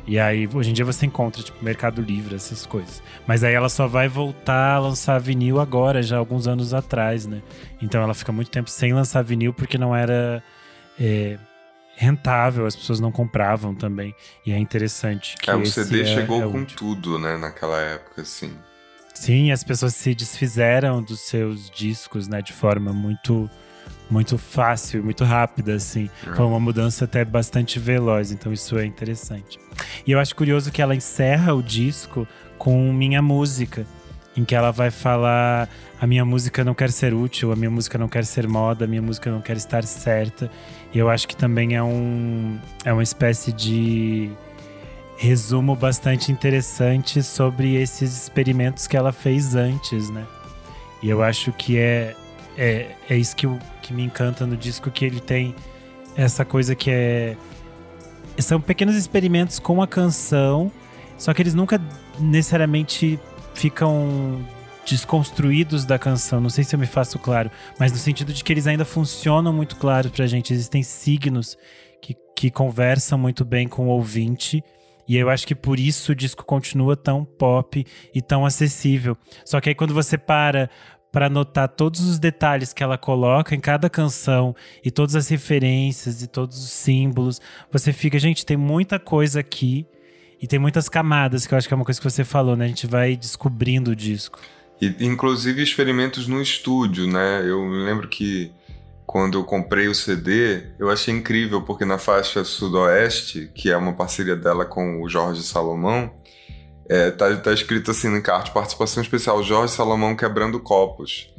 E 0.07 0.19
aí, 0.19 0.47
hoje 0.53 0.69
em 0.69 0.73
dia 0.73 0.85
você 0.85 1.05
encontra, 1.05 1.41
tipo, 1.41 1.63
Mercado 1.63 2.01
Livre, 2.01 2.35
essas 2.35 2.65
coisas. 2.65 3.01
Mas 3.25 3.43
aí 3.43 3.53
ela 3.53 3.69
só 3.69 3.87
vai 3.87 4.07
voltar 4.07 4.75
a 4.75 4.79
lançar 4.79 5.19
vinil 5.19 5.59
agora, 5.59 6.03
já 6.03 6.17
alguns 6.17 6.47
anos 6.47 6.73
atrás, 6.73 7.25
né? 7.25 7.41
Então 7.81 8.01
ela 8.01 8.13
fica 8.13 8.31
muito 8.31 8.51
tempo 8.51 8.69
sem 8.69 8.93
lançar 8.93 9.23
vinil 9.23 9.51
porque 9.51 9.77
não 9.77 9.95
era 9.95 10.43
é, 10.99 11.39
rentável, 11.95 12.65
as 12.65 12.75
pessoas 12.75 12.99
não 12.99 13.11
compravam 13.11 13.73
também. 13.73 14.13
E 14.45 14.51
é 14.51 14.57
interessante 14.59 15.35
que. 15.41 15.49
É, 15.49 15.55
o 15.55 15.65
CD 15.65 16.01
é, 16.01 16.05
chegou 16.05 16.43
é 16.43 16.47
com 16.47 16.59
último. 16.59 16.77
tudo, 16.77 17.17
né, 17.17 17.37
naquela 17.37 17.79
época, 17.79 18.21
assim. 18.21 18.53
Sim, 19.13 19.51
as 19.51 19.63
pessoas 19.63 19.95
se 19.95 20.13
desfizeram 20.13 21.01
dos 21.01 21.21
seus 21.21 21.69
discos, 21.69 22.27
né, 22.27 22.41
de 22.41 22.51
forma 22.53 22.91
muito 22.91 23.49
muito 24.09 24.37
fácil, 24.37 25.03
muito 25.03 25.23
rápida, 25.23 25.75
assim. 25.75 26.09
É. 26.25 26.35
Foi 26.35 26.45
uma 26.45 26.59
mudança 26.59 27.05
até 27.05 27.25
bastante 27.25 27.79
veloz, 27.79 28.31
então 28.31 28.53
isso 28.53 28.77
é 28.77 28.85
interessante. 28.85 29.59
E 30.05 30.11
eu 30.11 30.19
acho 30.19 30.35
curioso 30.35 30.71
que 30.71 30.81
ela 30.81 30.95
encerra 30.95 31.53
o 31.53 31.61
disco 31.61 32.27
com 32.57 32.93
Minha 32.93 33.21
Música, 33.21 33.85
em 34.37 34.43
que 34.43 34.55
ela 34.55 34.71
vai 34.71 34.91
falar: 34.91 35.69
a 35.99 36.05
minha 36.05 36.25
música 36.25 36.63
não 36.63 36.73
quer 36.73 36.91
ser 36.91 37.13
útil, 37.13 37.51
a 37.51 37.55
minha 37.55 37.71
música 37.71 37.97
não 37.97 38.07
quer 38.07 38.25
ser 38.25 38.47
moda, 38.47 38.85
a 38.85 38.87
minha 38.87 39.01
música 39.01 39.31
não 39.31 39.41
quer 39.41 39.57
estar 39.57 39.83
certa. 39.83 40.49
E 40.93 40.99
eu 40.99 41.09
acho 41.09 41.27
que 41.27 41.35
também 41.35 41.75
é, 41.75 41.83
um, 41.83 42.57
é 42.83 42.93
uma 42.93 43.03
espécie 43.03 43.51
de 43.51 44.29
resumo 45.17 45.75
bastante 45.75 46.31
interessante 46.31 47.23
sobre 47.23 47.75
esses 47.75 48.23
experimentos 48.23 48.85
que 48.85 48.97
ela 48.97 49.11
fez 49.11 49.55
antes, 49.55 50.09
né? 50.09 50.25
E 51.01 51.09
eu 51.09 51.23
acho 51.23 51.51
que 51.53 51.77
é, 51.77 52.15
é, 52.57 52.95
é 53.09 53.17
isso 53.17 53.35
que, 53.35 53.47
que 53.81 53.93
me 53.93 54.03
encanta 54.03 54.45
no 54.45 54.55
disco, 54.55 54.89
que 54.91 55.05
ele 55.05 55.19
tem 55.19 55.55
essa 56.15 56.45
coisa 56.45 56.75
que 56.75 56.89
é 56.89 57.37
são 58.41 58.59
pequenos 58.59 58.95
experimentos 58.95 59.59
com 59.59 59.81
a 59.81 59.87
canção, 59.87 60.71
só 61.17 61.33
que 61.33 61.41
eles 61.41 61.53
nunca 61.53 61.81
necessariamente 62.19 63.19
ficam 63.53 64.45
desconstruídos 64.85 65.85
da 65.85 65.97
canção. 65.97 66.39
Não 66.39 66.49
sei 66.49 66.63
se 66.63 66.75
eu 66.75 66.79
me 66.79 66.85
faço 66.85 67.17
claro, 67.17 67.49
mas 67.79 67.91
no 67.91 67.97
sentido 67.97 68.33
de 68.33 68.43
que 68.43 68.51
eles 68.51 68.67
ainda 68.67 68.85
funcionam 68.85 69.53
muito 69.53 69.77
claro 69.77 70.09
pra 70.09 70.27
gente. 70.27 70.53
Existem 70.53 70.83
signos 70.83 71.57
que, 72.01 72.15
que 72.35 72.51
conversam 72.51 73.17
muito 73.17 73.43
bem 73.43 73.67
com 73.67 73.87
o 73.87 73.89
ouvinte. 73.89 74.63
E 75.07 75.17
eu 75.17 75.29
acho 75.29 75.45
que 75.45 75.55
por 75.55 75.79
isso 75.79 76.11
o 76.11 76.15
disco 76.15 76.43
continua 76.43 76.95
tão 76.95 77.23
pop 77.23 77.85
e 78.13 78.21
tão 78.21 78.45
acessível. 78.45 79.15
Só 79.45 79.61
que 79.61 79.69
aí 79.69 79.75
quando 79.75 79.93
você 79.93 80.17
para 80.17 80.69
para 81.15 81.29
notar 81.29 81.69
todos 81.69 82.01
os 82.01 82.19
detalhes 82.19 82.73
que 82.73 82.83
ela 82.83 82.97
coloca 82.97 83.55
em 83.55 83.59
cada 83.61 83.89
canção 83.89 84.53
e 84.83 84.91
todas 84.91 85.15
as 85.15 85.29
referências 85.29 86.21
e 86.21 86.27
todos 86.27 86.57
os 86.57 86.69
símbolos. 86.69 87.39
Você 87.71 87.93
fica, 87.93 88.19
gente, 88.19 88.45
tem 88.45 88.57
muita 88.57 88.99
coisa 88.99 89.39
aqui 89.39 89.87
e 90.41 90.45
tem 90.45 90.59
muitas 90.59 90.89
camadas, 90.89 91.47
que 91.47 91.53
eu 91.53 91.57
acho 91.57 91.69
que 91.69 91.73
é 91.73 91.77
uma 91.77 91.85
coisa 91.85 92.01
que 92.01 92.03
você 92.03 92.25
falou, 92.25 92.57
né? 92.57 92.65
A 92.65 92.67
gente 92.67 92.85
vai 92.85 93.15
descobrindo 93.15 93.91
o 93.91 93.95
disco. 93.95 94.41
E, 94.81 94.93
inclusive 94.99 95.63
experimentos 95.63 96.27
no 96.27 96.41
estúdio, 96.41 97.07
né? 97.07 97.41
Eu 97.45 97.65
lembro 97.65 98.09
que 98.09 98.51
quando 99.05 99.37
eu 99.37 99.45
comprei 99.45 99.87
o 99.87 99.95
CD, 99.95 100.63
eu 100.77 100.91
achei 100.91 101.13
incrível, 101.13 101.61
porque 101.61 101.85
na 101.85 101.97
faixa 101.97 102.43
Sudoeste, 102.43 103.49
que 103.55 103.71
é 103.71 103.77
uma 103.77 103.93
parceria 103.93 104.35
dela 104.35 104.65
com 104.65 105.01
o 105.01 105.07
Jorge 105.07 105.43
Salomão, 105.43 106.11
é, 106.87 107.11
tá, 107.11 107.35
tá 107.37 107.53
escrito 107.53 107.91
assim 107.91 108.09
no 108.09 108.17
encarte, 108.17 108.51
participação 108.51 109.01
especial, 109.01 109.43
Jorge 109.43 109.73
Salomão 109.73 110.15
quebrando 110.15 110.59
copos. 110.59 111.33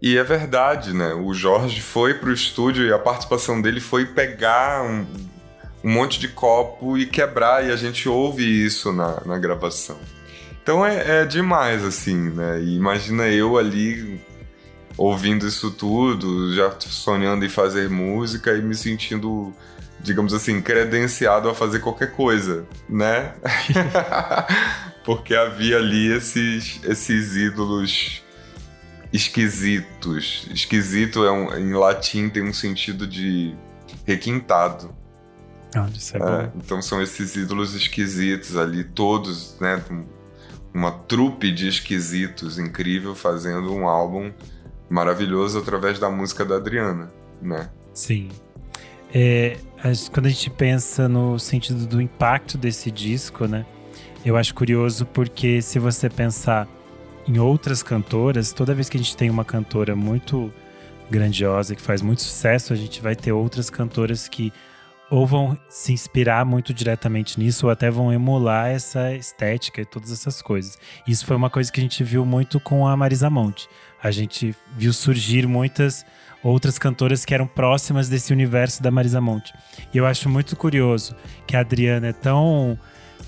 E 0.00 0.16
é 0.16 0.22
verdade, 0.22 0.94
né? 0.94 1.12
O 1.14 1.34
Jorge 1.34 1.80
foi 1.80 2.14
pro 2.14 2.32
estúdio 2.32 2.86
e 2.86 2.92
a 2.92 2.98
participação 2.98 3.60
dele 3.60 3.80
foi 3.80 4.06
pegar 4.06 4.84
um, 4.84 5.04
um 5.82 5.90
monte 5.90 6.20
de 6.20 6.28
copo 6.28 6.96
e 6.96 7.06
quebrar, 7.06 7.66
e 7.66 7.72
a 7.72 7.76
gente 7.76 8.08
ouve 8.08 8.44
isso 8.44 8.92
na, 8.92 9.20
na 9.26 9.38
gravação. 9.38 9.98
Então 10.62 10.86
é, 10.86 11.22
é 11.22 11.24
demais, 11.24 11.84
assim, 11.84 12.30
né? 12.30 12.60
E 12.60 12.76
imagina 12.76 13.26
eu 13.26 13.58
ali 13.58 14.20
ouvindo 14.98 15.46
isso 15.46 15.70
tudo, 15.70 16.54
já 16.54 16.72
sonhando 16.80 17.44
em 17.44 17.48
fazer 17.48 17.88
música 17.88 18.52
e 18.54 18.60
me 18.60 18.74
sentindo, 18.74 19.54
digamos 20.08 20.32
assim, 20.32 20.60
credenciado 20.62 21.50
a 21.50 21.54
fazer 21.54 21.80
qualquer 21.80 22.12
coisa, 22.12 22.66
né? 22.88 23.34
Porque 25.04 25.34
havia 25.34 25.76
ali 25.76 26.10
esses, 26.10 26.80
esses 26.82 27.36
ídolos 27.36 28.22
esquisitos. 29.12 30.48
Esquisito 30.50 31.24
é 31.24 31.30
um, 31.30 31.54
em 31.56 31.74
latim 31.74 32.30
tem 32.30 32.42
um 32.42 32.54
sentido 32.54 33.06
de 33.06 33.54
requintado. 34.06 34.96
Ah, 35.74 35.86
isso 35.94 36.16
é, 36.16 36.20
é 36.20 36.52
então 36.56 36.80
são 36.80 37.02
esses 37.02 37.36
ídolos 37.36 37.74
esquisitos 37.74 38.56
ali, 38.56 38.84
todos, 38.84 39.58
né? 39.60 39.82
Uma 40.72 40.90
trupe 40.90 41.52
de 41.52 41.68
esquisitos 41.68 42.58
incrível 42.58 43.14
fazendo 43.14 43.74
um 43.74 43.86
álbum 43.86 44.32
maravilhoso 44.88 45.58
através 45.58 45.98
da 45.98 46.08
música 46.08 46.46
da 46.46 46.56
Adriana, 46.56 47.12
né? 47.42 47.68
Sim. 47.92 48.30
É, 49.14 49.56
quando 50.12 50.26
a 50.26 50.28
gente 50.28 50.50
pensa 50.50 51.08
no 51.08 51.38
sentido 51.38 51.86
do 51.86 52.00
impacto 52.00 52.58
desse 52.58 52.90
disco, 52.90 53.46
né? 53.46 53.64
Eu 54.24 54.36
acho 54.36 54.54
curioso 54.54 55.06
porque 55.06 55.62
se 55.62 55.78
você 55.78 56.10
pensar 56.10 56.68
em 57.26 57.38
outras 57.38 57.82
cantoras, 57.82 58.52
toda 58.52 58.74
vez 58.74 58.88
que 58.88 58.96
a 58.96 59.00
gente 59.00 59.16
tem 59.16 59.30
uma 59.30 59.44
cantora 59.44 59.94
muito 59.94 60.52
grandiosa 61.10 61.74
que 61.74 61.82
faz 61.82 62.02
muito 62.02 62.22
sucesso, 62.22 62.72
a 62.72 62.76
gente 62.76 63.00
vai 63.00 63.16
ter 63.16 63.32
outras 63.32 63.70
cantoras 63.70 64.28
que 64.28 64.52
ou 65.10 65.26
vão 65.26 65.58
se 65.70 65.92
inspirar 65.92 66.44
muito 66.44 66.74
diretamente 66.74 67.40
nisso, 67.40 67.66
ou 67.66 67.72
até 67.72 67.90
vão 67.90 68.12
emular 68.12 68.68
essa 68.68 69.14
estética 69.14 69.80
e 69.80 69.86
todas 69.86 70.12
essas 70.12 70.42
coisas. 70.42 70.78
Isso 71.06 71.24
foi 71.24 71.34
uma 71.34 71.48
coisa 71.48 71.72
que 71.72 71.80
a 71.80 71.82
gente 71.82 72.04
viu 72.04 72.26
muito 72.26 72.60
com 72.60 72.86
a 72.86 72.94
Marisa 72.96 73.30
Monte. 73.30 73.68
A 74.02 74.10
gente 74.10 74.54
viu 74.76 74.92
surgir 74.92 75.46
muitas 75.46 76.04
outras 76.42 76.78
cantoras 76.78 77.24
que 77.24 77.34
eram 77.34 77.46
próximas 77.46 78.08
desse 78.08 78.32
universo 78.32 78.82
da 78.82 78.90
Marisa 78.90 79.20
Monte. 79.20 79.52
E 79.92 79.98
eu 79.98 80.06
acho 80.06 80.28
muito 80.28 80.56
curioso 80.56 81.14
que 81.46 81.56
a 81.56 81.60
Adriana 81.60 82.08
é 82.08 82.12
tão 82.12 82.78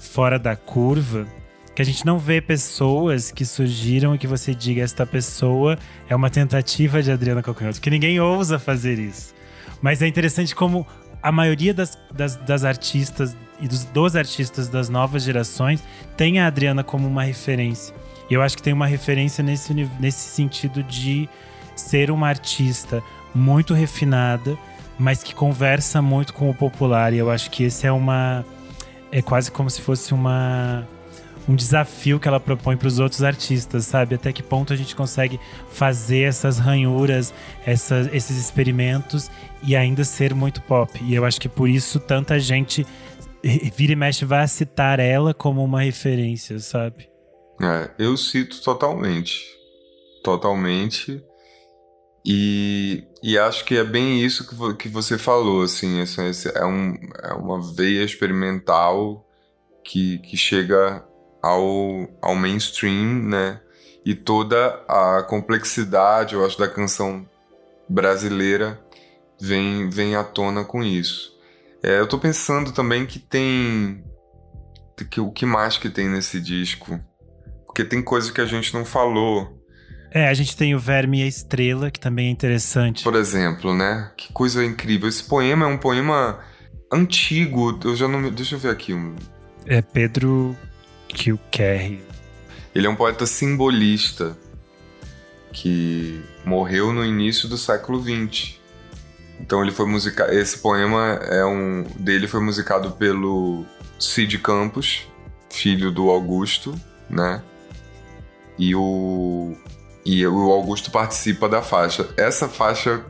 fora 0.00 0.38
da 0.38 0.56
curva 0.56 1.26
que 1.74 1.82
a 1.82 1.84
gente 1.84 2.04
não 2.04 2.18
vê 2.18 2.40
pessoas 2.40 3.30
que 3.30 3.44
surgiram 3.44 4.14
e 4.14 4.18
que 4.18 4.26
você 4.26 4.54
diga 4.54 4.82
esta 4.82 5.06
pessoa 5.06 5.78
é 6.08 6.16
uma 6.16 6.28
tentativa 6.28 7.02
de 7.02 7.10
Adriana 7.10 7.42
Calcanhoto, 7.42 7.80
que 7.80 7.90
ninguém 7.90 8.20
ousa 8.20 8.58
fazer 8.58 8.98
isso. 8.98 9.34
Mas 9.80 10.02
é 10.02 10.06
interessante 10.06 10.54
como 10.54 10.86
a 11.22 11.30
maioria 11.30 11.72
das, 11.72 11.98
das, 12.12 12.36
das 12.36 12.64
artistas 12.64 13.36
e 13.60 13.68
dos, 13.68 13.84
dos 13.84 14.16
artistas 14.16 14.68
das 14.68 14.88
novas 14.88 15.22
gerações 15.22 15.82
tem 16.16 16.40
a 16.40 16.46
Adriana 16.46 16.82
como 16.82 17.06
uma 17.06 17.22
referência. 17.22 17.94
E 18.28 18.34
eu 18.34 18.42
acho 18.42 18.56
que 18.56 18.62
tem 18.62 18.72
uma 18.72 18.86
referência 18.86 19.42
nesse, 19.42 19.72
nesse 19.98 20.34
sentido 20.34 20.82
de 20.82 21.28
ser 21.80 22.10
uma 22.10 22.28
artista 22.28 23.02
muito 23.34 23.74
refinada, 23.74 24.58
mas 24.98 25.22
que 25.22 25.34
conversa 25.34 26.00
muito 26.02 26.34
com 26.34 26.50
o 26.50 26.54
popular. 26.54 27.12
E 27.12 27.18
eu 27.18 27.30
acho 27.30 27.50
que 27.50 27.64
esse 27.64 27.86
é 27.86 27.92
uma. 27.92 28.44
É 29.12 29.20
quase 29.20 29.50
como 29.50 29.68
se 29.68 29.80
fosse 29.80 30.14
uma 30.14 30.86
um 31.48 31.56
desafio 31.56 32.20
que 32.20 32.28
ela 32.28 32.38
propõe 32.38 32.76
para 32.76 32.86
os 32.86 33.00
outros 33.00 33.22
artistas, 33.22 33.84
sabe? 33.84 34.14
Até 34.14 34.32
que 34.32 34.42
ponto 34.42 34.72
a 34.72 34.76
gente 34.76 34.94
consegue 34.94 35.40
fazer 35.72 36.22
essas 36.22 36.58
ranhuras, 36.58 37.34
essas, 37.66 38.12
esses 38.12 38.36
experimentos 38.36 39.30
e 39.62 39.74
ainda 39.74 40.04
ser 40.04 40.32
muito 40.32 40.62
pop. 40.62 40.92
E 41.02 41.14
eu 41.14 41.24
acho 41.24 41.40
que 41.40 41.48
por 41.48 41.68
isso 41.68 41.98
tanta 41.98 42.38
gente 42.38 42.86
vira 43.74 43.92
e 43.92 43.96
mexe 43.96 44.24
vai 44.24 44.46
citar 44.46 45.00
ela 45.00 45.34
como 45.34 45.64
uma 45.64 45.82
referência, 45.82 46.58
sabe? 46.60 47.08
É, 47.60 47.90
eu 47.98 48.16
cito 48.16 48.62
totalmente. 48.62 49.44
Totalmente. 50.22 51.22
E, 52.24 53.04
e 53.22 53.38
acho 53.38 53.64
que 53.64 53.76
é 53.76 53.84
bem 53.84 54.22
isso 54.22 54.46
que, 54.46 54.74
que 54.74 54.88
você 54.88 55.16
falou, 55.16 55.62
assim, 55.62 56.00
esse 56.00 56.48
é, 56.54 56.64
um, 56.64 56.94
é 57.22 57.32
uma 57.32 57.60
veia 57.60 58.04
experimental 58.04 59.26
que, 59.82 60.18
que 60.18 60.36
chega 60.36 61.04
ao, 61.42 62.08
ao 62.20 62.34
mainstream, 62.34 63.22
né? 63.24 63.60
E 64.04 64.14
toda 64.14 64.82
a 64.88 65.22
complexidade, 65.22 66.34
eu 66.34 66.44
acho, 66.44 66.58
da 66.58 66.68
canção 66.68 67.26
brasileira 67.88 68.82
vem, 69.40 69.88
vem 69.88 70.16
à 70.16 70.22
tona 70.22 70.64
com 70.64 70.82
isso. 70.82 71.38
É, 71.82 71.98
eu 71.98 72.06
tô 72.06 72.18
pensando 72.18 72.72
também 72.72 73.06
que 73.06 73.18
tem. 73.18 74.04
Que, 75.10 75.20
o 75.20 75.30
que 75.30 75.46
mais 75.46 75.78
que 75.78 75.88
tem 75.88 76.08
nesse 76.08 76.38
disco? 76.40 77.00
Porque 77.66 77.84
tem 77.84 78.02
coisa 78.02 78.30
que 78.32 78.40
a 78.40 78.46
gente 78.46 78.74
não 78.74 78.84
falou. 78.84 79.59
É, 80.10 80.28
a 80.28 80.34
gente 80.34 80.56
tem 80.56 80.74
o 80.74 80.78
Verme 80.78 81.20
e 81.20 81.22
a 81.22 81.26
Estrela, 81.26 81.90
que 81.90 82.00
também 82.00 82.28
é 82.28 82.30
interessante. 82.30 83.04
Por 83.04 83.14
exemplo, 83.14 83.74
né? 83.74 84.10
Que 84.16 84.32
coisa 84.32 84.64
incrível. 84.64 85.08
Esse 85.08 85.22
poema 85.22 85.66
é 85.66 85.68
um 85.68 85.78
poema 85.78 86.40
antigo. 86.92 87.78
Eu 87.84 87.94
já 87.94 88.08
não. 88.08 88.28
Deixa 88.30 88.56
eu 88.56 88.58
ver 88.58 88.70
aqui. 88.70 88.92
É 89.66 89.80
Pedro 89.80 90.56
Kilkerry. 91.08 92.02
Ele 92.74 92.86
é 92.86 92.90
um 92.90 92.96
poeta 92.96 93.24
simbolista 93.24 94.36
que 95.52 96.22
morreu 96.44 96.92
no 96.92 97.04
início 97.04 97.48
do 97.48 97.56
século 97.56 98.02
XX. 98.02 98.58
Então 99.40 99.62
ele 99.62 99.72
foi 99.72 99.86
musicado. 99.86 100.32
Esse 100.32 100.58
poema 100.58 101.20
é 101.22 101.44
um 101.44 101.84
dele 101.96 102.26
foi 102.26 102.40
musicado 102.40 102.92
pelo 102.92 103.64
Cid 103.98 104.38
Campos, 104.38 105.06
filho 105.48 105.90
do 105.90 106.10
Augusto, 106.10 106.78
né? 107.08 107.42
E 108.58 108.74
o 108.74 109.56
e 110.04 110.26
o 110.26 110.50
Augusto 110.50 110.90
participa 110.90 111.48
da 111.48 111.62
faixa. 111.62 112.08
Essa 112.16 112.48
faixa 112.48 113.04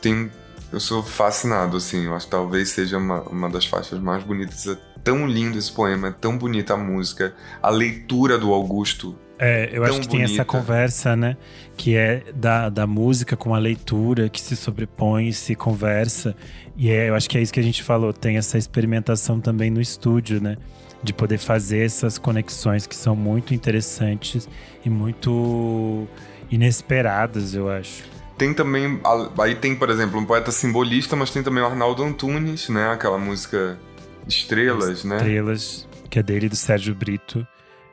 tem 0.00 0.30
eu 0.72 0.80
sou 0.80 1.04
fascinado 1.04 1.76
assim, 1.76 2.06
eu 2.06 2.14
acho 2.14 2.26
que 2.26 2.32
talvez 2.32 2.70
seja 2.70 2.98
uma, 2.98 3.22
uma 3.22 3.48
das 3.48 3.64
faixas 3.64 4.00
mais 4.00 4.24
bonitas 4.24 4.76
tão 5.04 5.24
lindo 5.24 5.56
esse 5.56 5.70
poema, 5.70 6.08
é 6.08 6.10
tão 6.10 6.36
bonita 6.36 6.74
a 6.74 6.76
música, 6.76 7.32
a 7.62 7.70
leitura 7.70 8.36
do 8.38 8.52
Augusto. 8.52 9.16
É, 9.38 9.70
eu 9.72 9.84
acho 9.84 10.00
que 10.00 10.08
bonita. 10.08 10.26
tem 10.26 10.34
essa 10.34 10.44
conversa, 10.44 11.14
né? 11.14 11.36
Que 11.76 11.96
é 11.96 12.24
da, 12.34 12.68
da 12.70 12.86
música 12.86 13.36
com 13.36 13.54
a 13.54 13.58
leitura 13.58 14.28
que 14.28 14.40
se 14.40 14.56
sobrepõe, 14.56 15.30
se 15.32 15.54
conversa. 15.54 16.34
E 16.76 16.90
é, 16.90 17.08
eu 17.08 17.14
acho 17.14 17.28
que 17.28 17.38
é 17.38 17.42
isso 17.42 17.52
que 17.52 17.60
a 17.60 17.62
gente 17.62 17.82
falou, 17.82 18.12
tem 18.12 18.36
essa 18.36 18.58
experimentação 18.58 19.40
também 19.40 19.70
no 19.70 19.80
estúdio, 19.80 20.40
né? 20.40 20.56
De 21.04 21.12
poder 21.12 21.38
fazer 21.38 21.84
essas 21.84 22.16
conexões 22.16 22.86
que 22.86 22.96
são 22.96 23.14
muito 23.14 23.52
interessantes 23.52 24.48
e 24.84 24.88
muito 24.88 26.08
inesperadas, 26.50 27.54
eu 27.54 27.70
acho. 27.70 28.04
Tem 28.38 28.54
também. 28.54 29.00
Aí 29.38 29.54
tem, 29.54 29.76
por 29.76 29.90
exemplo, 29.90 30.18
um 30.18 30.24
poeta 30.24 30.50
simbolista, 30.50 31.14
mas 31.14 31.30
tem 31.30 31.42
também 31.42 31.62
o 31.62 31.66
Arnaldo 31.66 32.02
Antunes, 32.02 32.68
né? 32.70 32.90
Aquela 32.90 33.18
música 33.18 33.78
Estrelas, 34.26 34.88
Estrelas 34.88 35.04
né? 35.04 35.16
Estrelas, 35.16 35.88
que 36.08 36.18
é 36.18 36.22
dele 36.22 36.48
do 36.48 36.56
Sérgio 36.56 36.94
Brito. 36.94 37.46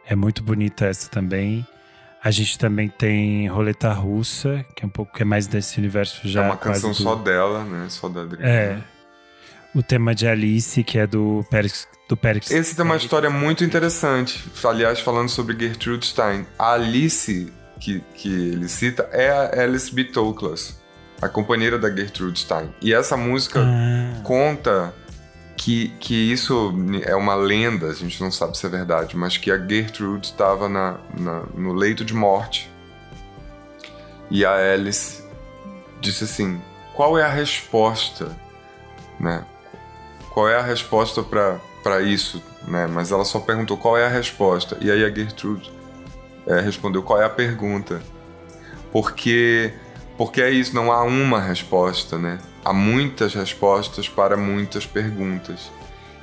É 0.06 0.16
muito 0.16 0.42
bonita 0.42 0.86
essa 0.86 1.10
também. 1.10 1.66
A 2.24 2.32
gente 2.32 2.58
também 2.58 2.88
tem 2.88 3.48
Roleta 3.48 3.92
Russa, 3.92 4.66
que 4.76 4.84
é 4.84 4.88
um 4.88 4.90
pouco 4.90 5.14
que 5.14 5.24
é 5.24 5.26
mais 5.26 5.48
desse 5.48 5.80
universo 5.80 6.28
já. 6.28 6.44
É 6.44 6.46
uma 6.46 6.58
canção 6.58 6.92
do... 6.92 6.96
só 6.96 7.16
dela, 7.16 7.64
né? 7.64 7.88
Só 7.90 8.08
da 8.08 8.22
Adriana. 8.22 8.48
É. 8.48 8.84
O 9.74 9.82
tema 9.82 10.14
de 10.14 10.28
Alice, 10.28 10.84
que 10.84 10.98
é 10.98 11.08
do 11.08 11.46
Périx. 11.50 11.88
Do 12.08 12.18
Périx 12.18 12.52
Esse 12.52 12.76
tem 12.76 12.84
uma 12.84 12.98
história 12.98 13.30
muito 13.30 13.64
interessante. 13.64 14.44
Aliás, 14.64 15.00
falando 15.00 15.30
sobre 15.30 15.58
Gertrude 15.58 16.06
Stein. 16.06 16.46
A 16.60 16.74
Alice, 16.74 17.52
que, 17.80 18.02
que 18.14 18.30
ele 18.30 18.68
cita, 18.68 19.08
é 19.14 19.30
a 19.30 19.64
Alice 19.64 19.94
B. 19.94 20.04
Toklas, 20.04 20.82
a 21.22 21.30
companheira 21.30 21.80
da 21.80 21.90
Gertrude 21.90 22.40
Stein. 22.40 22.74
E 22.82 22.94
essa 22.94 23.16
música 23.16 23.62
ah. 23.62 24.22
conta 24.24 24.94
que, 25.56 25.90
que 26.00 26.16
isso 26.16 26.74
é 27.04 27.16
uma 27.16 27.36
lenda, 27.36 27.88
a 27.88 27.94
gente 27.94 28.20
não 28.22 28.32
sabe 28.32 28.58
se 28.58 28.66
é 28.66 28.70
verdade, 28.70 29.16
mas 29.16 29.38
que 29.38 29.52
a 29.52 29.58
Gertrude 29.58 30.28
estava 30.28 30.68
na, 30.68 31.00
na, 31.18 31.44
no 31.54 31.72
leito 31.72 32.04
de 32.04 32.14
morte 32.14 32.70
e 34.32 34.46
a 34.46 34.74
Alice 34.74 35.22
disse 36.00 36.24
assim: 36.24 36.60
qual 36.94 37.18
é 37.18 37.24
a 37.24 37.30
resposta, 37.30 38.36
né? 39.20 39.46
Qual 40.34 40.48
é 40.48 40.56
a 40.56 40.62
resposta 40.62 41.22
para 41.24 42.02
isso, 42.02 42.42
né? 42.68 42.88
Mas 42.88 43.12
ela 43.12 43.26
só 43.26 43.40
perguntou 43.40 43.78
qual 43.78 43.98
é 43.98 44.06
a 44.06 44.10
resposta 44.10 44.78
e 44.82 44.90
aí 44.90 45.04
a 45.04 45.10
Gertrude 45.10 45.72
é, 46.48 46.60
respondeu 46.60 47.04
qual 47.04 47.22
é 47.22 47.26
a 47.26 47.30
pergunta, 47.30 48.02
porque 48.92 49.74
porque 50.18 50.42
é 50.42 50.52
isso, 50.52 50.76
não 50.76 50.92
há 50.92 51.04
uma 51.04 51.40
resposta, 51.40 52.18
né? 52.18 52.40
há 52.64 52.74
muitas 52.74 53.34
respostas 53.34 54.08
para 54.08 54.38
muitas 54.38 54.86
perguntas. 54.86 55.72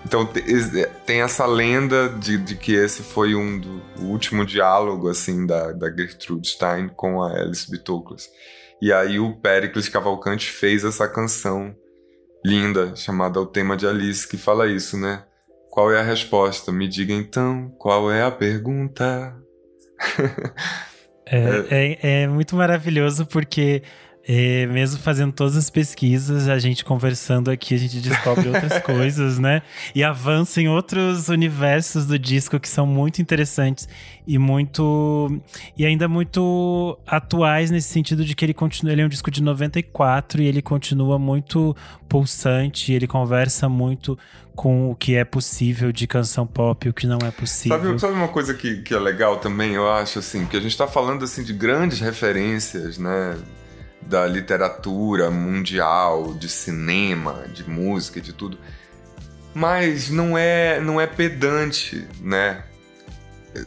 Então 0.04 0.28
é, 0.34 0.86
tem 1.04 1.22
essa 1.22 1.44
lenda 1.44 2.08
de, 2.08 2.38
de 2.38 2.54
que 2.54 2.72
esse 2.72 3.02
foi 3.02 3.34
um 3.34 3.58
do, 3.58 3.82
o 3.98 4.04
último 4.04 4.46
diálogo 4.46 5.08
assim 5.08 5.44
da, 5.44 5.72
da 5.72 5.90
Gertrude 5.90 6.48
Stein 6.48 6.88
com 6.88 7.22
a 7.22 7.32
Alice 7.32 7.70
B. 7.70 7.78
Toklas. 7.78 8.28
E 8.80 8.92
aí 8.92 9.18
o 9.18 9.34
Pericles 9.36 9.88
Cavalcante 9.88 10.50
fez 10.50 10.84
essa 10.84 11.08
canção 11.08 11.74
linda 12.44 12.94
chamada 12.96 13.40
O 13.40 13.46
Tema 13.46 13.76
de 13.76 13.86
Alice 13.86 14.26
que 14.26 14.36
fala 14.36 14.66
isso, 14.66 14.96
né? 14.98 15.24
Qual 15.70 15.92
é 15.92 16.00
a 16.00 16.02
resposta? 16.02 16.72
Me 16.72 16.88
diga 16.88 17.12
então 17.12 17.70
qual 17.78 18.10
é 18.10 18.22
a 18.22 18.30
pergunta. 18.30 19.36
é, 21.26 21.98
é, 22.02 22.22
é 22.22 22.28
muito 22.28 22.56
maravilhoso 22.56 23.26
porque 23.26 23.82
é, 24.30 24.66
mesmo 24.66 25.00
fazendo 25.00 25.32
todas 25.32 25.56
as 25.56 25.70
pesquisas, 25.70 26.50
a 26.50 26.58
gente 26.58 26.84
conversando 26.84 27.50
aqui, 27.50 27.74
a 27.74 27.78
gente 27.78 27.98
descobre 27.98 28.46
outras 28.52 28.78
coisas, 28.82 29.38
né? 29.38 29.62
E 29.94 30.04
avança 30.04 30.60
em 30.60 30.68
outros 30.68 31.30
universos 31.30 32.04
do 32.04 32.18
disco 32.18 32.60
que 32.60 32.68
são 32.68 32.86
muito 32.86 33.22
interessantes 33.22 33.88
e 34.26 34.36
muito. 34.36 35.40
e 35.78 35.86
ainda 35.86 36.06
muito 36.06 36.98
atuais 37.06 37.70
nesse 37.70 37.88
sentido 37.88 38.22
de 38.22 38.36
que 38.36 38.44
ele 38.44 38.52
continua. 38.52 38.92
Ele 38.92 39.00
é 39.00 39.06
um 39.06 39.08
disco 39.08 39.30
de 39.30 39.42
94 39.42 40.42
e 40.42 40.46
ele 40.46 40.60
continua 40.60 41.18
muito 41.18 41.74
pulsante, 42.06 42.92
ele 42.92 43.06
conversa 43.06 43.66
muito 43.66 44.18
com 44.54 44.90
o 44.90 44.94
que 44.94 45.14
é 45.14 45.24
possível 45.24 45.90
de 45.90 46.06
canção 46.06 46.46
pop 46.46 46.86
e 46.86 46.90
o 46.90 46.92
que 46.92 47.06
não 47.06 47.18
é 47.26 47.30
possível. 47.30 47.78
Sabe, 47.78 47.98
sabe 47.98 48.12
uma 48.12 48.28
coisa 48.28 48.52
que, 48.52 48.82
que 48.82 48.92
é 48.92 48.98
legal 48.98 49.38
também, 49.38 49.72
eu 49.72 49.90
acho, 49.90 50.18
assim, 50.18 50.44
que 50.44 50.56
a 50.56 50.60
gente 50.60 50.76
tá 50.76 50.86
falando 50.86 51.24
assim 51.24 51.42
de 51.42 51.54
grandes 51.54 52.00
referências, 52.00 52.98
né? 52.98 53.38
Da 54.02 54.26
literatura 54.26 55.30
mundial, 55.30 56.34
de 56.34 56.48
cinema, 56.48 57.44
de 57.52 57.68
música, 57.68 58.20
de 58.20 58.32
tudo. 58.32 58.58
Mas 59.54 60.10
não 60.10 60.36
é, 60.36 60.80
não 60.80 61.00
é 61.00 61.06
pedante, 61.06 62.06
né? 62.20 62.64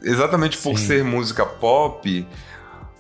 Exatamente 0.03 0.57
por 0.57 0.77
Sim. 0.77 0.85
ser 0.85 1.03
música 1.03 1.45
pop, 1.45 2.27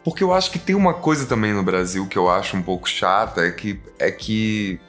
porque 0.03 0.23
eu 0.23 0.33
acho 0.33 0.51
que 0.51 0.59
tem 0.59 0.75
uma 0.75 0.93
coisa 0.93 1.25
também 1.25 1.53
no 1.53 1.63
Brasil 1.63 2.07
que 2.07 2.17
eu 2.17 2.29
acho 2.29 2.57
um 2.57 2.61
pouco 2.61 2.89
chata, 2.89 3.41
é 3.41 3.51
que 3.51 3.79
é 3.99 4.11
que 4.11 4.79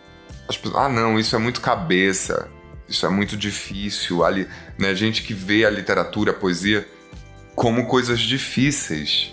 as 0.48 0.56
pessoas, 0.56 0.84
ah, 0.84 0.88
não, 0.88 1.18
isso 1.18 1.36
é 1.36 1.38
muito 1.38 1.60
cabeça. 1.60 2.48
Isso 2.88 3.06
é 3.06 3.08
muito 3.08 3.38
difícil, 3.38 4.22
ali, 4.22 4.46
né? 4.76 4.94
Gente 4.94 5.22
que 5.22 5.32
vê 5.32 5.64
a 5.64 5.70
literatura, 5.70 6.32
a 6.32 6.34
poesia 6.34 6.86
como 7.54 7.86
coisas 7.86 8.20
difíceis. 8.20 9.32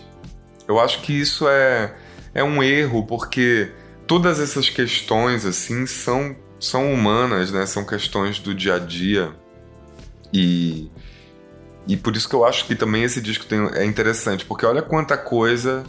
Eu 0.65 0.79
acho 0.79 1.01
que 1.01 1.11
isso 1.11 1.45
é 1.47 1.93
é 2.33 2.43
um 2.43 2.61
erro, 2.61 3.05
porque 3.05 3.71
todas 4.07 4.39
essas 4.39 4.69
questões, 4.69 5.45
assim, 5.45 5.85
são, 5.85 6.35
são 6.59 6.91
humanas, 6.91 7.51
né? 7.51 7.65
São 7.65 7.85
questões 7.85 8.39
do 8.39 8.53
dia 8.53 8.75
a 8.75 8.79
dia. 8.79 9.31
E, 10.33 10.89
e 11.87 11.97
por 11.97 12.15
isso 12.15 12.29
que 12.29 12.35
eu 12.35 12.45
acho 12.45 12.65
que 12.65 12.75
também 12.75 13.03
esse 13.03 13.21
disco 13.21 13.45
tem, 13.45 13.59
é 13.73 13.85
interessante, 13.85 14.45
porque 14.45 14.65
olha 14.65 14.81
quanta 14.81 15.17
coisa, 15.17 15.83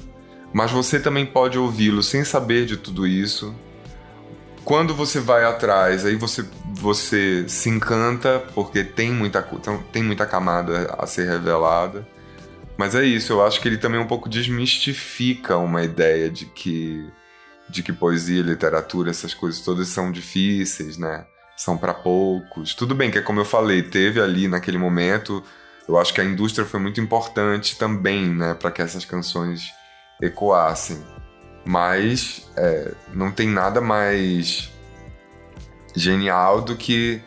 mas 0.53 0.71
você 0.71 0.99
também 0.99 1.27
pode 1.27 1.59
ouvi-lo 1.59 2.03
sem 2.03 2.25
saber 2.25 2.67
de 2.67 2.77
tudo 2.77 3.07
isso. 3.07 3.55
Quando 4.65 4.95
você 4.95 5.19
vai 5.19 5.45
atrás, 5.45 6.05
aí 6.05 6.17
você, 6.17 6.45
você 6.75 7.45
se 7.49 7.69
encanta, 7.69 8.43
porque 8.55 8.85
tem 8.85 9.11
muita, 9.11 9.43
tem 9.93 10.03
muita 10.03 10.27
camada 10.27 10.95
a 10.99 11.07
ser 11.07 11.29
revelada. 11.29 12.07
Mas 12.81 12.95
é 12.95 13.05
isso, 13.05 13.35
eu 13.35 13.45
acho 13.45 13.61
que 13.61 13.69
ele 13.69 13.77
também 13.77 14.01
um 14.01 14.07
pouco 14.07 14.27
desmistifica 14.27 15.59
uma 15.59 15.83
ideia 15.83 16.31
de 16.31 16.47
que 16.47 17.07
de 17.69 17.83
que 17.83 17.93
poesia, 17.93 18.43
literatura, 18.43 19.11
essas 19.11 19.35
coisas 19.35 19.61
todas 19.61 19.89
são 19.89 20.11
difíceis, 20.11 20.97
né? 20.97 21.27
São 21.59 21.77
para 21.77 21.93
poucos. 21.93 22.75
Tudo 22.75 22.95
bem 22.95 23.11
que 23.11 23.19
é 23.19 23.21
como 23.21 23.39
eu 23.39 23.45
falei, 23.45 23.83
teve 23.83 24.19
ali 24.19 24.49
naquele 24.49 24.79
momento, 24.79 25.45
eu 25.87 25.99
acho 25.99 26.15
que 26.15 26.23
a 26.23 26.25
indústria 26.25 26.67
foi 26.67 26.81
muito 26.81 26.99
importante 27.03 27.77
também, 27.77 28.35
né, 28.35 28.55
para 28.55 28.71
que 28.71 28.81
essas 28.81 29.05
canções 29.05 29.71
ecoassem. 30.23 31.05
Mas 31.67 32.51
é, 32.57 32.95
não 33.13 33.31
tem 33.31 33.47
nada 33.47 33.83
mais 33.83 34.71
genial 35.95 36.63
do 36.63 36.75
que 36.77 37.21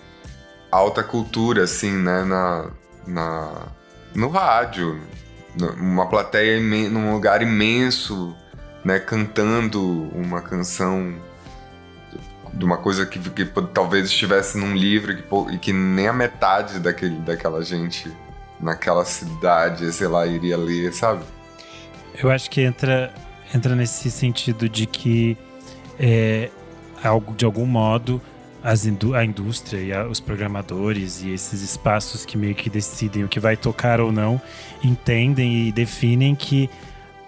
alta 0.71 1.03
cultura, 1.03 1.65
assim, 1.65 1.91
né, 1.91 2.23
na, 2.23 2.71
na 3.05 3.67
no 4.15 4.29
rádio, 4.29 4.99
uma 5.77 6.07
plateia 6.07 6.59
num 6.59 7.13
lugar 7.13 7.41
imenso, 7.41 8.35
né, 8.83 8.99
cantando 8.99 10.09
uma 10.13 10.41
canção 10.41 11.15
de 12.53 12.63
uma 12.63 12.77
coisa 12.77 13.05
que, 13.05 13.19
que 13.19 13.45
talvez 13.73 14.05
estivesse 14.05 14.57
num 14.57 14.75
livro 14.75 15.15
que, 15.15 15.53
e 15.55 15.57
que, 15.57 15.73
nem 15.73 16.07
a 16.07 16.13
metade 16.13 16.79
daquele, 16.79 17.17
daquela 17.19 17.63
gente 17.63 18.11
naquela 18.59 19.03
cidade, 19.03 19.91
sei 19.91 20.07
lá, 20.07 20.25
iria 20.25 20.55
ler, 20.55 20.93
sabe? 20.93 21.23
Eu 22.15 22.29
acho 22.29 22.49
que 22.49 22.61
entra, 22.61 23.13
entra 23.53 23.75
nesse 23.75 24.09
sentido 24.09 24.69
de 24.69 24.85
que 24.85 25.37
é, 25.99 26.49
algo, 27.03 27.35
de 27.35 27.43
algum 27.43 27.65
modo 27.65 28.21
indú 28.86 29.14
a 29.14 29.26
indústria 29.26 29.80
e 29.80 29.93
a, 29.93 30.07
os 30.07 30.20
programadores 30.20 31.22
e 31.22 31.32
esses 31.32 31.61
espaços 31.61 32.26
que 32.26 32.38
meio 32.38 32.55
que 32.55 32.70
decidem 32.70 33.24
o 33.24 33.28
que 33.28 33.39
vai 33.39 33.57
tocar 33.57 33.99
ou 33.99 34.11
não 34.11 34.41
entendem 34.84 35.68
e 35.68 35.72
definem 35.72 36.34
que 36.34 36.70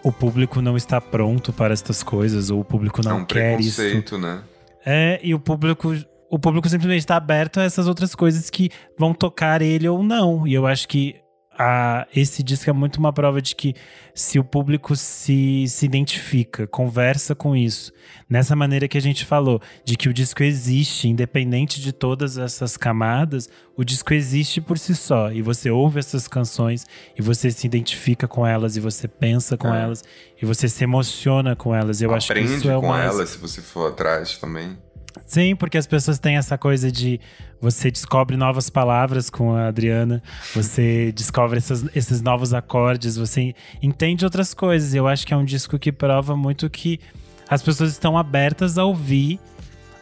o 0.02 0.12
público 0.12 0.62
não 0.62 0.78
está 0.78 1.02
pronto 1.02 1.52
para 1.52 1.74
estas 1.74 2.02
coisas 2.04 2.50
ou 2.50 2.62
o 2.62 2.66
público 2.66 3.02
não 3.04 3.12
é 3.12 3.22
um 3.22 3.26
quer 3.26 3.60
isso. 3.60 3.82
né? 4.18 4.42
É, 4.86 5.20
e 5.24 5.34
o 5.34 5.40
público 5.40 5.94
o 6.30 6.40
público 6.40 6.68
simplesmente 6.70 7.00
está 7.00 7.16
aberto 7.16 7.60
a 7.60 7.64
essas 7.64 7.88
outras 7.88 8.16
coisas 8.16 8.50
que 8.50 8.70
vão 8.98 9.14
tocar 9.14 9.62
ele 9.62 9.88
ou 9.88 10.04
não. 10.04 10.46
E 10.48 10.54
eu 10.54 10.66
acho 10.66 10.88
que 10.88 11.16
a, 11.58 12.08
esse 12.16 12.44
disco 12.44 12.70
é 12.70 12.74
muito 12.74 12.98
uma 12.98 13.14
prova 13.14 13.42
de 13.42 13.56
que 13.56 13.76
se 14.14 14.40
o 14.40 14.44
público 14.44 14.96
se, 14.96 15.66
se 15.68 15.86
identifica, 15.86 16.68
conversa 16.68 17.36
com 17.36 17.56
isso, 17.56 17.92
nessa 18.30 18.56
maneira 18.56 18.88
que 18.88 18.98
a 18.98 19.02
gente 19.02 19.26
falou, 19.26 19.62
de 19.84 19.96
que 19.96 20.08
o 20.08 20.14
disco 20.14 20.44
existe, 20.44 21.08
independente 21.08 21.82
de 21.82 21.92
todas 21.92 22.38
essas 22.38 22.78
camadas, 22.78 23.50
o 23.76 23.84
disco 23.84 24.14
existe 24.14 24.62
por 24.62 24.78
si 24.78 24.96
só. 24.96 25.32
E 25.32 25.42
você 25.42 25.70
ouve 25.70 26.00
essas 26.00 26.28
canções 26.28 26.86
e 27.18 27.22
você 27.22 27.52
se 27.52 27.68
identifica 27.68 28.28
com 28.28 28.46
elas 28.46 28.78
e 28.78 28.80
você 28.80 29.08
pensa 29.08 29.58
com 29.58 29.74
é. 29.74 29.82
elas 29.82 30.04
e 30.42 30.46
você 30.46 30.70
se 30.70 30.84
emociona 30.84 31.56
com 31.56 31.76
elas. 31.76 32.02
Eu 32.02 32.14
Aprende 32.14 32.32
acho 32.32 32.34
que 32.34 32.58
isso 32.58 32.72
é 32.72 32.80
com 32.80 32.96
elas 32.96 33.30
se 33.30 33.38
você 33.38 33.62
for 33.62 33.92
atrás 33.92 34.38
também. 34.38 34.78
Sim, 35.26 35.56
porque 35.56 35.78
as 35.78 35.88
pessoas 35.88 36.20
têm 36.20 36.38
essa 36.38 36.58
coisa 36.58 36.92
de 36.92 37.20
você 37.60 37.90
descobre 37.90 38.38
novas 38.38 38.70
palavras 38.70 39.30
com 39.30 39.56
a 39.56 39.68
Adriana, 39.68 40.22
você 40.54 41.12
descobre 41.12 41.58
essas, 41.58 41.84
esses 41.96 42.22
novos 42.22 42.54
acordes, 42.54 43.18
você 43.18 43.56
entende 43.82 44.24
outras 44.24 44.54
coisas. 44.54 44.94
Eu 44.94 45.08
acho 45.08 45.26
que 45.26 45.34
é 45.34 45.38
um 45.38 45.46
disco 45.46 45.80
que 45.80 45.92
prova 45.92 46.36
muito 46.36 46.70
que 46.70 47.00
as 47.50 47.64
pessoas 47.64 47.92
estão 47.92 48.18
abertas 48.18 48.78
a 48.78 48.86
ouvir 48.86 49.40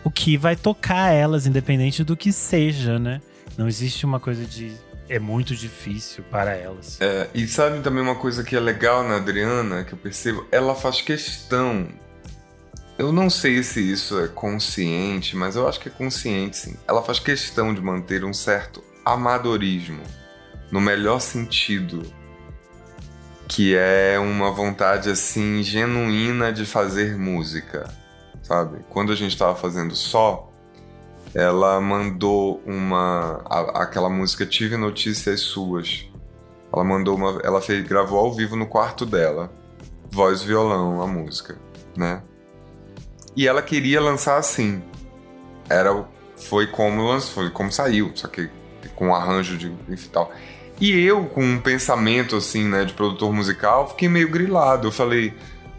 o 0.03 0.11
que 0.11 0.36
vai 0.36 0.55
tocar 0.55 1.13
elas, 1.13 1.47
independente 1.47 2.03
do 2.03 2.17
que 2.17 2.32
seja, 2.32 2.99
né? 2.99 3.21
Não 3.57 3.67
existe 3.67 4.05
uma 4.05 4.19
coisa 4.19 4.43
de 4.45 4.74
é 5.09 5.19
muito 5.19 5.55
difícil 5.55 6.24
para 6.30 6.55
elas. 6.55 6.99
É, 6.99 7.30
e 7.34 7.47
sabe 7.47 7.82
também 7.82 8.01
uma 8.01 8.15
coisa 8.15 8.43
que 8.43 8.55
é 8.55 8.59
legal 8.59 9.03
na 9.03 9.17
Adriana, 9.17 9.84
que 9.84 9.93
eu 9.93 9.97
percebo? 9.97 10.45
Ela 10.51 10.76
faz 10.76 11.01
questão 11.01 11.88
eu 12.98 13.12
não 13.12 13.30
sei 13.30 13.64
se 13.64 13.80
isso 13.80 14.20
é 14.20 14.28
consciente, 14.28 15.36
mas 15.36 15.56
eu 15.56 15.68
acho 15.68 15.80
que 15.80 15.89
é 15.89 15.91
consciente 15.91 16.58
sim. 16.58 16.78
Ela 16.88 17.02
faz 17.02 17.20
questão 17.20 17.74
de 17.74 17.82
manter 17.82 18.24
um 18.24 18.34
certo 18.34 18.84
amadorismo, 19.04 20.02
no 20.72 20.80
melhor 20.80 21.20
sentido, 21.20 22.04
que 23.48 23.76
é 23.76 24.18
uma 24.20 24.52
vontade 24.52 25.10
assim 25.10 25.62
genuína 25.64 26.52
de 26.52 26.66
fazer 26.66 27.18
música, 27.18 27.89
sabe? 28.41 28.80
Quando 28.89 29.12
a 29.12 29.16
gente 29.16 29.34
estava 29.34 29.56
fazendo 29.56 29.96
só, 29.96 30.52
ela 31.34 31.82
mandou 31.82 32.62
uma 32.66 33.41
a, 33.46 33.84
aquela 33.84 34.10
música 34.10 34.46
Tive 34.46 34.78
Notícias 34.78 35.41
Suas. 35.41 36.08
Ela 36.72 36.84
mandou 36.84 37.16
uma, 37.16 37.39
ela 37.44 37.62
fez, 37.62 37.88
gravou 37.88 38.20
ao 38.20 38.34
vivo 38.34 38.56
no 38.56 38.68
quarto 38.68 39.06
dela, 39.06 39.52
voz 40.10 40.41
violão 40.41 41.02
a 41.02 41.08
música, 41.08 41.58
né? 41.98 42.22
E 43.36 43.48
ela 43.48 43.62
queria 43.62 44.00
lançar 44.02 44.38
assim. 44.38 44.82
Era 45.70 46.06
foi 46.38 46.68
como 46.68 47.04
lançou, 47.04 47.44
foi 47.44 47.50
como 47.50 47.72
saiu, 47.72 48.12
só 48.16 48.28
que 48.28 48.50
com 48.96 49.08
um 49.08 49.16
arranjo 49.16 49.58
de 49.58 49.72
enfim, 49.90 50.10
tal. 50.12 50.32
E 50.80 50.92
eu, 51.06 51.26
com 51.26 51.44
um 51.44 51.60
pensamento 51.60 52.36
assim, 52.36 52.68
né, 52.68 52.84
de 52.84 52.94
produtor 52.94 53.32
musical, 53.32 53.90
fiquei 53.90 54.10
meio 54.10 54.30
grilado. 54.30 54.88
Eu 54.88 54.92
falei, 54.92 55.34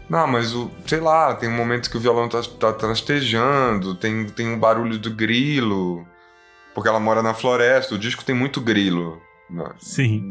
não, 0.09 0.25
mas 0.27 0.55
o, 0.55 0.71
sei 0.87 0.99
lá, 0.99 1.33
tem 1.35 1.49
um 1.49 1.55
momento 1.55 1.89
que 1.89 1.97
o 1.97 1.99
violão 1.99 2.29
tá, 2.29 2.41
tá 2.59 2.73
trastejando, 2.73 3.95
tem, 3.95 4.25
tem 4.25 4.47
um 4.47 4.59
barulho 4.59 4.97
do 4.97 5.11
grilo, 5.11 6.07
porque 6.73 6.89
ela 6.89 6.99
mora 6.99 7.21
na 7.21 7.33
floresta, 7.33 7.95
o 7.95 7.99
disco 7.99 8.23
tem 8.23 8.35
muito 8.35 8.61
grilo. 8.61 9.21
Sim. 9.77 10.29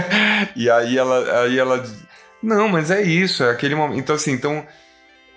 e 0.56 0.70
aí 0.70 0.96
ela, 0.96 1.42
aí 1.42 1.58
ela, 1.58 1.84
não, 2.42 2.68
mas 2.68 2.90
é 2.90 3.02
isso, 3.02 3.42
é 3.42 3.50
aquele 3.50 3.74
momento. 3.74 3.98
Então 3.98 4.16
assim, 4.16 4.32
então 4.32 4.66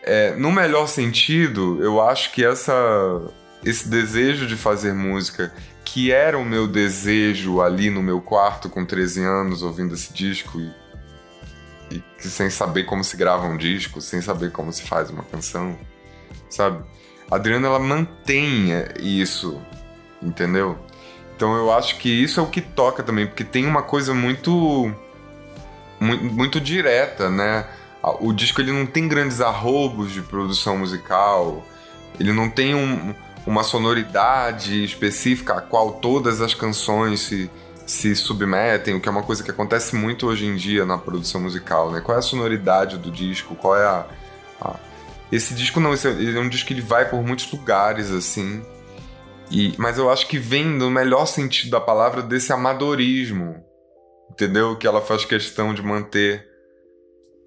é, 0.09 0.35
no 0.35 0.51
melhor 0.51 0.87
sentido, 0.87 1.77
eu 1.83 2.01
acho 2.01 2.31
que 2.31 2.43
essa, 2.43 2.73
esse 3.63 3.87
desejo 3.87 4.47
de 4.47 4.55
fazer 4.55 4.91
música, 4.91 5.53
que 5.85 6.11
era 6.11 6.37
o 6.37 6.43
meu 6.43 6.67
desejo 6.67 7.61
ali 7.61 7.91
no 7.91 8.01
meu 8.01 8.19
quarto 8.19 8.69
com 8.69 8.83
13 8.83 9.23
anos, 9.23 9.61
ouvindo 9.61 9.93
esse 9.93 10.11
disco 10.11 10.59
e, 10.59 12.03
e 12.19 12.27
sem 12.27 12.49
saber 12.49 12.85
como 12.85 13.03
se 13.03 13.15
grava 13.15 13.45
um 13.45 13.55
disco, 13.55 14.01
sem 14.01 14.19
saber 14.19 14.51
como 14.51 14.73
se 14.73 14.81
faz 14.81 15.11
uma 15.11 15.23
canção, 15.23 15.77
sabe? 16.49 16.83
A 17.29 17.35
Adriana 17.35 17.67
ela 17.67 17.79
mantém 17.79 18.69
isso, 18.99 19.61
entendeu? 20.21 20.75
Então 21.35 21.55
eu 21.55 21.71
acho 21.71 21.97
que 21.99 22.09
isso 22.09 22.39
é 22.39 22.43
o 22.43 22.47
que 22.47 22.61
toca 22.61 23.03
também, 23.03 23.27
porque 23.27 23.43
tem 23.43 23.67
uma 23.67 23.83
coisa 23.83 24.13
muito 24.13 24.91
muito, 25.99 26.23
muito 26.23 26.59
direta, 26.59 27.29
né? 27.29 27.65
O 28.19 28.33
disco 28.33 28.61
ele 28.61 28.71
não 28.71 28.85
tem 28.85 29.07
grandes 29.07 29.41
arrobos 29.41 30.11
de 30.11 30.21
produção 30.21 30.77
musical, 30.77 31.65
ele 32.19 32.33
não 32.33 32.49
tem 32.49 32.75
um, 32.75 33.13
uma 33.45 33.63
sonoridade 33.63 34.83
específica 34.83 35.53
a 35.55 35.61
qual 35.61 35.93
todas 35.93 36.41
as 36.41 36.53
canções 36.53 37.21
se, 37.21 37.49
se 37.85 38.15
submetem, 38.15 38.95
o 38.95 39.01
que 39.01 39.07
é 39.07 39.11
uma 39.11 39.23
coisa 39.23 39.43
que 39.43 39.51
acontece 39.51 39.95
muito 39.95 40.27
hoje 40.27 40.45
em 40.45 40.55
dia 40.55 40.85
na 40.85 40.97
produção 40.97 41.41
musical, 41.41 41.91
né? 41.91 42.01
Qual 42.01 42.15
é 42.15 42.19
a 42.19 42.21
sonoridade 42.21 42.97
do 42.97 43.09
disco? 43.09 43.55
Qual 43.55 43.75
é 43.75 43.85
a. 43.85 44.05
a... 44.61 44.75
Esse 45.31 45.53
disco 45.53 45.79
não, 45.79 45.93
esse 45.93 46.07
é, 46.07 46.11
ele 46.11 46.37
é 46.37 46.41
um 46.41 46.49
disco 46.49 46.67
que 46.67 46.73
ele 46.73 46.81
vai 46.81 47.09
por 47.09 47.21
muitos 47.23 47.51
lugares, 47.51 48.11
assim. 48.11 48.63
E, 49.51 49.73
mas 49.77 49.97
eu 49.97 50.11
acho 50.11 50.27
que 50.27 50.37
vem 50.37 50.65
no 50.65 50.91
melhor 50.91 51.25
sentido 51.25 51.71
da 51.71 51.81
palavra 51.81 52.21
desse 52.21 52.53
amadorismo, 52.53 53.63
entendeu? 54.29 54.75
Que 54.75 54.85
ela 54.85 55.01
faz 55.01 55.25
questão 55.25 55.73
de 55.73 55.81
manter, 55.81 56.47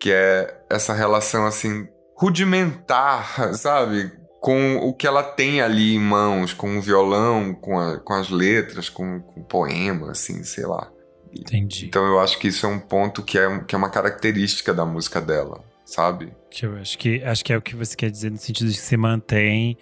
que 0.03 0.11
é 0.11 0.53
essa 0.68 0.92
relação 0.92 1.46
assim 1.46 1.86
rudimentar, 2.16 3.55
sabe? 3.55 4.11
Com 4.40 4.78
o 4.78 4.92
que 4.92 5.07
ela 5.07 5.22
tem 5.22 5.61
ali 5.61 5.94
em 5.94 6.00
mãos, 6.00 6.53
com 6.53 6.76
o 6.76 6.82
violão, 6.82 7.55
com, 7.55 7.78
a, 7.78 8.00
com 8.00 8.12
as 8.12 8.28
letras, 8.28 8.88
com, 8.88 9.20
com 9.20 9.40
o 9.40 9.44
poema, 9.44 10.11
assim, 10.11 10.42
sei 10.42 10.66
lá. 10.66 10.90
Entendi. 11.32 11.86
Então 11.86 12.05
eu 12.05 12.18
acho 12.18 12.36
que 12.40 12.48
isso 12.48 12.66
é 12.66 12.68
um 12.68 12.80
ponto 12.80 13.22
que 13.22 13.38
é, 13.38 13.61
que 13.61 13.76
é 13.76 13.78
uma 13.78 13.88
característica 13.88 14.74
da 14.74 14.84
música 14.84 15.20
dela, 15.20 15.62
sabe? 15.84 16.32
Que 16.50 16.66
eu 16.66 16.76
acho 16.76 16.98
que 16.98 17.22
acho 17.22 17.44
que 17.44 17.53
é 17.53 17.57
o 17.57 17.62
que 17.62 17.76
você 17.76 17.94
quer 17.94 18.11
dizer 18.11 18.32
no 18.32 18.36
sentido 18.36 18.70
de 18.70 18.74
que 18.74 18.82
se 18.82 18.96
mantém 18.96 19.78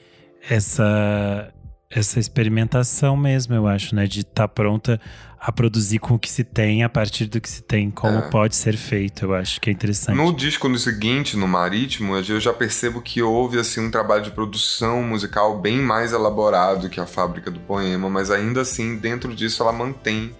essa 0.50 1.50
essa 1.90 2.20
experimentação 2.20 3.16
mesmo, 3.16 3.54
eu 3.54 3.66
acho, 3.66 3.94
né? 3.94 4.06
De 4.06 4.20
estar 4.20 4.46
tá 4.46 4.48
pronta 4.48 5.00
a 5.40 5.50
produzir 5.50 5.98
com 5.98 6.14
o 6.14 6.18
que 6.18 6.30
se 6.30 6.44
tem, 6.44 6.84
a 6.84 6.88
partir 6.88 7.24
do 7.24 7.40
que 7.40 7.48
se 7.48 7.62
tem, 7.62 7.90
como 7.90 8.18
é. 8.18 8.28
pode 8.28 8.54
ser 8.54 8.76
feito. 8.76 9.24
Eu 9.24 9.34
acho 9.34 9.58
que 9.58 9.70
é 9.70 9.72
interessante. 9.72 10.14
No 10.14 10.34
disco 10.34 10.68
no 10.68 10.78
seguinte, 10.78 11.34
no 11.34 11.48
Marítimo, 11.48 12.14
eu 12.14 12.38
já 12.38 12.52
percebo 12.52 13.00
que 13.00 13.22
houve 13.22 13.58
assim 13.58 13.80
um 13.80 13.90
trabalho 13.90 14.22
de 14.22 14.30
produção 14.32 15.02
musical 15.02 15.58
bem 15.58 15.78
mais 15.78 16.12
elaborado 16.12 16.90
que 16.90 17.00
a 17.00 17.06
Fábrica 17.06 17.50
do 17.50 17.58
Poema, 17.60 18.10
mas 18.10 18.30
ainda 18.30 18.60
assim, 18.60 18.96
dentro 18.96 19.34
disso, 19.34 19.62
ela 19.62 19.72
mantém 19.72 20.36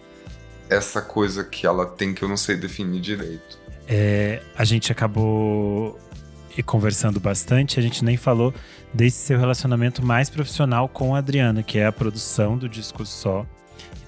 essa 0.69 1.01
coisa 1.01 1.43
que 1.43 1.67
ela 1.67 1.87
tem 1.87 2.13
que 2.13 2.23
eu 2.23 2.29
não 2.29 2.37
sei 2.37 2.57
definir 2.57 3.01
direito. 3.01 3.59
É, 3.89 4.43
a 4.55 4.65
gente 4.65 4.93
acabou 4.93 5.99
conversando 6.67 7.19
bastante, 7.19 7.79
a 7.79 7.83
gente 7.83 8.05
nem 8.05 8.19
falou 8.19 8.53
desse 8.93 9.17
seu 9.17 9.39
relacionamento 9.39 10.05
mais 10.05 10.29
profissional 10.29 10.89
com 10.91 11.15
a 11.15 11.19
Adriana, 11.19 11.63
que 11.63 11.79
é 11.79 11.87
a 11.87 11.93
produção 11.93 12.59
do 12.59 12.69
disco 12.69 13.07
só. 13.07 13.47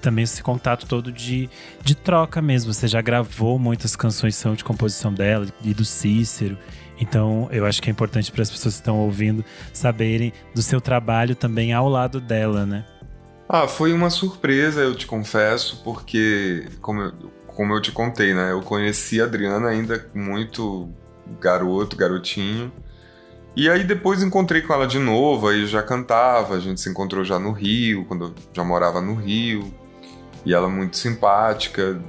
Também 0.03 0.25
esse 0.25 0.43
contato 0.43 0.85
todo 0.85 1.13
de, 1.13 1.49
de 1.81 1.95
troca 1.95 2.41
mesmo. 2.41 2.73
Você 2.73 2.89
já 2.89 3.01
gravou 3.01 3.57
muitas 3.57 3.95
canções 3.95 4.35
são 4.35 4.53
de 4.53 4.63
composição 4.63 5.13
dela 5.13 5.47
e 5.63 5.73
do 5.73 5.85
Cícero. 5.85 6.57
Então, 6.99 7.47
eu 7.51 7.65
acho 7.65 7.81
que 7.81 7.89
é 7.89 7.91
importante 7.91 8.29
para 8.29 8.41
as 8.41 8.51
pessoas 8.51 8.75
que 8.75 8.81
estão 8.81 8.99
ouvindo 8.99 9.45
saberem 9.71 10.33
do 10.53 10.61
seu 10.61 10.81
trabalho 10.81 11.35
também 11.35 11.73
ao 11.73 11.87
lado 11.87 12.19
dela, 12.19 12.65
né? 12.65 12.85
Ah, 13.47 13.65
foi 13.65 13.93
uma 13.93 14.09
surpresa, 14.09 14.81
eu 14.81 14.93
te 14.93 15.07
confesso, 15.07 15.81
porque, 15.85 16.67
como 16.81 17.01
eu, 17.01 17.13
como 17.47 17.73
eu 17.73 17.81
te 17.81 17.91
contei, 17.93 18.33
né? 18.33 18.51
Eu 18.51 18.61
conheci 18.61 19.21
a 19.21 19.23
Adriana 19.23 19.69
ainda 19.69 20.05
muito 20.13 20.89
garoto, 21.39 21.95
garotinho. 21.95 22.71
E 23.55 23.69
aí 23.69 23.83
depois 23.83 24.23
encontrei 24.23 24.61
com 24.61 24.73
ela 24.73 24.87
de 24.87 24.97
novo, 24.97 25.47
aí 25.47 25.67
já 25.67 25.83
cantava, 25.83 26.55
a 26.55 26.59
gente 26.59 26.81
se 26.81 26.89
encontrou 26.89 27.23
já 27.23 27.37
no 27.37 27.51
Rio, 27.51 28.03
quando 28.05 28.25
eu 28.25 28.35
já 28.51 28.63
morava 28.63 28.99
no 28.99 29.13
Rio. 29.13 29.73
E 30.45 30.53
ela 30.53 30.67
muito 30.69 30.97
simpática. 30.97 31.99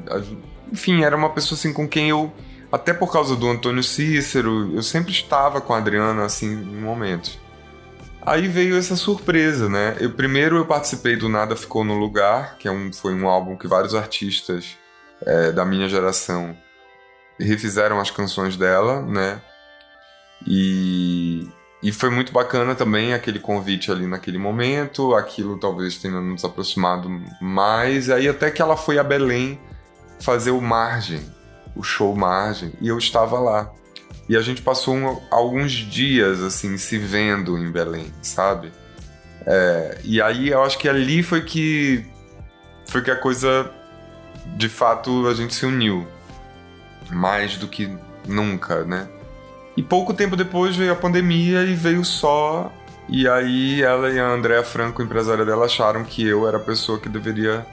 Enfim, 0.73 1.05
era 1.05 1.17
uma 1.17 1.31
pessoa 1.31 1.59
assim 1.59 1.73
com 1.73 1.89
quem 1.89 2.11
eu, 2.11 2.33
até 2.71 2.93
por 2.93 3.13
causa 3.13 3.37
do 3.37 3.49
Antônio 3.49 3.83
Cícero, 3.83 4.75
eu 4.75 4.83
sempre 4.83 5.13
estava 5.13 5.61
com 5.61 5.73
a 5.73 5.79
Adriana 5.79 6.25
assim 6.25 6.51
em 6.51 6.81
momentos. 6.81 7.39
Aí 8.27 8.49
veio 8.49 8.77
essa 8.77 8.97
surpresa, 8.97 9.69
né? 9.69 9.97
Eu 10.01 10.11
primeiro 10.11 10.57
eu 10.57 10.65
participei 10.65 11.15
do 11.15 11.29
Nada 11.29 11.55
Ficou 11.55 11.85
no 11.85 11.95
Lugar, 11.95 12.57
que 12.59 12.67
é 12.67 12.71
um, 12.71 12.91
foi 12.93 13.15
um 13.15 13.29
álbum 13.29 13.57
que 13.57 13.69
vários 13.69 13.95
artistas 13.95 14.79
é, 15.23 15.53
da 15.53 15.65
minha 15.65 15.89
geração 15.89 16.57
refizeram 17.39 18.01
as 18.01 18.11
canções 18.11 18.57
dela, 18.57 19.03
né? 19.03 19.41
E, 20.47 21.47
e 21.85 21.93
foi 21.93 22.09
muito 22.09 22.33
bacana 22.33 22.75
também 22.75 23.13
aquele 23.13 23.39
convite 23.39 23.93
ali 23.93 24.07
naquele 24.07 24.39
momento, 24.39 25.15
aquilo 25.15 25.59
talvez 25.59 25.99
tenha 25.99 26.19
nos 26.19 26.43
aproximado 26.43 27.11
mais. 27.43 28.09
Aí 28.09 28.27
até 28.27 28.51
que 28.51 28.63
ela 28.63 28.75
foi 28.75 28.99
a 28.99 29.05
Belém 29.05 29.61
fazer 30.19 30.51
o 30.51 30.63
Margem, 30.63 31.21
o 31.77 31.83
show 31.83 32.17
Margem, 32.17 32.73
e 32.81 32.89
eu 32.89 32.97
estava 32.97 33.39
lá. 33.39 33.71
E 34.27 34.35
a 34.35 34.41
gente 34.41 34.63
passou 34.63 34.95
um, 34.95 35.21
alguns 35.31 35.73
dias 35.73 36.41
assim 36.41 36.79
se 36.79 36.97
vendo 36.97 37.59
em 37.59 37.71
Belém, 37.71 38.11
sabe? 38.23 38.73
É, 39.47 39.99
e 40.05 40.23
aí 40.23 40.49
eu 40.49 40.63
acho 40.63 40.79
que 40.79 40.89
ali 40.89 41.23
foi 41.23 41.43
que 41.43 42.07
foi 42.87 43.03
que 43.03 43.11
a 43.11 43.17
coisa 43.17 43.71
de 44.57 44.71
fato 44.71 45.29
a 45.29 45.35
gente 45.35 45.55
se 45.55 45.67
uniu 45.67 46.09
mais 47.11 47.59
do 47.59 47.69
que 47.69 47.95
nunca, 48.27 48.85
né? 48.87 49.07
E 49.77 49.83
pouco 49.83 50.15
tempo 50.15 50.37
depois 50.37 50.77
veio 50.77 50.93
a 50.93 50.97
pandemia 50.97 51.63
e 51.63 51.75
veio 51.75 52.05
só. 52.05 52.73
E 53.09 53.29
aí 53.29 53.83
ela 53.83 54.11
e 54.11 54.19
a 54.19 54.27
Andréa 54.27 54.63
Franco, 54.63 55.03
empresária 55.03 55.45
dela, 55.45 55.67
acharam 55.67 56.05
que 56.05 56.27
eu 56.27 56.47
era 56.49 56.57
a 56.57 56.61
pessoa 56.61 56.99
que 56.99 57.09
deveria 57.09 57.67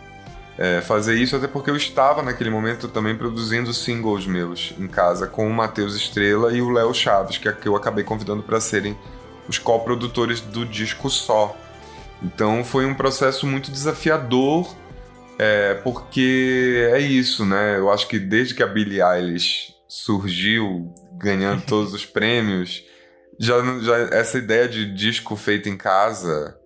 é, 0.58 0.82
fazer 0.82 1.16
isso, 1.16 1.36
até 1.36 1.48
porque 1.48 1.70
eu 1.70 1.76
estava 1.76 2.22
naquele 2.22 2.50
momento 2.50 2.88
também 2.88 3.16
produzindo 3.16 3.74
singles 3.74 4.28
meus 4.28 4.74
em 4.78 4.88
casa 4.88 5.26
com 5.26 5.48
o 5.48 5.54
Matheus 5.54 5.96
Estrela 5.96 6.54
e 6.54 6.62
o 6.62 6.70
Léo 6.70 6.94
Chaves, 6.94 7.38
que 7.38 7.48
é 7.48 7.52
que 7.52 7.68
eu 7.68 7.76
acabei 7.76 8.04
convidando 8.04 8.44
para 8.44 8.60
serem 8.60 8.98
os 9.48 9.58
coprodutores 9.58 10.42
do 10.42 10.66
disco 10.66 11.10
só. 11.10 11.56
Então 12.22 12.64
foi 12.64 12.86
um 12.86 12.94
processo 12.94 13.48
muito 13.48 13.72
desafiador, 13.72 14.76
é, 15.40 15.76
porque 15.76 16.90
é 16.94 17.00
isso, 17.00 17.46
né? 17.46 17.78
Eu 17.78 17.92
acho 17.92 18.08
que 18.08 18.20
desde 18.20 18.54
que 18.54 18.62
a 18.62 18.68
Billie 18.68 19.02
Eilish 19.02 19.74
surgiu 19.88 20.94
ganhando 21.22 21.64
todos 21.68 21.94
os 21.94 22.06
prêmios, 22.06 22.84
já, 23.40 23.56
já 23.80 23.98
essa 24.16 24.38
ideia 24.38 24.68
de 24.68 24.94
disco 24.94 25.36
feito 25.36 25.70
em 25.70 25.78
casa 25.78 26.58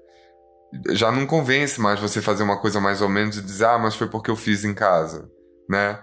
já 0.90 1.12
não 1.12 1.26
convence 1.26 1.80
mais 1.80 2.00
você 2.00 2.22
fazer 2.22 2.44
uma 2.44 2.58
coisa 2.60 2.80
mais 2.82 3.02
ou 3.02 3.10
menos 3.10 3.38
e 3.38 3.42
dizer, 3.42 3.66
ah, 3.66 3.78
mas 3.78 3.96
foi 3.96 4.08
porque 4.08 4.30
eu 4.30 4.36
fiz 4.36 4.66
em 4.66 4.74
casa, 4.74 5.30
né? 5.70 6.00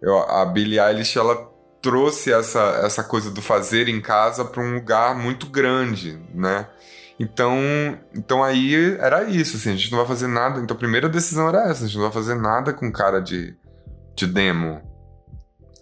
Eu, 0.00 0.18
a 0.18 0.44
Billie 0.44 0.80
Eilish, 0.80 1.18
ela 1.18 1.36
trouxe 1.80 2.32
essa, 2.32 2.80
essa 2.84 3.04
coisa 3.04 3.30
do 3.30 3.40
fazer 3.40 3.88
em 3.88 4.00
casa 4.00 4.44
para 4.44 4.62
um 4.62 4.74
lugar 4.74 5.16
muito 5.16 5.46
grande, 5.46 6.20
né? 6.34 6.68
Então, 7.18 7.58
então 8.14 8.44
aí 8.44 8.96
era 8.98 9.24
isso, 9.24 9.56
assim, 9.56 9.70
a 9.70 9.76
gente 9.76 9.90
não 9.90 9.98
vai 9.98 10.06
fazer 10.06 10.28
nada. 10.28 10.60
Então 10.60 10.76
a 10.76 10.78
primeira 10.78 11.08
decisão 11.08 11.48
era 11.48 11.68
essa, 11.68 11.84
a 11.84 11.86
gente 11.86 11.96
não 11.96 12.04
vai 12.04 12.12
fazer 12.12 12.34
nada 12.36 12.72
com 12.72 12.90
cara 12.92 13.20
de, 13.20 13.56
de 14.14 14.26
demo 14.26 14.80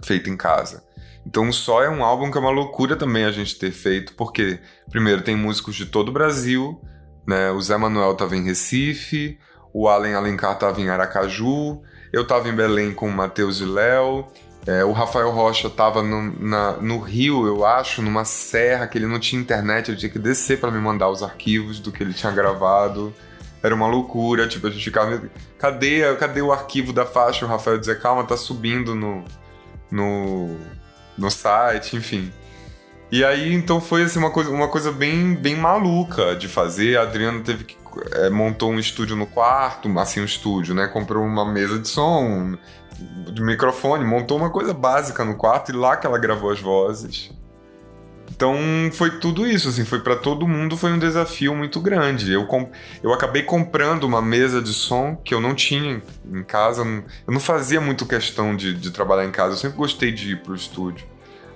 feito 0.03 0.31
em 0.31 0.37
casa. 0.37 0.83
Então 1.27 1.51
só 1.53 1.83
é 1.83 1.91
um 1.91 2.05
álbum 2.05 2.31
que 2.31 2.39
é 2.39 2.41
uma 2.41 2.51
loucura 2.51 2.95
também 2.95 3.25
a 3.25 3.33
gente 3.33 3.59
ter 3.59 3.73
feito, 3.73 4.15
porque 4.15 4.61
primeiro 4.89 5.23
tem 5.23 5.35
músicos 5.35 5.75
de 5.75 5.87
todo 5.87 6.11
o 6.11 6.13
Brasil, 6.13 6.81
né? 7.27 7.51
O 7.51 7.61
Zé 7.61 7.77
Manuel 7.77 8.13
estava 8.13 8.37
em 8.37 8.45
Recife, 8.45 9.37
o 9.75 9.89
Allen 9.89 10.15
Alencar 10.15 10.53
estava 10.53 10.81
em 10.81 10.89
Aracaju, 10.89 11.83
eu 12.13 12.23
estava 12.23 12.49
em 12.49 12.55
Belém 12.55 12.95
com 12.95 13.09
o 13.09 13.13
Matheus 13.13 13.61
e 13.61 13.65
Léo, 13.65 14.25
é, 14.67 14.85
o 14.85 14.93
Rafael 14.93 15.31
Rocha 15.31 15.67
estava 15.67 16.01
no, 16.01 16.23
no, 16.81 16.99
Rio, 16.99 17.47
eu 17.47 17.65
acho, 17.65 18.03
numa 18.03 18.25
serra 18.25 18.87
que 18.87 18.99
ele 18.99 19.07
não 19.07 19.19
tinha 19.19 19.41
internet, 19.41 19.91
ele 19.91 19.99
tinha 19.99 20.11
que 20.11 20.19
descer 20.19 20.61
para 20.61 20.71
me 20.71 20.79
mandar 20.79 21.09
os 21.09 21.23
arquivos 21.23 21.81
do 21.81 21.91
que 21.91 22.03
ele 22.03 22.13
tinha 22.13 22.33
gravado. 22.33 23.15
Era 23.63 23.75
uma 23.75 23.87
loucura, 23.87 24.47
tipo, 24.49 24.67
a 24.67 24.71
gente 24.71 24.85
ficava. 24.85 25.23
Cadê, 25.59 26.15
cadê 26.17 26.43
o 26.43 26.53
arquivo 26.53 26.93
da 26.93 27.07
faixa? 27.07 27.45
O 27.45 27.49
Rafael 27.49 27.79
dizia, 27.79 27.95
calma, 27.95 28.25
tá 28.25 28.37
subindo 28.37 28.95
no, 28.95 29.25
no, 29.91 30.57
no 31.17 31.31
site, 31.31 31.97
enfim. 31.97 32.33
E 33.11 33.25
aí, 33.25 33.55
então 33.55 33.81
foi 33.81 34.03
assim, 34.03 34.19
uma 34.19 34.31
coisa, 34.31 34.51
uma 34.51 34.69
coisa 34.69 34.91
bem, 34.91 35.35
bem 35.35 35.57
maluca 35.57 36.35
de 36.35 36.49
fazer. 36.49 36.99
A 36.99 37.03
Adriana 37.03 37.41
teve 37.43 37.65
que. 37.65 37.77
É, 38.13 38.29
montou 38.29 38.71
um 38.71 38.79
estúdio 38.79 39.17
no 39.17 39.27
quarto, 39.27 39.89
assim, 39.99 40.21
um 40.21 40.25
estúdio, 40.25 40.75
né? 40.75 40.87
Comprou 40.87 41.25
uma 41.25 41.51
mesa 41.51 41.79
de 41.79 41.89
som, 41.89 42.57
de 43.33 43.43
microfone, 43.43 44.05
montou 44.05 44.37
uma 44.37 44.51
coisa 44.51 44.75
básica 44.75 45.25
no 45.25 45.35
quarto 45.35 45.71
e 45.71 45.75
lá 45.75 45.97
que 45.97 46.07
ela 46.07 46.19
gravou 46.19 46.51
as 46.51 46.61
vozes. 46.61 47.31
Então 48.37 48.55
foi 48.93 49.19
tudo 49.19 49.47
isso, 49.47 49.71
assim, 49.71 49.83
foi 49.83 50.01
para 50.01 50.15
todo 50.15 50.47
mundo 50.47 50.77
foi 50.77 50.93
um 50.93 50.99
desafio 50.99 51.55
muito 51.57 51.81
grande. 51.81 52.31
Eu, 52.31 52.47
eu 53.03 53.11
acabei 53.11 53.43
comprando 53.43 54.05
uma 54.05 54.21
mesa 54.21 54.61
de 54.61 54.75
som 54.75 55.17
que 55.17 55.33
eu 55.33 55.41
não 55.41 55.55
tinha 55.55 56.03
em 56.31 56.43
casa. 56.45 56.83
Eu 57.27 57.33
não 57.33 57.41
fazia 57.41 57.81
muito 57.81 58.05
questão 58.05 58.55
de, 58.55 58.75
de 58.75 58.91
trabalhar 58.91 59.25
em 59.25 59.31
casa, 59.31 59.55
eu 59.55 59.57
sempre 59.57 59.79
gostei 59.79 60.13
de 60.13 60.33
ir 60.33 60.43
pro 60.43 60.55
estúdio. 60.55 61.07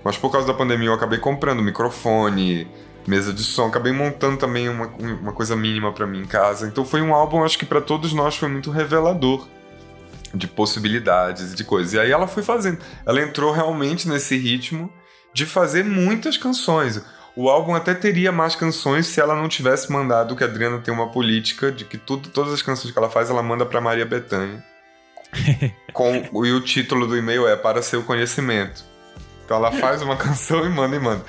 Mas 0.03 0.17
por 0.17 0.33
causa 0.33 0.47
da 0.47 0.55
pandemia 0.55 0.89
eu 0.89 0.95
acabei 0.95 1.19
comprando 1.19 1.63
microfone, 1.63 2.67
mesa 3.07 3.31
de 3.31 3.43
som. 3.43 3.67
Acabei 3.67 3.93
montando 3.93 4.39
também 4.39 4.67
uma, 4.67 4.87
uma 4.87 5.33
coisa 5.33 5.55
mínima 5.55 5.93
para 5.93 6.07
mim 6.07 6.23
em 6.23 6.27
casa. 6.27 6.67
Então 6.67 6.83
foi 6.83 7.03
um 7.03 7.15
álbum, 7.15 7.45
acho 7.45 7.59
que 7.59 7.67
para 7.67 7.83
todos 7.83 8.15
nós 8.15 8.37
foi 8.37 8.49
muito 8.49 8.71
revelador 8.71 9.47
de 10.33 10.49
possibilidades, 10.49 11.55
de 11.55 11.63
coisas. 11.63 11.93
E 11.93 11.99
aí 11.99 12.11
ela 12.11 12.27
foi 12.27 12.43
fazendo. 12.43 12.79
Ela 13.05 13.21
entrou 13.21 13.53
realmente 13.53 14.09
nesse 14.09 14.35
ritmo 14.39 14.91
de 15.33 15.47
fazer 15.47 15.85
muitas 15.85 16.37
canções. 16.37 17.03
O 17.37 17.49
álbum 17.49 17.75
até 17.75 17.95
teria 17.95 18.33
mais 18.33 18.57
canções 18.57 19.07
se 19.07 19.21
ela 19.21 19.35
não 19.35 19.49
tivesse 19.49 19.91
mandado 19.91 20.35
que 20.35 20.43
a 20.43 20.47
Adriana 20.47 20.79
tem 20.79 20.93
uma 20.93 21.11
política 21.11 21.71
de 21.71 21.85
que 21.85 21.97
tudo, 21.97 22.29
todas 22.29 22.53
as 22.53 22.63
canções 22.63 22.93
que 22.93 22.99
ela 22.99 23.09
faz, 23.09 23.31
ela 23.31 23.43
manda 23.43 23.65
para 23.65 23.81
Maria 23.81 24.05
Bethânia. 24.05 24.63
com, 25.93 26.45
e 26.45 26.53
o 26.53 26.61
título 26.61 27.07
do 27.07 27.17
e-mail 27.17 27.47
é 27.47 27.57
Para 27.57 27.83
Seu 27.83 28.03
Conhecimento. 28.03 28.85
Então 29.45 29.57
ela 29.57 29.73
faz 29.73 30.03
uma 30.03 30.17
canção 30.19 30.67
e 30.67 30.69
manda 30.69 30.97
e 30.97 31.01
manda. 31.01 31.25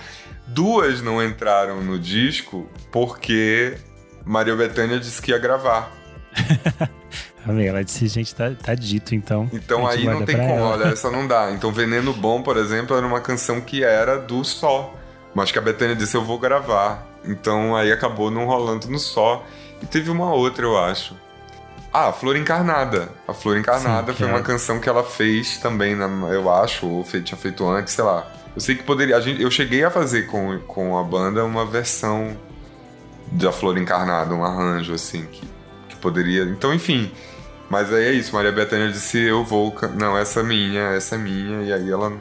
Duas 0.48 1.02
não 1.02 1.24
entraram 1.24 1.82
no 1.82 1.98
disco 1.98 2.70
porque 2.92 3.78
Maria 4.26 4.56
Bethânia 4.56 5.00
disse 5.00 5.22
que 5.22 5.32
ia 5.32 5.38
gravar. 5.38 5.92
Amiga, 7.46 7.70
ela 7.70 7.84
disse, 7.84 8.08
gente, 8.08 8.36
tá, 8.36 8.52
tá 8.52 8.76
dito, 8.76 9.16
então. 9.16 9.50
Então 9.52 9.88
aí 9.88 10.06
não 10.06 10.24
tem 10.24 10.38
como, 10.38 10.50
ela. 10.50 10.68
olha, 10.70 10.84
essa 10.86 11.10
não 11.10 11.28
dá. 11.28 11.52
Então 11.52 11.72
Veneno 11.72 12.14
Bom, 12.14 12.42
por 12.42 12.58
exemplo, 12.58 12.96
era 12.96 13.06
uma 13.06 13.20
canção 13.20 13.60
que 13.62 13.84
era 13.84 14.18
do 14.18 14.44
Só. 14.44 14.94
Mas 15.34 15.52
que 15.52 15.58
a 15.58 15.62
Bethânia 15.62 15.96
disse, 15.96 16.16
eu 16.16 16.24
vou 16.24 16.38
gravar. 16.38 17.08
Então 17.26 17.76
aí 17.76 17.92
acabou 17.92 18.30
não 18.30 18.46
rolando 18.46 18.88
no 18.88 19.00
Só. 19.00 19.46
E 19.82 19.86
teve 19.86 20.10
uma 20.12 20.32
outra, 20.34 20.66
eu 20.66 20.78
acho. 20.78 21.16
Ah, 21.94 22.10
a 22.10 22.14
Flor 22.14 22.38
Encarnada. 22.38 23.10
A 23.28 23.34
Flor 23.34 23.58
Encarnada 23.58 24.12
Sim, 24.14 24.20
foi 24.20 24.28
é. 24.28 24.32
uma 24.32 24.42
canção 24.42 24.80
que 24.80 24.88
ela 24.88 25.04
fez 25.04 25.58
também, 25.58 25.98
eu 26.32 26.50
acho, 26.50 26.88
ou 26.88 27.04
tinha 27.04 27.38
feito 27.38 27.68
antes, 27.68 27.94
sei 27.94 28.04
lá. 28.04 28.26
Eu 28.56 28.62
sei 28.62 28.76
que 28.76 28.84
poderia. 28.84 29.18
A 29.18 29.22
gente, 29.22 29.42
eu 29.42 29.52
cheguei 29.52 29.84
a 29.84 29.92
fazer 29.92 30.28
com, 30.28 30.58
com 30.60 30.98
a 30.98 31.04
banda 31.04 31.44
uma 31.44 31.66
versão 31.66 32.38
da 33.32 33.52
Flor 33.52 33.78
Encarnada, 33.78 34.34
um 34.34 34.44
arranjo, 34.44 34.94
assim, 34.94 35.26
que, 35.26 35.42
que 35.90 35.96
poderia. 35.98 36.44
Então, 36.44 36.74
enfim. 36.74 37.12
Mas 37.72 37.94
aí 37.94 38.04
é 38.04 38.12
isso, 38.12 38.36
Maria 38.36 38.52
Bethânia 38.52 38.92
disse: 38.92 39.18
Eu 39.18 39.46
vou. 39.46 39.74
Não, 39.98 40.18
essa 40.18 40.42
é 40.42 40.44
minha, 40.44 40.82
essa 40.90 41.16
é 41.16 41.18
minha. 41.18 41.64
E 41.64 41.72
aí 41.72 41.90
ela. 41.90 42.12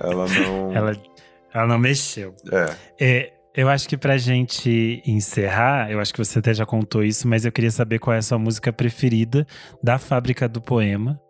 Ela 0.00 0.26
não. 0.26 0.72
ela, 0.74 0.96
ela 1.52 1.66
não 1.66 1.78
mexeu. 1.78 2.34
É. 2.50 2.76
é. 2.98 3.32
Eu 3.54 3.68
acho 3.68 3.86
que 3.86 3.98
pra 3.98 4.16
gente 4.16 5.02
encerrar, 5.04 5.90
eu 5.90 6.00
acho 6.00 6.14
que 6.14 6.24
você 6.24 6.38
até 6.38 6.54
já 6.54 6.64
contou 6.64 7.04
isso, 7.04 7.28
mas 7.28 7.44
eu 7.44 7.52
queria 7.52 7.70
saber 7.70 7.98
qual 7.98 8.14
é 8.14 8.18
a 8.18 8.22
sua 8.22 8.38
música 8.38 8.72
preferida 8.72 9.46
da 9.82 9.98
Fábrica 9.98 10.48
do 10.48 10.62
Poema. 10.62 11.20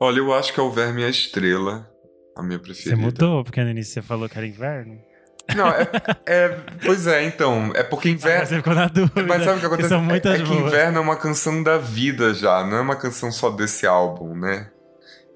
Olha, 0.00 0.18
eu 0.20 0.32
acho 0.32 0.54
que 0.54 0.60
é 0.60 0.62
o 0.62 0.70
Verme 0.70 1.02
e 1.02 1.04
a 1.04 1.10
Estrela, 1.10 1.86
a 2.34 2.42
minha 2.42 2.58
preferida. 2.58 2.96
Você 2.96 3.02
mudou, 3.02 3.44
porque 3.44 3.62
no 3.62 3.68
início 3.70 3.92
você 3.92 4.00
falou 4.02 4.26
que 4.26 4.38
era 4.38 4.46
inverno? 4.46 4.98
Não, 5.54 5.68
é, 5.68 5.88
é, 6.26 6.56
Pois 6.84 7.06
é, 7.06 7.24
então. 7.24 7.70
É 7.74 7.82
porque 7.82 8.08
inverno. 8.08 8.40
Mas 8.40 8.48
você 8.48 8.56
ficou 8.56 8.74
na 8.74 8.86
dúvida. 8.86 9.22
Mas 9.22 9.44
sabe 9.44 9.56
o 9.56 9.60
que 9.60 9.66
acontece? 9.66 9.88
São 9.88 10.02
muitas 10.02 10.40
é, 10.40 10.42
é 10.42 10.44
que 10.44 10.54
inverno 10.54 10.98
é 10.98 11.00
uma 11.00 11.16
canção 11.16 11.62
da 11.62 11.76
vida 11.76 12.32
já, 12.32 12.64
não 12.64 12.78
é 12.78 12.80
uma 12.80 12.96
canção 12.96 13.30
só 13.30 13.50
desse 13.50 13.86
álbum, 13.86 14.34
né? 14.34 14.68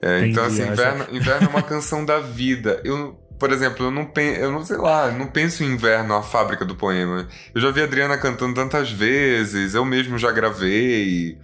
É, 0.03 0.27
então, 0.27 0.45
assim, 0.45 0.63
inverno, 0.63 1.07
inverno 1.11 1.47
é 1.47 1.51
uma 1.51 1.63
canção 1.63 2.05
da 2.05 2.21
vida. 2.21 2.81
Eu, 2.85 3.19
por 3.39 3.53
exemplo, 3.53 3.87
eu 3.87 3.91
não 3.91 4.07
penso, 4.07 4.41
eu 4.41 4.51
não 4.51 4.65
sei 4.65 4.77
lá, 4.77 5.11
não 5.11 5.27
penso 5.27 5.63
em 5.65 5.73
inverno, 5.73 6.15
a 6.15 6.23
fábrica 6.23 6.65
do 6.65 6.77
poema. 6.77 7.27
Eu 7.55 7.61
já 7.61 7.71
vi 7.71 7.81
a 7.81 7.85
Adriana 7.85 8.17
cantando 8.17 8.55
tantas 8.55 8.91
vezes, 8.91 9.75
eu 9.75 9.85
mesmo 9.85 10.17
já 10.17 10.31
gravei. 10.31 11.39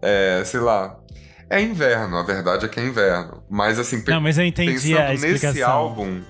É, 0.00 0.42
sei 0.44 0.60
lá. 0.60 0.98
É 1.48 1.60
inverno, 1.60 2.16
a 2.16 2.22
verdade 2.22 2.64
é 2.64 2.68
que 2.68 2.80
é 2.80 2.82
inverno. 2.82 3.44
Mas 3.48 3.78
assim, 3.78 4.02
não, 4.08 4.22
mas 4.22 4.38
eu 4.38 4.44
entendi 4.44 4.94
pensando 4.94 5.20
nesse 5.20 5.62
álbum, 5.62 6.22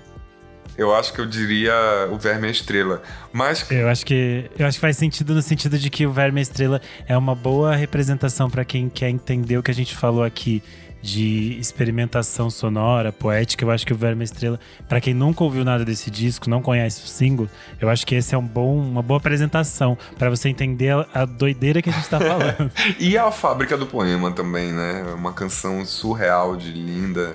eu 0.76 0.94
acho 0.94 1.12
que 1.12 1.20
eu 1.20 1.26
diria 1.26 1.72
o 2.10 2.16
Verme 2.16 2.48
é 2.48 2.50
Estrela. 2.50 3.02
Mas 3.32 3.70
eu 3.70 3.88
acho 3.88 4.04
que 4.06 4.50
eu 4.58 4.66
acho 4.66 4.76
que 4.76 4.80
faz 4.80 4.96
sentido 4.96 5.34
no 5.34 5.42
sentido 5.42 5.78
de 5.78 5.90
que 5.90 6.06
o 6.06 6.12
Verme 6.12 6.40
é 6.40 6.42
Estrela 6.42 6.80
é 7.06 7.16
uma 7.16 7.34
boa 7.34 7.74
representação 7.74 8.48
para 8.48 8.64
quem 8.64 8.88
quer 8.88 9.10
entender 9.10 9.58
o 9.58 9.62
que 9.62 9.70
a 9.70 9.74
gente 9.74 9.94
falou 9.94 10.24
aqui 10.24 10.62
de 11.02 11.58
experimentação 11.58 12.48
sonora, 12.48 13.12
poética. 13.12 13.64
Eu 13.64 13.70
acho 13.70 13.84
que 13.84 13.92
o 13.92 13.96
Verme 13.96 14.22
é 14.22 14.24
Estrela, 14.24 14.58
para 14.88 15.00
quem 15.00 15.12
nunca 15.12 15.42
ouviu 15.42 15.64
nada 15.64 15.84
desse 15.84 16.10
disco, 16.10 16.48
não 16.48 16.62
conhece 16.62 17.04
o 17.04 17.08
single, 17.08 17.48
eu 17.80 17.90
acho 17.90 18.06
que 18.06 18.14
esse 18.14 18.34
é 18.34 18.38
um 18.38 18.46
bom, 18.46 18.78
uma 18.78 19.02
boa 19.02 19.18
apresentação 19.18 19.98
para 20.16 20.30
você 20.30 20.48
entender 20.48 20.94
a, 21.12 21.24
doideira 21.24 21.82
que 21.82 21.90
a 21.90 21.92
gente 21.92 22.08
tá 22.08 22.20
falando. 22.20 22.70
e 23.00 23.18
a 23.18 23.30
Fábrica 23.32 23.76
do 23.76 23.86
Poema 23.86 24.30
também, 24.30 24.72
né? 24.72 25.02
Uma 25.14 25.32
canção 25.32 25.84
surreal 25.84 26.56
de 26.56 26.70
linda. 26.70 27.34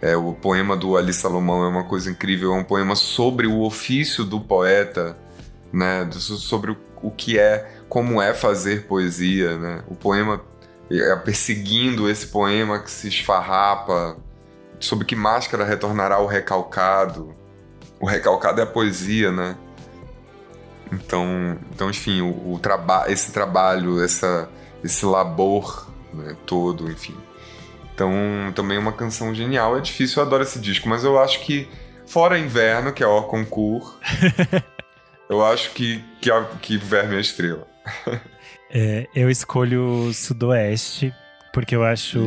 É, 0.00 0.16
o 0.16 0.32
poema 0.32 0.76
do 0.76 0.96
Ali 0.96 1.12
Salomão 1.12 1.64
é 1.64 1.68
uma 1.68 1.84
coisa 1.84 2.10
incrível, 2.10 2.54
é 2.54 2.56
um 2.56 2.64
poema 2.64 2.94
sobre 2.94 3.46
o 3.46 3.62
ofício 3.62 4.24
do 4.24 4.40
poeta, 4.40 5.16
né? 5.72 6.08
Sobre 6.12 6.76
o 7.02 7.10
que 7.10 7.38
é, 7.38 7.82
como 7.88 8.22
é 8.22 8.32
fazer 8.32 8.86
poesia, 8.86 9.58
né? 9.58 9.82
O 9.88 9.96
poema 9.96 10.40
é 10.90 11.16
perseguindo 11.16 12.08
esse 12.08 12.28
poema 12.28 12.78
que 12.78 12.90
se 12.90 13.08
esfarrapa, 13.08 14.16
sob 14.80 15.04
que 15.04 15.16
máscara 15.16 15.64
retornará 15.64 16.18
o 16.20 16.26
recalcado. 16.26 17.34
O 18.00 18.06
recalcado 18.06 18.60
é 18.60 18.64
a 18.64 18.66
poesia, 18.66 19.32
né? 19.32 19.56
Então, 20.92 21.58
então 21.72 21.90
enfim, 21.90 22.22
o, 22.22 22.54
o 22.54 22.58
traba 22.58 23.10
esse 23.10 23.32
trabalho, 23.32 24.02
essa, 24.02 24.48
esse 24.82 25.04
labor 25.04 25.88
né, 26.12 26.36
todo, 26.46 26.90
enfim. 26.90 27.16
Então, 27.98 28.12
também 28.54 28.76
é 28.76 28.80
uma 28.80 28.92
canção 28.92 29.34
genial. 29.34 29.76
É 29.76 29.80
difícil, 29.80 30.22
eu 30.22 30.26
adoro 30.28 30.44
esse 30.44 30.60
disco, 30.60 30.88
mas 30.88 31.02
eu 31.02 31.18
acho 31.18 31.40
que, 31.40 31.68
fora 32.06 32.38
Inverno, 32.38 32.92
que 32.92 33.02
é 33.02 33.06
Or 33.08 33.24
Concours, 33.24 33.92
eu 35.28 35.44
acho 35.44 35.72
que, 35.72 36.04
que, 36.20 36.30
que 36.62 36.78
Verme 36.78 37.16
é 37.16 37.18
a 37.18 37.20
Estrela. 37.20 37.66
é, 38.70 39.08
eu 39.16 39.28
escolho 39.28 40.12
Sudoeste, 40.14 41.12
porque 41.52 41.74
eu 41.74 41.82
acho 41.82 42.20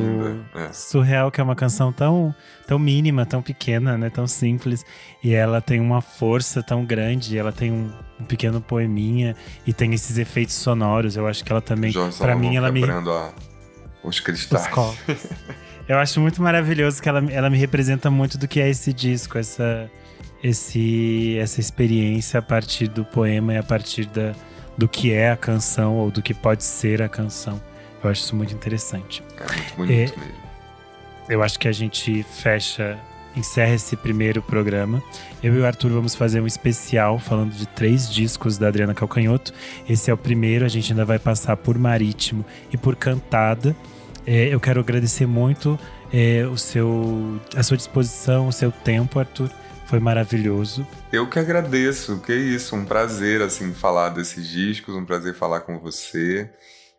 é. 0.53 0.73
surreal 0.73 1.31
que 1.31 1.39
é 1.39 1.43
uma 1.43 1.55
canção 1.55 1.93
tão, 1.93 2.35
tão 2.67 2.77
mínima, 2.77 3.25
tão 3.25 3.41
pequena, 3.41 3.97
né, 3.97 4.09
tão 4.09 4.27
simples, 4.27 4.83
e 5.23 5.33
ela 5.33 5.61
tem 5.61 5.79
uma 5.79 6.01
força 6.01 6.61
tão 6.61 6.83
grande, 6.83 7.37
ela 7.37 7.53
tem 7.53 7.71
um, 7.71 7.93
um 8.19 8.25
pequeno 8.25 8.59
poeminha 8.59 9.37
e 9.65 9.71
tem 9.71 9.93
esses 9.93 10.17
efeitos 10.17 10.55
sonoros. 10.55 11.15
Eu 11.15 11.27
acho 11.27 11.45
que 11.45 11.51
ela 11.51 11.61
também, 11.61 11.93
para 12.17 12.35
mim, 12.35 12.57
ela 12.57 12.69
me 12.73 12.83
a 12.83 13.50
os 14.03 14.19
cristais. 14.19 14.65
Os 14.65 14.71
Eu 15.87 15.97
acho 15.97 16.19
muito 16.19 16.41
maravilhoso 16.41 17.01
que 17.01 17.09
ela, 17.09 17.23
ela 17.31 17.49
me 17.49 17.57
representa 17.57 18.09
muito 18.09 18.37
do 18.37 18.47
que 18.47 18.61
é 18.61 18.69
esse 18.69 18.93
disco, 18.93 19.37
essa, 19.37 19.89
esse, 20.43 21.37
essa 21.37 21.59
experiência 21.59 22.39
a 22.39 22.41
partir 22.41 22.87
do 22.87 23.03
poema 23.03 23.53
e 23.53 23.57
a 23.57 23.63
partir 23.63 24.05
da, 24.05 24.33
do 24.77 24.87
que 24.87 25.11
é 25.11 25.31
a 25.31 25.37
canção 25.37 25.97
ou 25.97 26.09
do 26.09 26.21
que 26.21 26.33
pode 26.33 26.63
ser 26.63 27.01
a 27.01 27.09
canção. 27.09 27.61
Eu 28.03 28.09
acho 28.09 28.21
isso 28.21 28.35
muito 28.35 28.53
interessante. 28.53 29.23
É 29.37 29.53
muito 29.53 29.75
bonito 29.75 30.13
é, 30.13 30.17
mesmo. 30.17 30.41
Eu 31.29 31.43
acho 31.43 31.59
que 31.59 31.67
a 31.67 31.71
gente 31.71 32.23
fecha, 32.23 32.97
encerra 33.35 33.73
esse 33.73 33.95
primeiro 33.95 34.41
programa. 34.41 35.01
Eu 35.41 35.55
e 35.55 35.59
o 35.59 35.65
Arthur 35.65 35.91
vamos 35.91 36.15
fazer 36.15 36.41
um 36.41 36.47
especial 36.47 37.19
falando 37.19 37.53
de 37.53 37.67
três 37.67 38.11
discos 38.11 38.57
da 38.57 38.67
Adriana 38.67 38.93
Calcanhoto. 38.93 39.53
Esse 39.87 40.11
é 40.11 40.13
o 40.13 40.17
primeiro, 40.17 40.65
a 40.65 40.67
gente 40.69 40.91
ainda 40.91 41.05
vai 41.05 41.19
passar 41.19 41.57
por 41.57 41.77
Marítimo 41.77 42.45
e 42.71 42.77
por 42.77 42.95
Cantada. 42.95 43.75
É, 44.25 44.53
eu 44.53 44.59
quero 44.59 44.79
agradecer 44.79 45.25
muito 45.25 45.79
é, 46.13 46.45
o 46.45 46.57
seu, 46.57 47.39
a 47.55 47.63
sua 47.63 47.77
disposição, 47.77 48.47
o 48.47 48.51
seu 48.51 48.71
tempo, 48.71 49.19
Arthur. 49.19 49.49
Foi 49.87 49.99
maravilhoso. 49.99 50.87
Eu 51.11 51.27
que 51.27 51.37
agradeço, 51.37 52.19
que 52.19 52.33
isso, 52.33 52.75
um 52.75 52.85
prazer 52.85 53.41
assim 53.41 53.73
falar 53.73 54.09
desses 54.09 54.47
discos, 54.47 54.95
um 54.95 55.03
prazer 55.03 55.35
falar 55.35 55.61
com 55.61 55.79
você. 55.79 56.49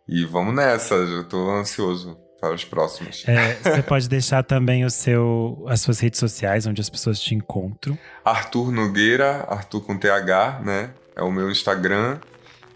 E 0.06 0.24
vamos 0.26 0.54
nessa, 0.54 0.94
eu 0.94 1.24
tô 1.24 1.50
ansioso 1.50 2.21
para 2.42 2.54
os 2.54 2.64
próximos. 2.64 3.22
É, 3.28 3.54
você 3.62 3.82
pode 3.84 4.08
deixar 4.08 4.42
também 4.42 4.84
o 4.84 4.90
seu, 4.90 5.64
as 5.68 5.80
suas 5.80 6.00
redes 6.00 6.18
sociais, 6.18 6.66
onde 6.66 6.80
as 6.80 6.90
pessoas 6.90 7.20
te 7.20 7.36
encontram. 7.36 7.96
Arthur 8.24 8.72
Nogueira, 8.72 9.46
Arthur 9.48 9.82
com 9.82 9.96
TH, 9.96 10.60
né? 10.64 10.90
É 11.14 11.22
o 11.22 11.30
meu 11.30 11.48
Instagram. 11.48 12.18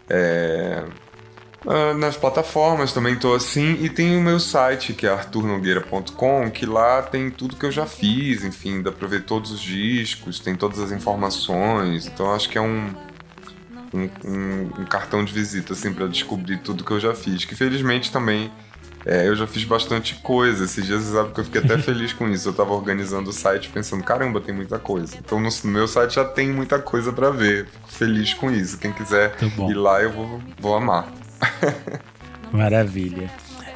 É, 0.09 0.83
Uh, 1.65 1.97
nas 1.97 2.15
plataformas 2.15 2.93
também 2.93 3.15
estou 3.15 3.35
assim. 3.35 3.73
E 3.81 3.89
tem 3.89 4.15
o 4.15 4.21
meu 4.21 4.39
site, 4.39 4.93
que 4.93 5.05
é 5.05 5.09
arturnogueira.com, 5.09 6.49
que 6.49 6.65
lá 6.65 7.01
tem 7.01 7.29
tudo 7.29 7.57
que 7.57 7.65
eu 7.65 7.71
já 7.71 7.85
fiz, 7.85 8.45
enfim, 8.45 8.81
dá 8.81 8.91
pra 8.91 9.05
ver 9.05 9.23
todos 9.25 9.51
os 9.51 9.59
discos, 9.59 10.39
tem 10.39 10.55
todas 10.55 10.79
as 10.79 10.93
informações. 10.93 12.05
Então 12.07 12.33
acho 12.33 12.47
que 12.47 12.57
é 12.57 12.61
um, 12.61 12.93
um, 13.93 14.09
um, 14.23 14.81
um 14.81 14.85
cartão 14.85 15.25
de 15.25 15.33
visita, 15.33 15.73
assim, 15.73 15.91
para 15.91 16.07
descobrir 16.07 16.57
tudo 16.59 16.85
que 16.85 16.91
eu 16.91 16.99
já 17.01 17.13
fiz. 17.13 17.43
Que 17.43 17.55
felizmente 17.55 18.11
também 18.11 18.49
é, 19.09 19.25
eu 19.25 19.35
já 19.37 19.47
fiz 19.47 19.63
bastante 19.63 20.15
coisa. 20.15 20.65
Esses 20.65 20.85
dias, 20.85 21.03
sabe 21.03 21.33
que 21.33 21.39
eu 21.39 21.45
fiquei 21.45 21.61
até 21.61 21.77
feliz 21.77 22.11
com 22.11 22.27
isso. 22.27 22.49
Eu 22.49 22.53
tava 22.53 22.73
organizando 22.73 23.29
o 23.29 23.33
site 23.33 23.69
pensando, 23.69 24.03
caramba, 24.03 24.41
tem 24.41 24.53
muita 24.53 24.77
coisa. 24.77 25.15
Então 25.17 25.39
no, 25.39 25.49
meu 25.63 25.87
site 25.87 26.15
já 26.15 26.25
tem 26.25 26.51
muita 26.51 26.77
coisa 26.77 27.13
para 27.13 27.29
ver. 27.29 27.67
Fico 27.67 27.89
feliz 27.89 28.33
com 28.33 28.51
isso. 28.51 28.77
Quem 28.77 28.91
quiser 28.91 29.33
ir 29.41 29.73
lá, 29.75 30.01
eu 30.01 30.11
vou, 30.11 30.41
vou 30.59 30.75
amar. 30.75 31.07
Maravilha. 32.51 33.31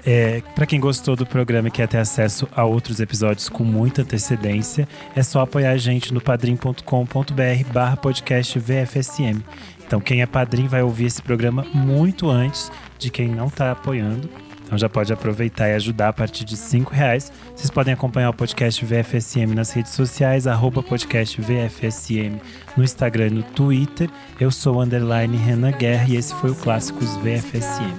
É, 0.05 0.41
para 0.53 0.65
quem 0.65 0.81
gostou 0.81 1.15
do 1.15 1.25
programa 1.25 1.69
e 1.69 1.71
quer 1.71 1.87
ter 1.87 1.99
acesso 1.99 2.45
a 2.53 2.65
outros 2.65 2.99
episódios 2.99 3.47
com 3.47 3.63
muita 3.63 4.01
antecedência, 4.01 4.85
é 5.15 5.23
só 5.23 5.41
apoiar 5.41 5.71
a 5.71 5.77
gente 5.77 6.13
no 6.13 6.19
padrim.com.br 6.19 7.71
barra 7.71 7.95
podcast 7.95 8.59
VFSM. 8.59 9.41
Então 9.85 10.01
quem 10.01 10.21
é 10.21 10.25
padrinho 10.25 10.67
vai 10.67 10.81
ouvir 10.81 11.05
esse 11.05 11.21
programa 11.21 11.65
muito 11.73 12.29
antes 12.29 12.69
de 12.97 13.09
quem 13.09 13.29
não 13.29 13.47
está 13.47 13.71
apoiando. 13.71 14.29
Então 14.71 14.79
já 14.79 14.87
pode 14.87 15.11
aproveitar 15.11 15.67
e 15.67 15.73
ajudar 15.73 16.07
a 16.07 16.13
partir 16.13 16.45
de 16.45 16.55
cinco 16.55 16.93
reais. 16.93 17.29
Vocês 17.53 17.69
podem 17.69 17.93
acompanhar 17.93 18.29
o 18.29 18.33
podcast 18.33 18.85
VFSM 18.85 19.53
nas 19.53 19.71
redes 19.71 19.91
sociais, 19.91 20.47
arroba 20.47 20.81
podcast 20.81 21.41
VFSM 21.41 22.39
no 22.77 22.81
Instagram 22.81 23.27
e 23.27 23.31
no 23.31 23.43
Twitter. 23.43 24.09
Eu 24.39 24.49
sou 24.49 24.77
o 24.77 24.81
underline 24.81 25.35
Renan 25.35 25.73
Guerra 25.73 26.05
e 26.07 26.15
esse 26.15 26.33
foi 26.35 26.51
o 26.51 26.55
Clássicos 26.55 27.17
VFSM. 27.17 27.93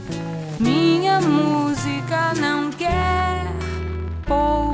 Minha 0.59 1.20
música 1.20 2.33
não 2.41 2.70
quer 2.70 3.45
povo. 4.27 4.72